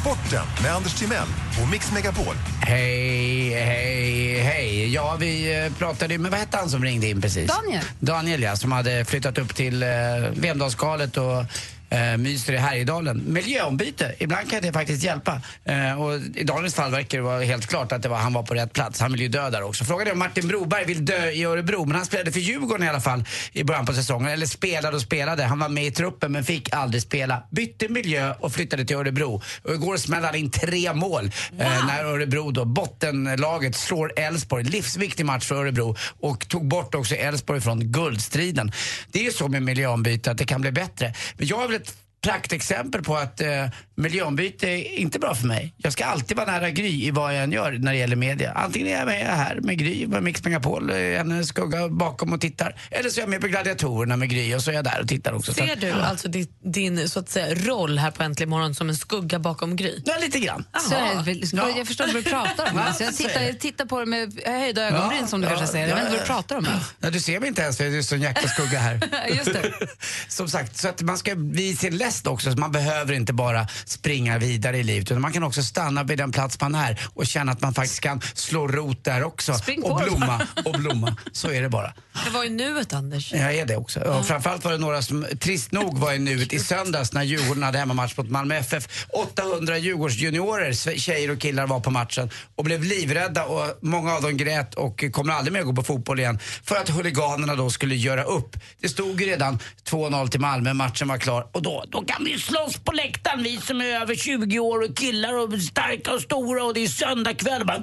Sporten 0.00 0.46
med 0.62 0.72
Anders 0.74 0.94
Timell 0.94 1.26
och 1.62 1.68
Mix 1.68 1.92
Megapol. 1.92 2.34
Hej, 2.62 3.48
hej, 3.50 4.38
hej. 4.40 4.92
Ja, 4.94 5.16
vi 5.20 5.64
eh, 5.64 5.72
pratade 5.78 6.18
med, 6.18 6.30
vad 6.30 6.40
hette 6.40 6.56
han 6.56 6.70
som 6.70 6.84
ringde 6.84 7.06
in 7.08 7.20
precis? 7.20 7.48
Daniel. 7.50 7.84
Daniel, 8.00 8.42
ja, 8.42 8.56
som 8.56 8.72
hade 8.72 9.04
flyttat 9.04 9.38
upp 9.38 9.54
till 9.54 9.82
eh, 9.82 9.88
Vemdalsskalet 10.32 11.16
och 11.16 11.44
eh, 11.90 12.16
myser 12.16 12.52
i 12.52 12.56
Härjedalen. 12.56 13.22
Miljöombyte, 13.26 14.14
ibland 14.18 14.50
kan 14.50 14.62
det 14.62 14.72
faktiskt 14.72 15.04
hjälpa. 15.04 15.40
Eh, 15.64 16.02
och 16.02 16.14
I 16.34 16.44
Daniels 16.44 16.74
fall 16.74 16.90
verkar 16.90 17.18
det 17.18 17.24
vara 17.24 17.42
helt 17.42 17.66
klart 17.66 17.92
att 17.92 18.02
det 18.02 18.08
var, 18.08 18.16
han 18.16 18.32
var 18.32 18.42
på 18.42 18.54
rätt 18.54 18.72
plats. 18.72 19.00
Han 19.00 19.12
vill 19.12 19.20
ju 19.20 19.28
dö 19.28 19.50
där 19.50 19.62
också. 19.62 19.84
Frågan 19.84 20.06
är 20.06 20.12
om 20.12 20.18
Martin 20.18 20.48
Broberg 20.48 20.84
vill 20.84 21.04
dö 21.04 21.30
i 21.30 21.44
Örebro, 21.44 21.84
men 21.84 21.96
han 21.96 22.06
spelade 22.06 22.32
för 22.32 22.40
Djurgården 22.40 22.86
i 22.86 22.88
alla 22.88 23.00
fall 23.00 23.24
i 23.52 23.64
början 23.64 23.86
på 23.86 23.92
säsongen. 23.92 24.28
Eller 24.28 24.46
spelade 24.46 24.96
och 24.96 25.02
spelade. 25.02 25.44
Han 25.44 25.58
var 25.58 25.68
med 25.68 25.86
i 25.86 25.90
truppen 25.90 26.32
men 26.32 26.44
fick 26.44 26.72
aldrig 26.74 27.02
spela. 27.02 27.42
Bytte 27.50 27.88
miljö 27.88 28.34
och 28.40 28.52
flyttade 28.52 28.84
till 28.84 28.96
Örebro. 28.96 29.42
Och 29.62 29.74
igår 29.74 29.96
smällde 29.96 30.28
han 30.28 30.36
in 30.36 30.50
tre 30.50 30.92
mål 30.92 31.30
eh, 31.58 31.86
när 31.86 32.04
Örebro 32.04 32.50
då, 32.50 32.64
bottenlaget, 32.64 33.76
slår 33.76 34.12
Elfsborg. 34.16 34.64
Livsviktig 34.64 35.26
match 35.26 35.46
för 35.46 35.54
Örebro 35.54 35.96
och 36.20 36.48
tog 36.48 36.68
bort 36.68 36.94
också 36.94 37.14
Elfsborg 37.14 37.60
från 37.60 37.92
guldstriden. 37.92 38.72
Det 39.12 39.18
är 39.18 39.24
ju 39.24 39.32
så 39.32 39.48
med 39.48 39.62
miljöombyte 39.62 40.30
att 40.30 40.38
det 40.38 40.44
kan 40.44 40.60
bli 40.60 40.72
bättre. 40.72 41.14
Men 41.36 41.46
jag 41.46 41.75
ett 41.75 41.75
praktexempel 42.30 43.02
på 43.02 43.16
att 43.16 43.40
eh, 43.40 43.48
miljöombyte 43.96 44.68
är 44.68 44.98
inte 44.98 45.18
bra 45.18 45.34
för 45.34 45.46
mig. 45.46 45.74
Jag 45.76 45.92
ska 45.92 46.04
alltid 46.04 46.36
vara 46.36 46.52
nära 46.52 46.70
Gry 46.70 47.04
i 47.06 47.10
vad 47.10 47.34
jag 47.36 47.42
än 47.42 47.52
gör 47.52 47.72
när 47.72 47.92
det 47.92 47.98
gäller 47.98 48.16
media. 48.16 48.52
Antingen 48.52 48.88
är 48.88 48.92
jag 48.98 49.06
med 49.06 49.26
här 49.26 49.58
med 49.60 49.78
Gry, 49.78 50.06
med 50.06 50.22
Mix 50.22 50.44
Megapol, 50.44 50.90
eh, 50.90 50.96
en 51.20 51.46
skugga 51.46 51.88
bakom 51.88 52.32
och 52.32 52.40
tittar. 52.40 52.74
Eller 52.90 53.10
så 53.10 53.20
är 53.20 53.22
jag 53.22 53.30
med 53.30 53.40
på 53.40 53.46
Gladiatorerna 53.46 54.16
med 54.16 54.30
Gry 54.30 54.54
och 54.54 54.62
så 54.62 54.70
är 54.70 54.74
jag 54.74 54.84
där 54.84 55.00
och 55.02 55.08
tittar 55.08 55.32
också. 55.32 55.52
Så 55.54 55.58
Ser 55.64 55.72
att- 55.72 55.80
du 55.80 55.92
alltså 55.92 56.28
din, 56.28 56.46
din 56.64 57.08
så 57.08 57.20
att 57.20 57.28
säga, 57.28 57.54
roll 57.54 57.98
här 57.98 58.10
på 58.10 58.22
Äntligen 58.22 58.50
morgon 58.50 58.74
som 58.74 58.88
en 58.88 58.96
skugga 58.96 59.38
bakom 59.38 59.76
Gry? 59.76 60.02
Ja, 60.04 60.14
lite 60.20 60.38
grann. 60.38 60.64
Så 60.88 60.94
är 60.94 61.14
det 61.14 61.22
väl- 61.22 61.42
Ja. 61.52 61.70
Jag 61.76 61.86
förstår 61.86 62.06
vad 62.06 62.14
du 62.14 62.22
pratar 62.22 62.70
om. 62.72 62.78
Alltså, 62.86 63.04
jag 63.04 63.16
tittar, 63.16 63.40
det. 63.40 63.46
jag 63.46 63.60
tittar 63.60 63.84
på 63.84 64.00
det 64.00 64.06
med 64.06 64.40
höjda 64.46 64.82
ögonbryn 64.88 65.26
som 65.28 65.40
du 65.40 65.46
Ja, 65.46 65.50
kanske 65.56 65.66
säger. 65.72 65.88
Jag 65.88 65.98
ja, 65.98 66.02
vet 66.02 66.12
inte 66.12 66.18
vad 66.18 66.26
du 66.28 66.32
ja. 66.32 66.36
pratar 66.36 66.56
om. 66.56 66.66
Ja, 67.00 67.10
du 67.10 67.20
ser 67.20 67.40
mig 67.40 67.48
inte 67.48 67.62
ens 67.62 67.76
för 67.76 67.84
det 67.84 67.96
är 67.98 68.02
så 68.02 68.14
en 68.14 68.20
jäkla 68.22 68.48
skugga 68.48 68.78
här. 68.78 69.00
Just 69.36 69.52
det. 69.52 69.72
Som 70.28 70.48
sagt, 70.48 70.76
så 70.76 70.88
att 70.88 71.02
man 71.02 71.18
ska 71.18 71.34
bli 71.34 71.76
sin 71.76 71.96
läst 71.96 72.15
också. 72.24 72.52
Så 72.52 72.58
man 72.58 72.72
behöver 72.72 73.12
inte 73.14 73.32
bara 73.32 73.66
springa 73.84 74.38
vidare 74.38 74.78
i 74.78 74.82
livet 74.82 75.10
utan 75.10 75.20
man 75.20 75.32
kan 75.32 75.42
också 75.42 75.62
stanna 75.62 76.02
vid 76.02 76.18
den 76.18 76.32
plats 76.32 76.60
man 76.60 76.74
är 76.74 77.00
och 77.14 77.26
känna 77.26 77.52
att 77.52 77.60
man 77.60 77.74
faktiskt 77.74 78.00
kan 78.00 78.20
slå 78.34 78.68
rot 78.68 79.04
där 79.04 79.24
också. 79.24 79.54
Spring 79.54 79.82
och 79.82 80.02
blomma 80.02 80.46
och 80.64 80.72
blomma. 80.72 81.16
Så 81.32 81.50
är 81.50 81.62
det 81.62 81.68
bara. 81.68 81.94
Det 82.24 82.30
var 82.30 82.44
i 82.44 82.48
nuet, 82.48 82.92
Anders. 82.92 83.32
Jag 83.32 83.54
är 83.54 83.66
det 83.66 83.76
också. 83.76 84.00
Och 84.00 84.26
framförallt 84.26 84.64
var 84.64 84.72
det 84.72 84.78
några 84.78 85.02
som 85.02 85.26
trist 85.40 85.72
nog 85.72 85.98
var 85.98 86.12
i 86.12 86.18
nuet 86.18 86.52
i 86.52 86.58
söndags 86.58 87.12
när 87.12 87.22
Djurgården 87.22 87.62
hade 87.62 87.78
hemmamatch 87.78 88.16
mot 88.16 88.30
Malmö 88.30 88.56
FF. 88.56 89.06
800 89.12 89.78
Djurgårdsjuniorer, 89.78 90.72
tjejer 90.98 91.30
och 91.30 91.40
killar 91.40 91.66
var 91.66 91.80
på 91.80 91.90
matchen 91.90 92.30
och 92.56 92.64
blev 92.64 92.82
livrädda 92.82 93.44
och 93.44 93.78
många 93.80 94.14
av 94.14 94.22
dem 94.22 94.36
grät 94.36 94.74
och 94.74 95.04
kommer 95.12 95.32
aldrig 95.32 95.52
mer 95.52 95.62
gå 95.62 95.72
på 95.72 95.82
fotboll 95.82 96.18
igen 96.18 96.38
för 96.64 96.76
att 96.76 96.88
huliganerna 96.88 97.54
då 97.54 97.70
skulle 97.70 97.94
göra 97.94 98.24
upp. 98.24 98.56
Det 98.80 98.88
stod 98.88 99.20
ju 99.20 99.26
redan 99.26 99.58
2-0 99.90 100.28
till 100.28 100.40
Malmö, 100.40 100.74
matchen 100.74 101.08
var 101.08 101.18
klar 101.18 101.46
och 101.52 101.62
då, 101.62 101.84
då 101.88 102.00
kan 102.06 102.24
vi 102.24 102.38
slåss 102.38 102.76
på 102.76 102.92
läktaren 102.92 103.42
vi 103.42 103.60
som 103.60 103.80
är 103.80 104.00
över 104.00 104.14
20 104.14 104.58
år 104.58 104.82
och 104.82 104.96
killar 104.96 105.38
och 105.38 105.62
starka 105.62 106.12
och 106.12 106.20
stora 106.20 106.64
och 106.64 106.74
det 106.74 106.84
är 106.84 106.88
söndagkväll. 106.88 107.64
bara 107.64 107.78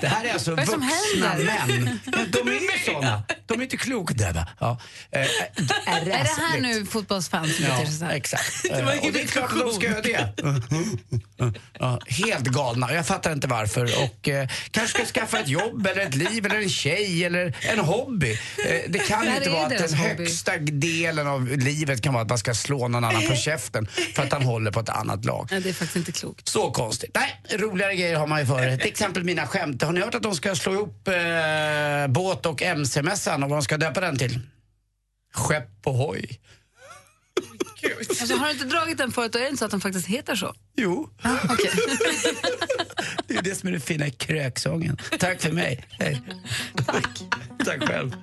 det 0.00 0.08
här 0.08 0.24
är 0.24 0.32
alltså, 0.32 0.56
alltså 0.56 0.76
vuxna 0.76 1.34
män. 1.38 2.00
De 2.32 2.48
är 2.48 2.52
ju 2.52 2.92
såna. 2.92 3.22
De 3.46 3.58
är 3.58 3.62
inte 3.62 3.76
kloka. 3.76 4.14
Eh, 4.14 4.36
eh, 5.10 5.26
är 5.86 6.04
det 6.04 6.12
här 6.12 6.60
nu 6.60 6.86
fotbollsfans 6.86 7.58
beter 7.58 7.86
sig 7.86 8.16
exakt. 8.16 8.64
Eh, 8.72 9.06
och 9.06 9.12
det 9.12 9.22
är 9.22 9.26
klart 9.26 9.50
de 9.50 9.72
ska 9.72 9.86
göra 9.86 10.00
det. 10.00 10.32
Helt 12.08 12.46
galna. 12.46 12.92
Jag 12.92 13.06
fattar 13.06 13.32
inte 13.32 13.46
varför. 13.46 13.84
Och 13.84 14.28
kanske 14.70 14.98
ska 14.98 15.20
skaffa 15.20 15.38
ett 15.38 15.48
jobb 15.48 15.86
eller 15.86 16.02
ett 16.02 16.14
liv 16.14 16.46
eller 16.46 16.56
en 16.56 16.68
tjej 16.68 17.24
eller 17.24 17.56
en 17.60 17.78
hobby. 17.78 18.38
Det 18.88 18.98
kan 18.98 19.24
ju 19.26 19.36
inte 19.36 19.50
vara 19.50 19.66
att 19.66 19.78
den 19.78 19.94
högsta 19.94 20.51
högsta 20.52 20.72
delen 20.76 21.26
av 21.26 21.46
livet 21.48 22.02
kan 22.02 22.12
vara 22.12 22.22
att 22.22 22.28
man 22.28 22.38
ska 22.38 22.54
slå 22.54 22.88
någon 22.88 23.04
annan 23.04 23.22
på 23.28 23.34
käften 23.34 23.86
för 23.86 24.22
att 24.22 24.32
han 24.32 24.42
håller 24.42 24.70
på 24.70 24.80
ett 24.80 24.88
annat 24.88 25.24
lag. 25.24 25.48
Nej, 25.50 25.60
det 25.60 25.68
är 25.68 25.72
faktiskt 25.72 25.96
inte 25.96 26.12
klokt. 26.12 26.48
Så 26.48 26.70
konstigt. 26.70 27.10
Nej, 27.14 27.58
roligare 27.58 27.96
grejer 27.96 28.16
har 28.16 28.26
man 28.26 28.40
ju 28.40 28.46
för. 28.46 28.76
Till 28.76 28.86
exempel 28.90 29.24
mina 29.24 29.46
skämt. 29.46 29.82
Har 29.82 29.92
ni 29.92 30.00
hört 30.00 30.14
att 30.14 30.22
de 30.22 30.34
ska 30.34 30.54
slå 30.54 30.72
ihop 30.72 31.08
eh, 31.08 31.14
båt 32.08 32.46
och 32.46 32.62
MC-mässan 32.62 33.42
och 33.42 33.50
vad 33.50 33.58
de 33.58 33.62
ska 33.62 33.76
döpa 33.76 34.00
den 34.00 34.18
till? 34.18 34.40
Skepp 35.34 35.86
och 35.86 35.94
hoj. 35.94 36.40
Alltså, 38.08 38.36
har 38.36 38.46
du 38.46 38.52
inte 38.52 38.64
dragit 38.64 38.98
den 38.98 39.12
förut, 39.12 39.32
då 39.32 39.38
är 39.38 39.42
det 39.42 39.48
inte 39.48 39.58
så 39.58 39.64
att 39.64 39.70
den 39.70 39.80
faktiskt 39.80 40.06
heter 40.06 40.36
så. 40.36 40.54
Jo. 40.76 41.10
Ah, 41.22 41.30
okej. 41.44 41.70
Det 43.32 43.38
är 43.38 43.42
det 43.42 43.54
som 43.54 43.68
är 43.68 43.72
den 43.72 43.80
fina 43.80 44.10
kröksången. 44.10 44.96
Tack 45.18 45.40
för 45.40 45.52
mig. 45.52 45.84
Hej. 45.90 46.22
Tack. 46.86 47.22
Tack 47.64 47.88
själv. 47.88 48.16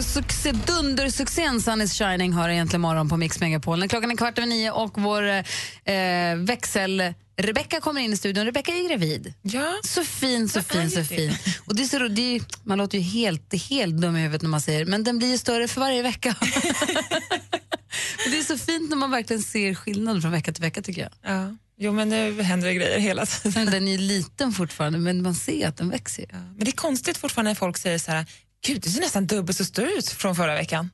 Med 0.00 0.06
succé, 0.06 0.52
dundersuccén 0.52 1.60
Sun 1.60 1.82
is 1.82 1.98
shining 1.98 2.32
har 2.32 2.48
egentligen 2.48 2.80
morgon 2.80 3.08
på 3.08 3.16
Mix 3.16 3.40
Megapol. 3.40 3.78
När 3.78 3.88
Klockan 3.88 4.10
är 4.10 4.16
kvart 4.16 4.38
över 4.38 4.48
nio 4.48 4.70
och 4.70 4.98
vår 5.02 5.28
eh, 5.28 6.36
växel... 6.36 7.14
Rebecka 7.36 7.80
kommer 7.80 8.00
in 8.00 8.12
i 8.12 8.16
studion. 8.16 8.44
Rebecka 8.44 8.72
är 8.72 8.88
gravid. 8.88 9.34
Ja. 9.42 9.74
Så 9.84 10.04
fin, 10.04 10.48
så 10.48 10.62
fin, 10.62 10.90
så 10.90 11.04
fin. 11.04 11.32
Och 11.66 11.76
det 11.76 11.82
är 11.82 11.86
så, 11.86 11.98
det 12.08 12.36
är, 12.36 12.42
man 12.62 12.78
låter 12.78 12.98
ju 12.98 13.04
helt, 13.04 13.68
helt 13.70 13.96
dum 13.96 14.16
i 14.16 14.20
huvudet 14.20 14.42
när 14.42 14.48
man 14.48 14.60
säger 14.60 14.84
men 14.84 15.04
den 15.04 15.18
blir 15.18 15.28
ju 15.28 15.38
större 15.38 15.68
för 15.68 15.80
varje 15.80 16.02
vecka. 16.02 16.36
Men 16.40 16.50
det 18.32 18.38
är 18.38 18.42
så 18.42 18.58
fint 18.58 18.90
när 18.90 18.96
man 18.96 19.10
verkligen 19.10 19.42
ser 19.42 19.74
skillnad 19.74 20.22
från 20.22 20.32
vecka 20.32 20.52
till 20.52 20.62
vecka 20.62 20.82
tycker 20.82 21.02
jag. 21.02 21.10
Ja. 21.22 21.56
Jo, 21.78 21.92
men 21.92 22.08
nu 22.08 22.42
händer 22.42 22.68
det 22.68 22.74
grejer 22.74 22.98
hela 22.98 23.26
tiden. 23.26 23.66
Den 23.66 23.88
är 23.88 23.98
liten 23.98 24.52
fortfarande 24.52 24.98
men 24.98 25.22
man 25.22 25.34
ser 25.34 25.68
att 25.68 25.76
den 25.76 25.90
växer. 25.90 26.26
Men 26.32 26.64
det 26.64 26.70
är 26.70 26.72
konstigt 26.72 27.18
fortfarande 27.18 27.50
när 27.50 27.54
folk 27.54 27.76
säger 27.76 27.98
så 27.98 28.10
här, 28.10 28.26
gud 28.66 28.82
du 28.82 28.90
ser 28.90 29.00
nästan 29.00 29.26
dubbelt 29.26 29.58
så 29.58 29.64
stor 29.64 29.84
ut 29.88 30.08
från 30.08 30.36
förra 30.36 30.54
veckan. 30.54 30.90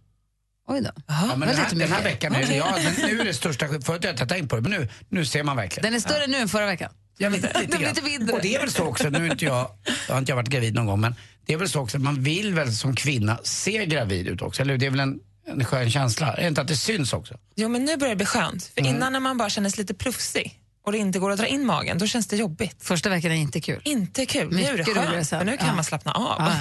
Oj 0.69 0.81
då. 0.81 0.91
Ja, 1.07 1.37
men 1.37 1.49
den, 1.49 1.57
här, 1.59 1.75
den 1.75 1.93
här 1.93 2.03
veckan 2.03 2.35
är 2.35 2.47
det, 2.47 2.57
ja, 2.57 2.79
nu 3.07 3.21
är 3.21 3.25
det 3.25 3.35
största 3.35 3.69
Förut 3.69 3.89
har 4.05 4.15
jag 4.19 4.29
tänkt 4.29 4.51
på 4.51 4.57
det, 4.57 4.63
men 4.63 4.71
nu, 4.71 4.89
nu 5.09 5.25
ser 5.25 5.43
man 5.43 5.57
verkligen. 5.57 5.83
Den 5.85 5.95
är 5.95 6.01
större 6.01 6.27
nu 6.27 6.37
än 6.37 6.49
förra 6.49 6.67
veckan. 6.67 6.93
Jag 7.19 7.31
vet, 7.31 7.61
lite 7.61 7.79
lite 7.89 8.03
mindre. 8.03 8.35
Och 8.35 8.43
det 8.43 8.55
är 8.55 8.61
väl 8.61 8.71
så 8.71 8.85
också, 8.85 9.09
nu 9.11 9.27
inte 9.27 9.45
jag, 9.45 9.71
jag 10.07 10.15
har 10.15 10.19
inte 10.19 10.33
jag 10.33 10.37
varit 10.37 10.49
gravid 10.49 10.75
någon 10.75 10.87
gång, 10.87 11.01
men 11.01 11.15
det 11.47 11.53
är 11.53 11.57
väl 11.57 11.69
så 11.69 11.81
också 11.81 11.97
att 11.97 12.03
man 12.03 12.23
vill 12.23 12.55
väl 12.55 12.73
som 12.73 12.97
kvinna 12.97 13.39
se 13.43 13.87
gravid 13.87 14.27
ut 14.29 14.43
också, 14.43 14.63
eller 14.63 14.73
hur? 14.73 14.79
Det 14.79 14.87
är 14.87 14.91
väl 14.91 15.01
en, 15.01 15.19
en 15.47 15.65
skön 15.65 15.91
känsla? 15.91 16.33
Är 16.33 16.43
det 16.43 16.49
inte 16.49 16.61
att 16.61 16.69
det 16.69 16.77
syns 16.77 17.13
också? 17.13 17.39
Jo, 17.55 17.69
men 17.69 17.85
nu 17.85 17.97
börjar 17.97 18.11
det 18.11 18.17
bli 18.17 18.27
skönt. 18.27 18.65
För 18.65 18.81
Mm. 18.81 18.97
innan 18.97 19.13
när 19.13 19.21
man 19.21 19.39
bara 19.39 19.51
känner 19.51 19.71
sig 19.71 19.79
lite 19.79 19.95
plufsig 19.95 20.61
och 20.87 20.93
det 20.93 20.99
inte 20.99 21.19
går 21.19 21.31
att 21.31 21.39
dra 21.39 21.47
in 21.47 21.67
magen, 21.67 21.99
då 21.99 22.07
känns 22.07 22.27
det 22.27 22.37
jobbigt. 22.37 22.77
Första 22.81 23.09
veckan 23.09 23.31
är 23.33 23.37
inte 23.37 23.61
kul. 23.61 23.81
Inte 23.85 24.27
kul. 24.27 24.49
nu 24.53 24.63
är 24.63 24.73
det 24.73 24.79
Mycket 24.79 24.95
skönt, 24.95 25.29
sen. 25.29 25.39
för 25.41 25.47
nu 25.47 25.57
kan 25.57 25.67
Ja. 25.67 25.75
man 25.75 25.85
slappna 25.85 26.13
av. 26.13 26.37
Ja. 26.39 26.53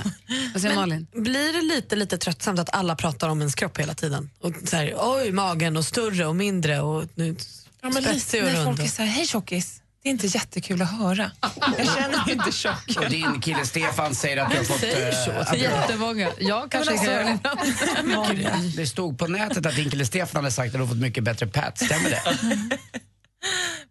Vad 0.54 0.62
säger 0.62 0.76
Malin? 0.76 1.08
Blir 1.16 1.54
det 1.54 1.62
lite, 1.76 1.96
lite 1.96 2.18
tröttsamt 2.18 2.60
att 2.60 2.76
alla 2.76 2.96
pratar 2.96 3.30
om 3.30 3.40
ens 3.40 3.56
kropp 3.56 3.80
hela 3.80 3.94
tiden? 3.94 4.30
Och 4.40 4.54
så 4.66 4.76
här, 4.76 4.94
oj, 4.98 5.32
magen 5.32 5.78
och 5.78 5.86
större 5.86 6.26
och 6.26 6.36
mindre 6.36 6.82
och 6.82 7.04
nu 7.16 7.36
Ja, 7.82 7.90
men 7.90 8.04
lite 8.04 8.40
och 8.44 8.52
när 8.54 8.66
folk 8.66 8.80
är 8.80 8.88
så 8.88 9.02
här, 9.02 9.10
hej 9.10 9.26
tjockis. 9.28 9.82
Det 10.04 10.10
är 10.10 10.12
inte 10.12 10.28
jättekul 10.28 10.82
att 10.82 10.92
höra. 10.92 11.32
Jag 11.78 11.88
känner 11.96 12.26
mig 12.26 12.32
inte 12.36 12.52
tjock. 12.52 12.98
Och 12.98 13.10
din 13.10 13.42
kille 13.42 13.66
Stefan 13.66 14.16
säger 14.16 14.38
att 14.38 14.52
du 14.52 14.58
har 14.58 14.64
fått... 14.64 14.84
eh, 14.84 15.52
att- 15.52 15.58
Jättemånga. 15.60 16.30
Jag 16.40 16.72
kanske 16.72 16.96
kan 16.98 17.06
göra 17.06 17.38
alltså- 17.44 18.34
det. 18.34 18.72
Det 18.78 18.88
stod 18.88 19.20
på 19.20 19.28
nätet 19.28 19.66
att 19.66 19.76
din 19.76 19.90
kille 19.90 20.06
Stefan 20.06 20.44
hade 20.44 20.52
sagt 20.52 20.68
att 20.68 20.74
du 20.74 20.80
har 20.80 20.88
fått 20.88 20.98
mycket 20.98 21.24
bättre 21.24 21.48
pat. 21.48 21.78
Stämmer 21.78 22.10
det? 22.10 22.22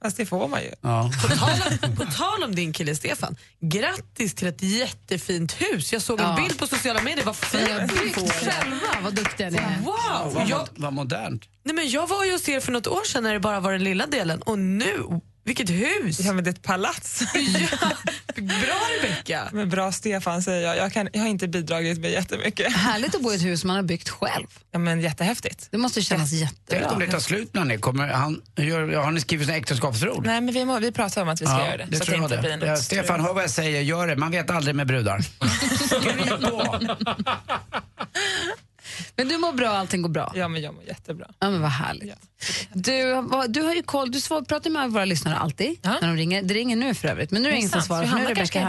Fast 0.02 0.16
det 0.16 0.26
får 0.26 0.48
man 0.48 0.62
ju. 0.62 0.70
Ja. 0.80 1.10
På 1.22 1.28
tal, 1.28 1.50
om, 1.82 1.96
på 1.96 2.04
tal 2.04 2.42
om 2.44 2.54
din 2.54 2.72
kille 2.72 2.94
Stefan, 2.94 3.36
grattis 3.60 4.34
till 4.34 4.48
ett 4.48 4.62
jättefint 4.62 5.52
hus. 5.52 5.92
Jag 5.92 6.02
såg 6.02 6.20
en 6.20 6.26
Ja. 6.26 6.36
bild 6.36 6.58
på 6.58 6.66
sociala 6.66 7.02
medier. 7.02 7.24
Vad 7.24 7.36
Ni 7.52 7.58
fint 7.58 7.88
du 7.88 8.04
byggt 8.04 8.14
får 8.14 8.22
det. 8.26 8.32
själva, 8.50 8.76
vad 9.02 9.14
duktiga 9.14 9.50
ni 9.50 9.58
är. 9.58 9.78
Wow! 9.84 10.34
Vad, 10.34 10.48
Jag, 10.48 10.68
vad 10.76 10.92
modernt. 10.92 11.42
nej 11.64 11.74
men 11.74 11.88
jag 11.90 12.06
var 12.06 12.24
ju 12.24 12.32
hos 12.32 12.48
er 12.48 12.60
för 12.60 12.72
något 12.72 12.86
år 12.86 13.04
sedan 13.04 13.22
när 13.22 13.32
det 13.32 13.40
bara 13.40 13.60
var 13.60 13.72
den 13.72 13.84
lilla 13.84 14.06
delen 14.06 14.42
och 14.42 14.58
nu, 14.58 15.02
vilket 15.44 15.70
hus! 15.70 16.20
Ja, 16.20 16.32
men 16.32 16.44
det 16.44 16.50
är 16.50 16.52
ett 16.52 16.62
palats. 16.62 17.20
Bra 18.36 18.80
Rebecka! 19.02 19.48
Men 19.52 19.68
bra 19.68 19.92
Stefan 19.92 20.42
säger 20.42 20.66
jag. 20.66 20.76
Jag, 20.76 20.92
kan, 20.92 21.08
jag 21.12 21.20
har 21.20 21.28
inte 21.28 21.48
bidragit 21.48 21.98
med 21.98 22.10
jättemycket. 22.10 22.72
Härligt 22.72 23.14
att 23.14 23.22
bo 23.22 23.32
i 23.32 23.36
ett 23.36 23.42
hus 23.42 23.64
man 23.64 23.76
har 23.76 23.82
byggt 23.82 24.08
själv. 24.08 24.46
Ja, 24.72 24.78
men 24.78 25.00
jättehäftigt. 25.00 25.68
Det 25.70 25.78
måste 25.78 26.02
kännas 26.02 26.30
Tänk 26.30 26.42
jättebra. 26.42 26.90
om 26.90 27.00
det 27.00 27.06
tar 27.06 27.18
slut 27.18 27.54
mellan 27.54 27.70
er. 27.70 27.78
Kommer 27.78 28.08
han, 28.08 28.42
gör, 28.56 28.94
har 28.94 29.10
ni 29.10 29.20
skrivit 29.20 29.48
en 29.48 29.54
äktenskapsförord? 29.54 30.26
Nej, 30.26 30.40
men 30.40 30.54
vi, 30.54 30.64
må, 30.64 30.78
vi 30.78 30.92
pratar 30.92 31.22
om 31.22 31.28
att 31.28 31.42
vi 31.42 31.46
ska 31.46 31.58
göra 31.58 31.76
det. 31.76 31.86
det 31.90 31.96
så 31.96 32.04
tror 32.04 32.18
jag 32.18 32.28
blir 32.28 32.50
det. 32.50 32.56
något 32.56 32.68
Ja. 32.68 32.76
Stefan, 32.76 33.20
hör 33.20 33.34
vad 33.34 33.42
jag 33.42 33.50
säger. 33.50 33.80
Gör 33.80 34.06
det. 34.06 34.16
Man 34.16 34.30
vet 34.30 34.50
aldrig 34.50 34.74
med 34.76 34.86
brudar. 34.86 35.20
Skriv 35.86 36.48
på! 36.50 36.78
Men 39.16 39.28
du 39.28 39.38
mår 39.38 39.52
bra, 39.52 39.68
allting 39.68 40.02
går 40.02 40.08
bra? 40.08 40.32
Ja, 40.36 40.48
men 40.48 40.62
jag 40.62 40.74
mår 40.74 40.84
jättebra. 40.84 41.26
Ja, 41.38 41.50
men 41.50 41.60
vad 41.62 41.70
härligt. 41.70 42.14
Du, 42.72 43.22
vad- 43.22 43.50
du 43.52 43.62
har 43.62 43.74
ju 43.74 43.82
koll, 43.82 44.10
du 44.10 44.20
svar, 44.20 44.42
pratar 44.42 44.70
med 44.70 44.90
våra 44.90 45.04
lyssnare 45.04 45.36
alltid 45.36 45.78
när 45.82 46.00
de 46.08 46.16
ringer. 46.16 46.42
Det 46.42 46.54
ringer 46.54 46.76
nu 46.76 46.94
för 46.94 47.08
övrigt, 47.08 47.30
men 47.30 47.42
nu 47.42 47.48
är 47.48 47.52
det 47.52 47.58
ingen 47.58 47.70
som 47.70 47.82
svarar 47.82 48.06
för 48.06 48.16
nu 48.16 48.24
är 48.24 48.28
Rebecka 48.28 48.60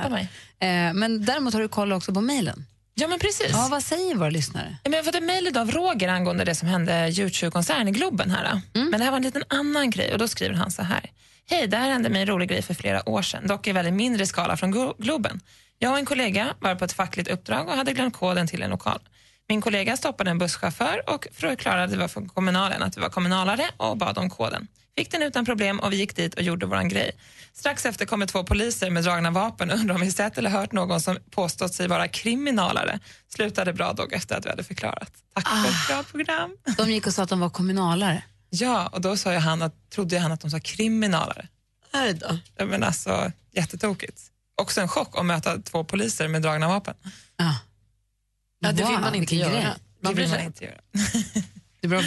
här. 0.60 0.88
Eh, 0.88 0.94
men 0.94 1.26
däremot 1.26 1.54
har 1.54 1.62
du 1.62 1.68
koll 1.68 1.94
också 1.94 2.14
på 2.14 2.22
mejlen. 2.22 2.66
Ja, 2.98 3.08
men 3.08 3.20
precis. 3.20 3.50
Ja, 3.52 3.68
vad 3.72 3.84
säger 3.84 4.16
våra 4.16 4.30
lyssnare? 4.30 4.68
Ja, 4.84 4.90
men 4.90 4.94
jag 4.94 5.00
har 5.00 5.04
fått 5.06 5.16
ett 5.16 5.24
mejl 5.24 5.48
idag 5.48 5.62
av 5.62 5.72
Roger 5.72 6.08
angående 6.08 6.44
det 6.46 6.56
som 6.56 6.68
hände 6.68 7.10
Youtube-konserten 7.12 7.88
i 7.88 7.92
Globen. 7.92 8.32
Här. 8.32 8.62
Mm. 8.76 8.90
Men 8.90 8.92
det 9.00 9.04
här 9.04 9.12
var 9.12 9.18
en 9.18 9.24
liten 9.24 9.44
annan 9.48 9.90
grej 9.90 10.14
och 10.14 10.20
då 10.20 10.28
skriver 10.28 10.56
han 10.56 10.72
så 10.72 10.82
här. 10.84 11.12
Hej, 11.50 11.68
det 11.68 11.78
här 11.78 11.92
hände 11.92 12.10
mig 12.10 12.22
en 12.22 12.28
rolig 12.28 12.50
grej 12.50 12.62
för 12.62 12.74
flera 12.74 13.10
år 13.10 13.22
sedan, 13.22 13.48
dock 13.48 13.68
i 13.68 13.72
väldigt 13.72 13.94
mindre 13.94 14.26
skala 14.26 14.58
från 14.58 14.74
Glo- 14.76 14.96
Globen. 14.98 15.40
Jag 15.80 15.92
och 15.92 15.98
en 15.98 16.06
kollega 16.06 16.48
var 16.60 16.76
på 16.76 16.86
ett 16.86 16.94
fackligt 16.94 17.30
uppdrag 17.30 17.68
och 17.68 17.74
hade 17.76 17.94
glömt 17.94 18.14
koden 18.14 18.48
till 18.48 18.62
en 18.62 18.70
lokal. 18.70 19.00
Min 19.48 19.62
kollega 19.62 19.98
stoppade 19.98 20.32
en 20.32 20.38
busschaufför 20.38 21.10
och 21.10 21.28
förklarade 21.34 21.92
det 21.92 21.98
var 21.98 22.08
från 22.08 22.30
kommunalen, 22.30 22.84
att 22.84 22.98
vi 22.98 23.02
var 23.02 23.10
kommunalare 23.10 23.64
och 23.78 23.98
bad 23.98 24.18
om 24.18 24.30
koden. 24.30 24.68
Fick 24.98 25.12
den 25.12 25.22
utan 25.24 25.46
problem 25.46 25.80
och 25.80 25.92
vi 25.92 25.98
gick 25.98 26.16
dit 26.16 26.34
och 26.34 26.42
gjorde 26.42 26.66
våran 26.66 26.90
grej. 26.90 27.12
Strax 27.54 27.86
efter 27.86 28.06
kommer 28.06 28.26
två 28.26 28.44
poliser 28.44 28.90
med 28.90 29.04
dragna 29.04 29.32
vapen 29.32 29.72
och 29.72 29.78
undrar 29.80 29.96
om 29.96 30.02
vi 30.02 30.12
sett 30.12 30.38
eller 30.38 30.50
hört 30.50 30.72
någon 30.72 31.02
som 31.02 31.18
påstått 31.32 31.74
sig 31.74 31.88
vara 31.88 32.08
kriminalare. 32.08 33.00
Slutade 33.28 33.74
bra 33.74 33.94
dock 33.94 34.14
efter 34.14 34.38
att 34.38 34.46
vi 34.46 34.50
hade 34.50 34.64
förklarat. 34.64 35.12
Tack 35.34 35.48
för 35.48 35.70
ett 35.70 35.88
bra 35.88 36.04
program. 36.04 36.58
De 36.78 36.92
gick 36.92 37.08
och 37.08 37.14
sa 37.14 37.24
att 37.24 37.30
de 37.30 37.40
var 37.40 37.50
kommunalare. 37.50 38.24
Ja, 38.50 38.88
och 38.88 39.02
då 39.02 39.18
sa 39.18 39.34
ju 39.34 39.40
han 39.40 39.62
att, 39.62 39.90
trodde 39.90 40.20
han 40.20 40.32
att 40.32 40.42
de 40.42 40.52
sa 40.52 40.60
kriminalare. 40.60 41.48
Är 41.94 42.14
då? 42.14 42.38
Ja, 42.58 42.66
Men 42.66 42.84
alltså, 42.84 43.32
jättetokigt. 43.52 44.22
Också 44.62 44.82
en 44.82 44.88
chock 44.88 45.20
att 45.20 45.26
möta 45.26 45.58
två 45.58 45.84
poliser 45.84 46.28
med 46.28 46.42
dragna 46.42 46.68
vapen. 46.68 46.94
Ja. 47.38 47.56
Ja, 48.66 48.72
det 48.72 48.84
vill 48.84 48.92
Wow, 48.94 49.02
man 49.02 49.16
inte 49.16 49.36
göra. 49.36 49.52
grej. 49.52 49.62
Det 49.64 49.76
Man 50.02 50.16
vill 50.16 50.30
man 50.30 50.40
inte 50.40 50.64
göra. 50.66 50.76
Det 51.82 51.88
är 51.88 51.90
bra. 51.90 52.02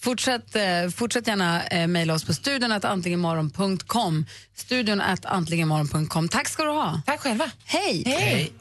Fortsätt, 0.00 0.56
eh, 0.56 0.62
fortsätt 0.96 1.26
gärna 1.26 1.66
eh, 1.66 1.86
mejla 1.86 2.14
oss 2.14 2.24
på 2.24 2.34
studion 2.34 2.72
att 2.72 2.84
antligenmorgon.com. 2.84 4.26
Studion 4.56 5.00
att 5.00 5.24
antligenmorgon.com. 5.24 6.28
Tack 6.28 6.48
ska 6.48 6.64
du 6.64 6.70
ha. 6.70 7.00
Tack 7.06 7.20
själva. 7.20 7.50
Hej. 7.64 8.02
Hej. 8.06 8.52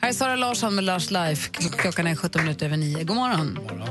Här 0.00 0.08
är 0.08 0.12
Sara 0.12 0.36
Larsson 0.36 0.74
med 0.74 0.84
Lars 0.84 1.10
Life. 1.10 1.50
Kl- 1.50 1.72
Klockan 1.76 2.06
är 2.06 2.16
17 2.16 2.42
minuter 2.42 2.66
över 2.66 2.76
9. 2.76 3.04
God 3.04 3.16
morgon. 3.16 3.58
Sara 3.58 3.86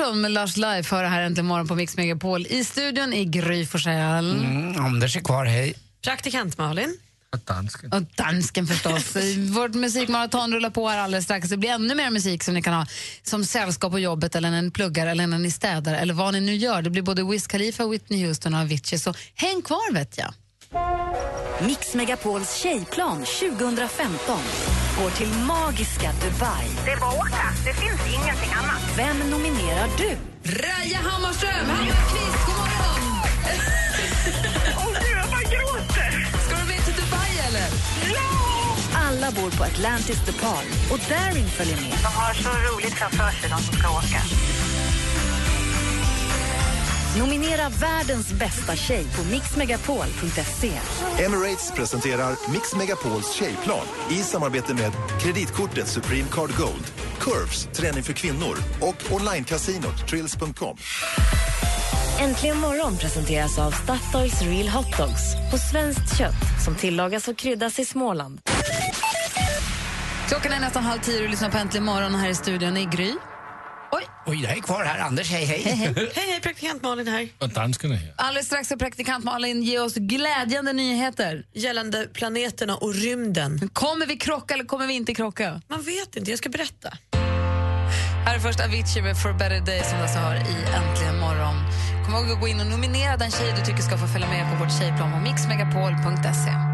Larsson 0.00 0.20
med 0.20 0.30
Lars 0.30 0.56
Life 0.56 0.96
hör 0.96 1.04
här 1.04 1.22
äntligen 1.22 1.46
morgon 1.46 1.68
på 1.68 1.74
Mix 1.74 1.96
Megapol. 1.96 2.46
I 2.46 2.64
studion 2.64 3.12
i 3.12 3.24
Gry 3.24 3.66
Forssell. 3.66 4.30
Mm, 4.30 4.84
Anders 4.84 5.16
är 5.16 5.20
kvar, 5.20 5.44
hej. 5.44 5.74
Praktikant 6.04 6.58
Malin. 6.58 6.98
Och 7.32 7.38
dansken. 7.38 7.92
Och 7.92 8.02
dansken 8.02 8.66
förstås. 8.66 9.16
Vårt 9.36 9.74
musikmaraton 9.74 10.52
rullar 10.52 10.70
på 10.70 10.88
här 10.88 10.98
alldeles 10.98 11.24
strax. 11.24 11.48
Det 11.48 11.56
blir 11.56 11.70
ännu 11.70 11.94
mer 11.94 12.10
musik 12.10 12.42
som 12.42 12.54
ni 12.54 12.62
kan 12.62 12.74
ha 12.74 12.86
som 13.22 13.44
sällskap 13.44 13.92
på 13.92 13.98
jobbet 13.98 14.34
eller 14.34 14.50
när 14.50 14.62
ni 14.62 14.70
pluggar 14.70 15.06
eller 15.06 15.26
när 15.26 15.38
ni 15.38 15.50
städar 15.50 15.94
eller 15.94 16.14
vad 16.14 16.32
ni 16.32 16.40
nu 16.40 16.54
gör. 16.54 16.82
Det 16.82 16.90
blir 16.90 17.02
både 17.02 17.24
Wiz 17.24 17.46
Khalifa, 17.46 17.86
Whitney 17.86 18.26
Houston 18.26 18.54
och 18.54 18.60
Avicii. 18.60 18.98
Så 18.98 19.14
häng 19.34 19.62
kvar 19.62 19.94
vet 19.94 20.18
jag. 20.18 20.34
Mix 21.66 21.94
Megapols 21.94 22.54
tjejplan 22.54 23.24
2015 23.24 24.38
går 24.98 25.10
till 25.10 25.28
magiska 25.28 26.12
Dubai. 26.12 26.66
Det 26.84 26.90
är 26.90 27.00
bara 27.00 27.10
att 27.10 27.18
åka. 27.18 27.46
Det 27.64 27.74
finns 27.74 28.00
ingenting 28.14 28.52
annat. 28.60 28.82
Vem 28.96 29.30
nominerar 29.30 29.88
du? 29.98 30.10
Raja 30.44 30.98
Hammarström! 30.98 31.66
Hammarkvist, 31.66 32.46
god 32.46 32.56
morgon! 32.56 33.04
Åh 34.76 34.92
gud, 35.02 35.18
jag 35.18 35.28
bara 35.30 35.42
gråter. 35.54 36.10
Ska 36.46 36.56
du 36.56 36.66
med 36.72 36.84
till 36.84 36.94
Dubai 36.94 37.32
eller? 37.48 37.68
Alla 39.06 39.30
bor 39.30 39.50
på 39.50 39.64
Atlantis 39.64 40.24
The 40.26 40.32
och 40.92 41.00
Darin 41.08 41.48
följer 41.48 41.76
med. 41.76 41.98
De 42.02 42.12
har 42.20 42.34
så 42.34 42.48
roligt 42.48 42.94
framför 42.94 43.30
sig, 43.40 43.50
de 43.50 43.58
som 43.62 43.74
ska 43.78 43.88
åka. 43.90 44.20
Nominera 47.18 47.68
världens 47.68 48.32
bästa 48.32 48.76
tjej 48.76 49.04
på 49.16 49.24
mixmegapol.se. 49.24 50.72
Emirates 51.24 51.72
presenterar 51.72 52.52
Mix 52.52 52.74
Megapols 52.76 53.32
tjejplan 53.32 53.86
i 54.10 54.14
samarbete 54.14 54.74
med 54.74 54.92
kreditkortet 55.20 55.88
Supreme 55.88 56.28
Card 56.32 56.50
Gold, 56.56 56.92
Curves, 57.20 57.68
träning 57.72 58.02
för 58.02 58.12
kvinnor 58.12 58.56
och 58.80 59.12
onlinecasinot 59.12 60.08
Trills.com. 60.08 60.76
Äntligen 62.20 62.56
morgon 62.56 62.96
presenteras 62.96 63.58
av 63.58 63.70
Statoils 63.70 64.42
Real 64.42 64.68
Hot 64.68 64.96
Dogs 64.98 65.34
på 65.52 65.58
svenskt 65.58 66.18
kött 66.18 66.64
som 66.64 66.74
tillagas 66.74 67.28
och 67.28 67.36
kryddas 67.36 67.78
i 67.78 67.84
Småland. 67.84 68.40
Klockan 70.28 70.52
är 70.52 70.60
nästan 70.60 70.82
halv 70.82 71.00
tio 71.00 71.16
och 71.16 71.22
du 71.22 71.28
lyssnar 71.28 71.50
på 71.50 71.58
Äntligen 71.58 71.84
morgon 71.84 72.14
här 72.14 72.28
i 72.28 72.34
studion 72.34 72.76
i 72.76 72.84
Gry. 72.84 73.14
Oj, 74.26 74.42
jag 74.42 74.56
är 74.56 74.60
kvar 74.60 74.84
här. 74.84 74.98
Anders, 74.98 75.30
hej, 75.30 75.44
hej. 75.44 75.62
Hej, 75.62 76.10
hej, 76.14 76.40
praktikant 76.42 76.82
Malin 76.82 77.08
här. 77.08 77.28
Och 77.38 77.48
dansken 77.48 77.92
är 77.92 77.96
här. 77.96 78.14
Alldeles 78.16 78.46
strax 78.46 78.66
ska 78.66 78.76
praktikant 78.76 79.24
Malin 79.24 79.62
ge 79.62 79.78
oss 79.78 79.94
glädjande 79.94 80.72
nyheter. 80.72 81.44
Gällande 81.54 82.06
planeterna 82.12 82.76
och 82.76 82.94
rymden. 82.94 83.70
Kommer 83.72 84.06
vi 84.06 84.16
krocka 84.16 84.54
eller 84.54 84.64
kommer 84.64 84.86
vi 84.86 84.94
inte 84.94 85.14
krocka? 85.14 85.62
Man 85.68 85.82
vet 85.82 86.16
inte, 86.16 86.30
jag 86.30 86.38
ska 86.38 86.48
berätta. 86.48 86.92
Här 88.26 88.34
är 88.34 88.38
först 88.38 88.60
Avicii 88.60 89.02
med 89.02 89.22
For 89.22 89.32
better 89.32 89.60
day 89.60 89.82
som 89.84 89.98
du 89.98 90.02
alltså 90.02 90.18
hör 90.18 90.36
i 90.36 90.56
Äntligen 90.74 91.20
morgon. 91.20 91.54
Kom 92.04 92.14
ihåg 92.14 92.30
att 92.30 92.40
gå 92.40 92.48
in 92.48 92.60
och 92.60 92.66
nominera 92.66 93.16
den 93.16 93.30
tjej 93.30 93.54
du 93.58 93.64
tycker 93.64 93.82
ska 93.82 93.98
få 93.98 94.06
följa 94.06 94.28
med 94.28 94.52
på 94.52 94.64
vårt 94.64 94.78
tjejplan 94.78 95.12
på 95.12 95.18
mixmegapol.se. 95.18 96.69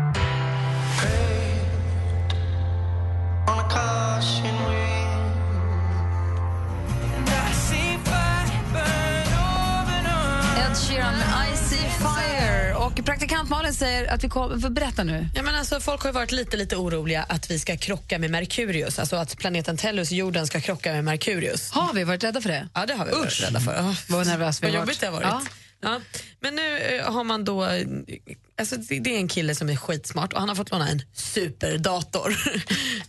Malin 13.67 13.75
säger 13.79 14.13
att 14.15 14.25
vi 14.25 14.29
kommer... 14.29 14.69
Berätta 14.71 15.05
nu. 15.05 15.29
Ja, 15.35 15.43
men 15.43 15.55
alltså, 15.55 15.81
folk 15.81 16.03
har 16.03 16.13
varit 16.13 16.33
lite, 16.33 16.57
lite 16.57 16.77
oroliga 16.77 17.23
att 17.23 17.51
vi 17.51 17.59
ska 17.59 17.77
krocka 17.77 18.19
med 18.19 18.31
Merkurius, 18.31 18.99
alltså 18.99 19.17
att 19.17 19.37
planeten 19.39 19.77
Tellus, 19.77 20.11
jorden, 20.13 20.47
ska 20.47 20.61
krocka 20.61 20.93
med 20.93 21.05
Merkurius. 21.05 21.71
Har 21.71 21.93
vi 21.95 22.05
varit 22.05 22.25
rädda 22.25 22.41
för 22.41 22.49
det? 22.49 22.69
Ja, 22.75 22.87
det 22.87 22.95
har 22.95 23.05
vi 23.07 23.13
varit 23.13 23.43
rädda 23.43 23.61
för. 23.61 23.73
Oh, 23.81 23.95
Vad 24.09 24.27
nervös 24.27 24.63
vi 24.63 24.67
har 24.71 24.75
jobbigt 24.75 25.01
det 25.01 25.07
har 25.07 25.13
varit. 25.13 25.27
varit. 25.27 25.49
Ja. 25.81 26.01
Men 26.41 26.55
nu 26.55 26.79
eh, 26.79 27.13
har 27.13 27.25
man 27.25 27.45
då... 27.45 27.65
eh, 27.65 27.87
Alltså 28.59 28.77
det 28.77 28.99
det 29.01 29.15
är 29.15 29.19
en 29.19 29.29
kille 29.29 29.55
som 29.55 29.69
är 29.71 29.77
skitsmart 29.77 30.33
och 30.33 30.41
han 30.41 30.49
har 30.49 30.57
fått 30.57 30.71
låna 30.71 30.89
en 30.89 31.03
superdator. 31.15 32.37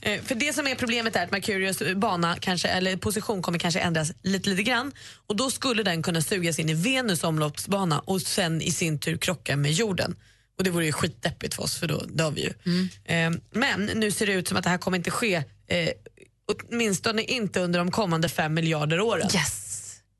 Eh, 0.01 0.21
För 0.21 0.35
det 0.35 0.53
som 0.55 0.67
är 0.67 0.75
problemet 0.75 1.15
är 1.15 1.23
att 1.23 1.31
Merkurius 1.31 1.81
bana 1.95 2.37
kanske, 2.39 2.67
eller 2.67 2.97
position 2.97 3.41
kommer 3.41 3.59
kanske 3.59 3.79
ändras 3.79 4.11
lite, 4.23 4.49
lite 4.49 4.63
grann 4.63 4.91
och 5.27 5.35
då 5.35 5.49
skulle 5.51 5.83
den 5.83 6.03
kunna 6.03 6.21
sugas 6.21 6.59
in 6.59 6.69
i 6.69 6.73
Venus 6.73 7.23
omloppsbana 7.23 7.99
och 7.99 8.21
sen 8.21 8.61
i 8.61 8.71
sin 8.71 8.99
tur 8.99 9.17
krocka 9.17 9.55
med 9.55 9.71
jorden. 9.71 10.15
Och 10.57 10.63
det 10.63 10.69
vore 10.69 10.85
ju 10.85 10.91
skitdeppigt 10.91 11.53
för 11.53 11.63
oss 11.63 11.75
för 11.77 11.87
då 11.87 12.03
dör 12.05 12.31
vi 12.31 12.41
ju. 12.41 12.53
Eh, 13.05 13.31
Men 13.51 13.85
nu 13.85 14.11
ser 14.11 14.25
det 14.25 14.33
ut 14.33 14.47
som 14.47 14.57
att 14.57 14.63
det 14.63 14.69
här 14.69 14.77
kommer 14.77 14.97
inte 14.97 15.11
ske 15.11 15.35
eh, 15.67 15.89
åtminstone 16.47 17.21
inte 17.21 17.59
under 17.59 17.79
de 17.79 17.91
kommande 17.91 18.29
fem 18.29 18.53
miljarder 18.53 18.99
åren. 19.01 19.29
Yes. 19.35 19.63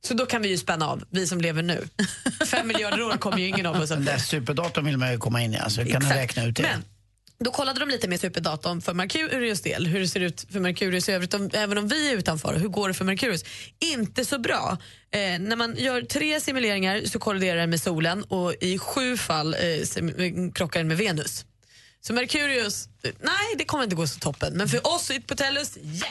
Så 0.08 0.14
då 0.14 0.26
kan 0.26 0.42
vi 0.42 0.50
ju 0.50 0.58
spänna 0.58 0.88
av, 0.90 1.04
vi 1.10 1.28
som 1.28 1.42
lever 1.42 1.64
nu. 1.64 1.88
Fem 2.48 2.68
miljarder 2.68 3.02
år 3.04 3.18
kommer 3.18 3.38
ju 3.38 3.48
ingen 3.48 3.66
av 3.66 3.76
oss 3.76 3.82
att 3.82 3.90
Den 3.98 4.06
där 4.06 4.18
superdatorn 4.18 4.86
vill 4.86 4.98
man 4.98 5.12
ju 5.12 5.18
komma 5.18 5.42
in 5.44 5.54
i, 5.54 5.58
alltså. 5.58 5.86
kan 5.86 6.02
du 6.02 6.08
räkna 6.08 6.46
ut 6.46 6.56
det? 6.56 6.64
Men 6.64 6.84
då 7.40 7.52
kollade 7.52 7.80
de 7.80 7.90
lite 7.90 8.08
med 8.08 8.20
superdatorn 8.20 8.82
för 8.82 8.94
Merkurius 8.94 9.62
del, 9.62 9.88
hur 9.88 10.00
det 10.00 10.08
ser 10.08 10.20
ut 10.20 10.46
för 10.52 10.60
Merkurius 10.60 11.10
i 11.10 11.12
övrigt, 11.12 11.34
om, 11.34 11.50
även 11.54 11.78
om 11.78 11.88
vi 11.88 12.12
är 12.12 12.16
utanför. 12.18 12.54
Hur 12.56 12.68
går 12.68 12.88
det 12.88 12.94
för 12.94 13.06
Merkurius? 13.06 13.44
Inte 13.80 14.26
så 14.26 14.40
bra. 14.40 14.78
Eh, 15.12 15.20
när 15.40 15.56
man 15.56 15.76
gör 15.78 16.02
tre 16.02 16.40
simuleringar 16.42 17.02
så 17.06 17.20
kolliderar 17.20 17.58
den 17.60 17.70
med 17.70 17.82
solen 17.82 18.24
och 18.24 18.54
i 18.62 18.78
sju 18.80 19.18
fall 19.18 19.54
eh, 19.54 19.60
sim- 19.84 20.52
krockar 20.54 20.80
den 20.80 20.88
med 20.88 20.98
Venus. 20.98 21.46
Så 22.02 22.14
Merkurius, 22.14 22.88
eh, 23.04 23.12
nej 23.22 23.56
det 23.58 23.66
kommer 23.66 23.84
inte 23.84 23.96
gå 23.96 24.08
så 24.08 24.20
toppen. 24.20 24.54
Men 24.54 24.68
för 24.70 24.88
oss 24.96 25.12
i 25.12 25.20
Potellus, 25.22 25.78
yes! 25.78 26.04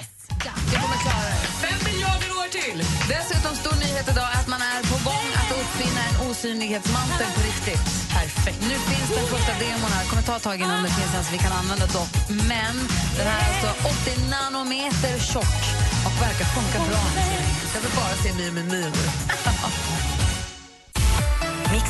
Vi 0.70 0.76
kommer 0.76 0.96
klara 1.02 1.24
det. 1.24 1.68
Fem 1.68 1.92
miljarder 1.92 2.35
år 2.46 2.50
till! 2.60 2.78
Dessutom 3.14 3.54
stor 3.62 3.76
nyhet 3.84 4.06
idag 4.12 4.28
att 4.40 4.48
man 4.48 4.60
är 4.60 4.82
på 4.92 4.98
gång 5.10 5.28
att 5.40 5.50
uppfinna 5.60 6.00
en 6.08 6.16
osynlighetsmantel 6.30 7.28
på 7.34 7.40
riktigt. 7.50 7.84
Perfekt. 8.18 8.60
Nu 8.70 8.76
finns 8.90 9.08
den 9.18 9.26
första 9.34 9.52
demon 9.64 9.90
här. 9.96 10.04
Kommer 10.10 10.22
ta 10.22 10.38
tag 10.38 10.56
innan 10.60 10.82
det 10.82 10.92
finns 10.98 11.14
en 11.14 11.24
som 11.24 11.32
vi 11.36 11.38
kan 11.46 11.52
använda 11.52 11.86
dock. 11.86 12.12
Men 12.52 12.74
den 13.18 13.26
här 13.30 13.40
är 13.42 13.48
alltså 13.52 13.70
80 14.12 14.30
nanometer 14.34 15.14
tjock 15.32 15.60
och 16.06 16.14
verkar 16.24 16.46
funka 16.56 16.78
bra. 16.88 17.04
Jag 17.74 17.80
vill 17.84 17.94
bara 18.00 18.14
se 18.22 18.30
nu. 18.40 18.82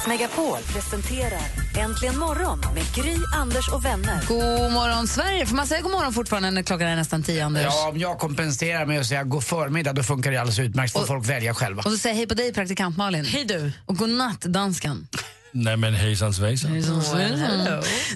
Mix 0.07 0.21
Megapol 0.21 0.59
presenterar 0.73 1.41
Äntligen 1.79 2.19
morgon 2.19 2.61
med 2.75 2.95
Gry, 2.95 3.17
Anders 3.35 3.69
och 3.69 3.85
vänner. 3.85 4.27
God 4.29 4.73
morgon, 4.73 5.09
Sverige. 5.09 5.47
Får 5.47 5.57
man 5.57 5.67
säga 5.67 5.81
god 5.81 5.93
morgon 5.93 6.13
fortfarande 6.13 6.51
när 6.51 6.63
klockan 6.63 6.89
är 6.89 6.97
nästan 6.97 7.23
tio, 7.23 7.45
Anders? 7.45 7.65
Ja, 7.65 7.89
om 7.89 7.99
jag 7.99 8.19
kompenserar 8.19 8.87
med 8.87 9.01
att 9.01 9.07
säga 9.07 9.25
god 9.25 9.45
förmiddag 9.45 9.93
då 9.93 10.03
funkar 10.03 10.31
det 10.31 10.37
alldeles 10.37 10.59
utmärkt. 10.59 10.93
får 10.93 11.07
folk 11.07 11.29
välja 11.29 11.55
själva. 11.55 11.83
Och 11.83 11.91
så 11.91 11.99
säger 11.99 12.15
jag 12.15 12.19
hej 12.19 12.27
på 12.27 12.35
dig, 12.35 12.53
praktikant 12.53 12.97
Malin. 12.97 13.25
Hej 13.25 13.45
du. 13.45 13.73
Och 13.87 13.97
god 13.97 14.09
natt, 14.09 14.41
danskan. 14.41 15.09
Nej 15.53 15.77
men 15.77 15.95
hejsan 15.95 16.35
svejsan. 16.35 16.73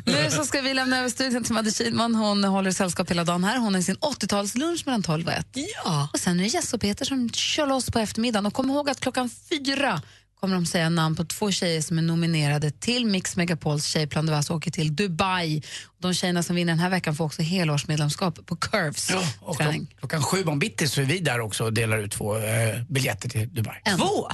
Nu 0.04 0.30
så 0.30 0.44
ska 0.44 0.60
vi 0.60 0.74
lämna 0.74 0.98
över 0.98 1.08
studion 1.08 1.44
till 1.44 1.54
Madde 1.54 1.70
Kihlman. 1.70 2.14
Hon 2.14 2.44
håller 2.44 2.70
sällskap 2.70 3.10
hela 3.10 3.24
dagen 3.24 3.44
här. 3.44 3.58
Hon 3.58 3.74
har 3.74 3.80
sin 3.80 3.96
80-talslunch 3.96 4.82
mellan 4.86 5.02
12 5.02 5.26
och 5.26 5.32
1. 5.32 5.46
Ja. 5.84 6.08
Och 6.12 6.20
sen 6.20 6.40
är 6.40 6.44
det 6.44 6.48
Jess 6.48 6.72
och 6.72 6.80
Peter 6.80 7.04
som 7.04 7.30
kör 7.30 7.66
loss 7.66 7.90
på 7.90 7.98
eftermiddagen. 7.98 8.46
Och 8.46 8.54
kom 8.54 8.70
ihåg 8.70 8.90
att 8.90 9.00
klockan 9.00 9.30
fyra 9.48 10.02
kommer 10.40 10.54
de 10.54 10.66
säga 10.66 10.88
namn 10.88 11.16
på 11.16 11.24
två 11.24 11.50
tjejer 11.50 11.80
som 11.80 11.98
är 11.98 12.02
nominerade 12.02 12.70
till 12.70 13.06
Mix 13.06 13.36
Megapols 13.36 13.84
tjejplan 13.86 14.26
där 14.26 14.32
vi 14.32 14.36
alltså 14.36 14.52
åker 14.54 14.70
till 14.70 14.96
Dubai. 14.96 15.62
De 15.98 16.14
tjejerna 16.14 16.42
som 16.42 16.56
vinner 16.56 16.72
den 16.72 16.78
här 16.80 16.90
veckan 16.90 17.16
får 17.16 17.24
också 17.24 17.42
helårsmedlemskap 17.42 18.46
på 18.46 18.56
Curves 18.56 19.10
Och 19.40 19.56
träning. 19.56 19.80
klock- 19.86 19.98
klockan 19.98 20.22
sju 20.22 20.44
om 20.44 20.58
bitti 20.58 20.88
så 20.88 21.00
är 21.00 21.04
vi 21.04 21.18
där 21.18 21.40
också 21.40 21.64
och 21.64 21.72
delar 21.72 21.98
ut 21.98 22.12
två 22.12 22.36
eh, 22.36 22.82
biljetter 22.88 23.28
till 23.28 23.54
Dubai. 23.54 23.76
Två? 23.98 24.30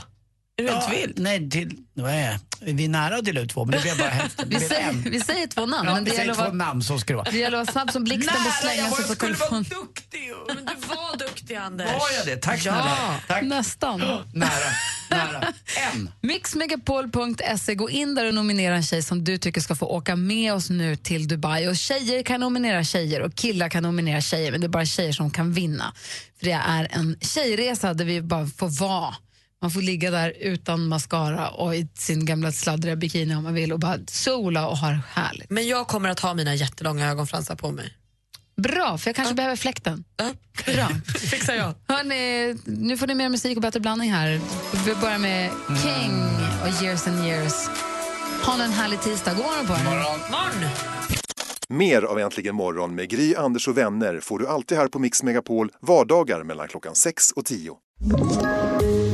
Är 0.59 0.63
du 0.63 0.69
Ja, 0.69 0.89
vild? 0.91 1.19
Nej, 1.19 1.51
till, 1.51 1.69
det? 1.95 2.39
vi 2.61 2.85
är 2.85 2.89
nära 2.89 3.17
att 3.17 3.25
dela 3.25 3.41
ut 3.41 3.51
två 3.51 3.65
men 3.65 3.73
det 3.77 3.83
blir 3.83 3.97
bara 3.99 4.09
hälften. 4.09 4.49
Vi 4.51 4.61
säger, 4.61 4.89
en. 4.89 5.03
vi 5.03 5.21
säger 5.21 5.47
två 5.47 5.67
namn, 5.67 5.89
Ja, 5.89 5.95
men 5.95 6.05
det 6.05 6.11
vi 6.11 6.17
säger 6.17 6.35
två 6.35 6.41
vara, 6.43 6.53
namn, 6.53 6.83
så 6.83 6.99
ska 6.99 7.13
det 7.13 7.17
vara. 7.17 7.31
det 7.31 7.39
gäller 7.39 7.59
att 7.59 7.67
vara 7.67 7.73
snabb 7.73 7.91
som 7.93 8.05
blixten 8.05 8.37
att 8.47 8.61
slänga 8.63 8.91
sig 8.91 9.07
på 9.07 9.15
telefon. 9.15 9.63
duktig. 9.63 10.33
Men 10.47 10.57
du 10.57 10.87
var 10.87 11.19
duktig, 11.19 11.55
Anders. 11.55 11.87
Var 11.87 12.11
jag 12.17 12.27
det? 12.27 12.37
Tack 12.37 12.61
snälla. 12.63 12.97
Ja, 13.01 13.15
Tack. 13.29 13.43
nästan. 13.43 14.01
Nära, 14.35 14.51
nära. 15.11 15.53
En. 15.93 16.11
Mixmegapol.se, 16.21 17.75
gå 17.75 17.91
in 17.91 18.15
där 18.15 18.27
och 18.27 18.35
nominera 18.35 18.77
en 18.77 18.83
tjej 18.83 19.03
som 19.03 19.25
du 19.25 19.39
tycker 19.39 19.61
ska 19.61 19.75
få 19.75 19.87
åka 19.87 20.17
med 20.17 20.55
oss 20.55 20.71
nu 20.71 20.97
till 20.97 21.29
Dubai. 21.29 21.69
Och 21.69 21.77
Tjejer 21.77 22.23
kan 22.23 22.41
nominera 22.41 22.85
tjejer 22.85 23.23
och 23.23 23.35
killar 23.35 23.69
kan 23.69 23.83
nominera 23.83 24.21
tjejer, 24.21 24.53
men 24.53 24.61
det 24.61 24.67
är 24.67 24.69
bara 24.69 24.85
tjejer 24.87 25.13
som 25.13 25.31
kan 25.31 25.53
vinna. 25.53 25.95
För 26.39 26.47
Det 26.47 26.53
är 26.53 26.89
en 26.91 27.17
tjejresa 27.21 27.95
där 27.95 28.05
vi 28.05 28.23
bara 28.23 28.47
får 28.47 28.81
vara. 28.81 29.15
Man 29.63 29.71
får 29.71 29.83
ligga 29.83 30.11
där 30.11 30.33
utan 30.41 30.89
mascara 30.89 31.49
och 31.49 31.77
i 31.77 31.89
sin 31.95 32.25
gamla 32.25 32.53
sladdriga 32.53 32.97
bikini 32.97 33.35
om 33.35 33.45
man 33.45 33.55
vill 33.55 33.73
och 33.73 33.79
bara 33.79 33.99
sola 34.07 34.69
och 34.69 34.79
ha 34.79 34.89
det 34.89 35.01
härligt. 35.09 35.51
Men 35.51 35.67
jag 35.69 35.87
kommer 35.87 36.09
att 36.09 36.21
ha 36.21 36.35
mina 36.35 36.55
jättelånga 36.55 37.11
ögonfransar 37.11 37.57
på 37.57 37.71
mig. 37.71 37.95
Bra, 38.57 38.99
för 38.99 39.09
jag 39.09 39.17
kanske 39.17 39.35
behöver 39.35 39.57
fläkten. 39.57 40.05
Ja. 40.17 40.31
Bra. 40.75 40.89
fixar 41.31 41.55
jag. 41.55 41.75
Hörrni, 41.89 42.57
nu 42.65 42.97
får 42.97 43.07
ni 43.07 43.15
mer 43.15 43.29
musik 43.29 43.57
och 43.57 43.63
bättre 43.63 43.81
blandning 43.81 44.13
här. 44.13 44.41
Vi 44.87 44.95
börjar 44.95 45.19
med 45.19 45.51
King 45.83 46.23
och 46.63 46.83
Years 46.83 47.07
and 47.07 47.27
Years. 47.27 47.69
Ha 48.45 48.65
en 48.65 48.73
härlig 48.73 49.01
tisdag. 49.01 49.35
God 49.35 49.45
morgon 49.45 49.67
på 49.67 49.73
er. 49.73 49.85
Morgon! 49.85 50.71
Mer 51.69 52.03
av 52.03 52.19
Äntligen 52.19 52.55
morgon 52.55 52.95
med 52.95 53.11
Gry, 53.11 53.35
Anders 53.35 53.69
och 53.69 53.79
vänner 53.79 54.21
får 54.21 54.39
du 54.39 54.47
alltid 54.47 54.79
här 54.79 54.89
på 54.89 54.99
Mix 54.99 55.23
Megapol 55.23 55.71
vardagar 55.81 56.43
mellan 56.43 56.69
klockan 56.69 56.95
6 56.95 57.31
och 57.31 57.45
10. 57.45 57.73